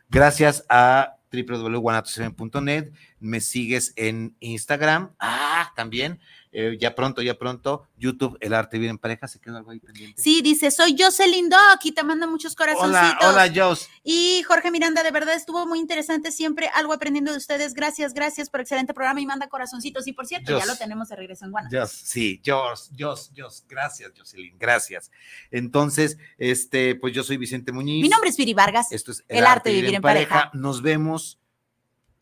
Gracias 0.08 0.64
a 0.70 1.18
www.guanatosfm.net. 1.32 2.92
Me 3.20 3.42
sigues 3.42 3.94
en 3.96 4.36
Instagram. 4.40 5.12
Ah, 5.20 5.72
también. 5.76 6.20
Eh, 6.52 6.78
ya 6.80 6.95
pronto, 6.95 7.22
ya 7.22 7.38
pronto. 7.38 7.88
YouTube, 7.97 8.38
El 8.41 8.54
Arte 8.54 8.78
Vivir 8.78 8.89
en 8.89 8.97
Pareja. 8.97 9.28
¿Se 9.28 9.39
quedó 9.39 9.58
algo 9.58 9.72
ahí 9.72 9.80
pendiente? 9.80 10.20
Sí, 10.22 10.41
dice, 10.41 10.72
soy 10.72 10.95
Jocelyn 10.97 11.50
Doc 11.50 11.80
y 11.84 11.91
te 11.91 12.04
manda 12.04 12.28
muchos 12.28 12.56
corazoncitos. 12.56 13.18
Hola, 13.22 13.47
hola, 13.47 13.54
Jos. 13.54 13.89
Y 14.04 14.43
Jorge 14.47 14.72
Miranda, 14.72 15.04
de 15.04 15.12
verdad 15.12 15.36
estuvo 15.36 15.66
muy 15.66 15.80
interesante 15.80 16.32
siempre, 16.32 16.70
algo 16.74 16.93
aprendiendo 16.93 17.32
de 17.32 17.38
ustedes. 17.38 17.74
Gracias, 17.74 18.14
gracias 18.14 18.50
por 18.50 18.62
excelente 18.62 18.93
programa 18.93 19.22
y 19.22 19.26
manda 19.26 19.47
corazoncitos. 19.47 20.08
Y 20.08 20.14
por 20.14 20.26
cierto, 20.26 20.58
ya 20.58 20.66
lo 20.66 20.76
tenemos 20.76 21.10
de 21.10 21.16
regreso 21.16 21.45
en 21.45 21.52
Guana. 21.52 21.70
Jos, 21.72 21.91
sí, 21.91 22.41
Jos, 22.45 22.91
Jos, 22.97 23.32
Jos. 23.38 23.66
Gracias, 23.68 24.12
Jocelyn. 24.18 24.58
Gracias. 24.58 25.12
Entonces, 25.52 26.18
este, 26.38 26.95
pues 26.95 27.14
yo 27.14 27.24
soy 27.24 27.38
Vicente 27.38 27.72
Muñiz. 27.72 28.02
Mi 28.02 28.10
nombre 28.10 28.30
es 28.30 28.38
Viri 28.38 28.54
Vargas. 28.54 28.91
Esto 28.91 29.12
es 29.12 29.24
El 29.28 29.45
arte 29.45 29.72
vivir 29.72 29.95
en 29.95 30.02
pareja. 30.02 30.50
Nos 30.54 30.82
vemos, 30.82 31.39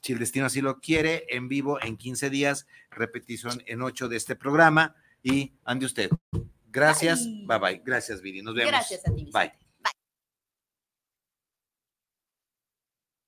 si 0.08 0.14
el 0.14 0.20
destino 0.20 0.46
así 0.46 0.62
lo 0.62 0.80
quiere, 0.80 1.26
en 1.30 1.50
vivo 1.50 1.80
en 1.84 1.98
15 1.98 2.30
días, 2.30 2.66
repetición 2.92 3.62
en 3.68 3.82
8 3.82 4.08
de 4.08 4.16
este 4.16 4.38
programa. 4.38 4.96
Y 5.22 5.52
ande 5.66 5.86
usted. 5.86 6.10
Gracias. 6.68 7.26
Bye. 7.26 7.46
Bye 7.46 7.60
bye. 7.60 7.82
Gracias, 7.86 8.22
Viri. 8.22 8.42
Nos 8.42 8.56
vemos. 8.56 8.72
Gracias 8.72 9.06
a 9.06 9.14
ti. 9.14 9.30
Bye. 9.34 9.67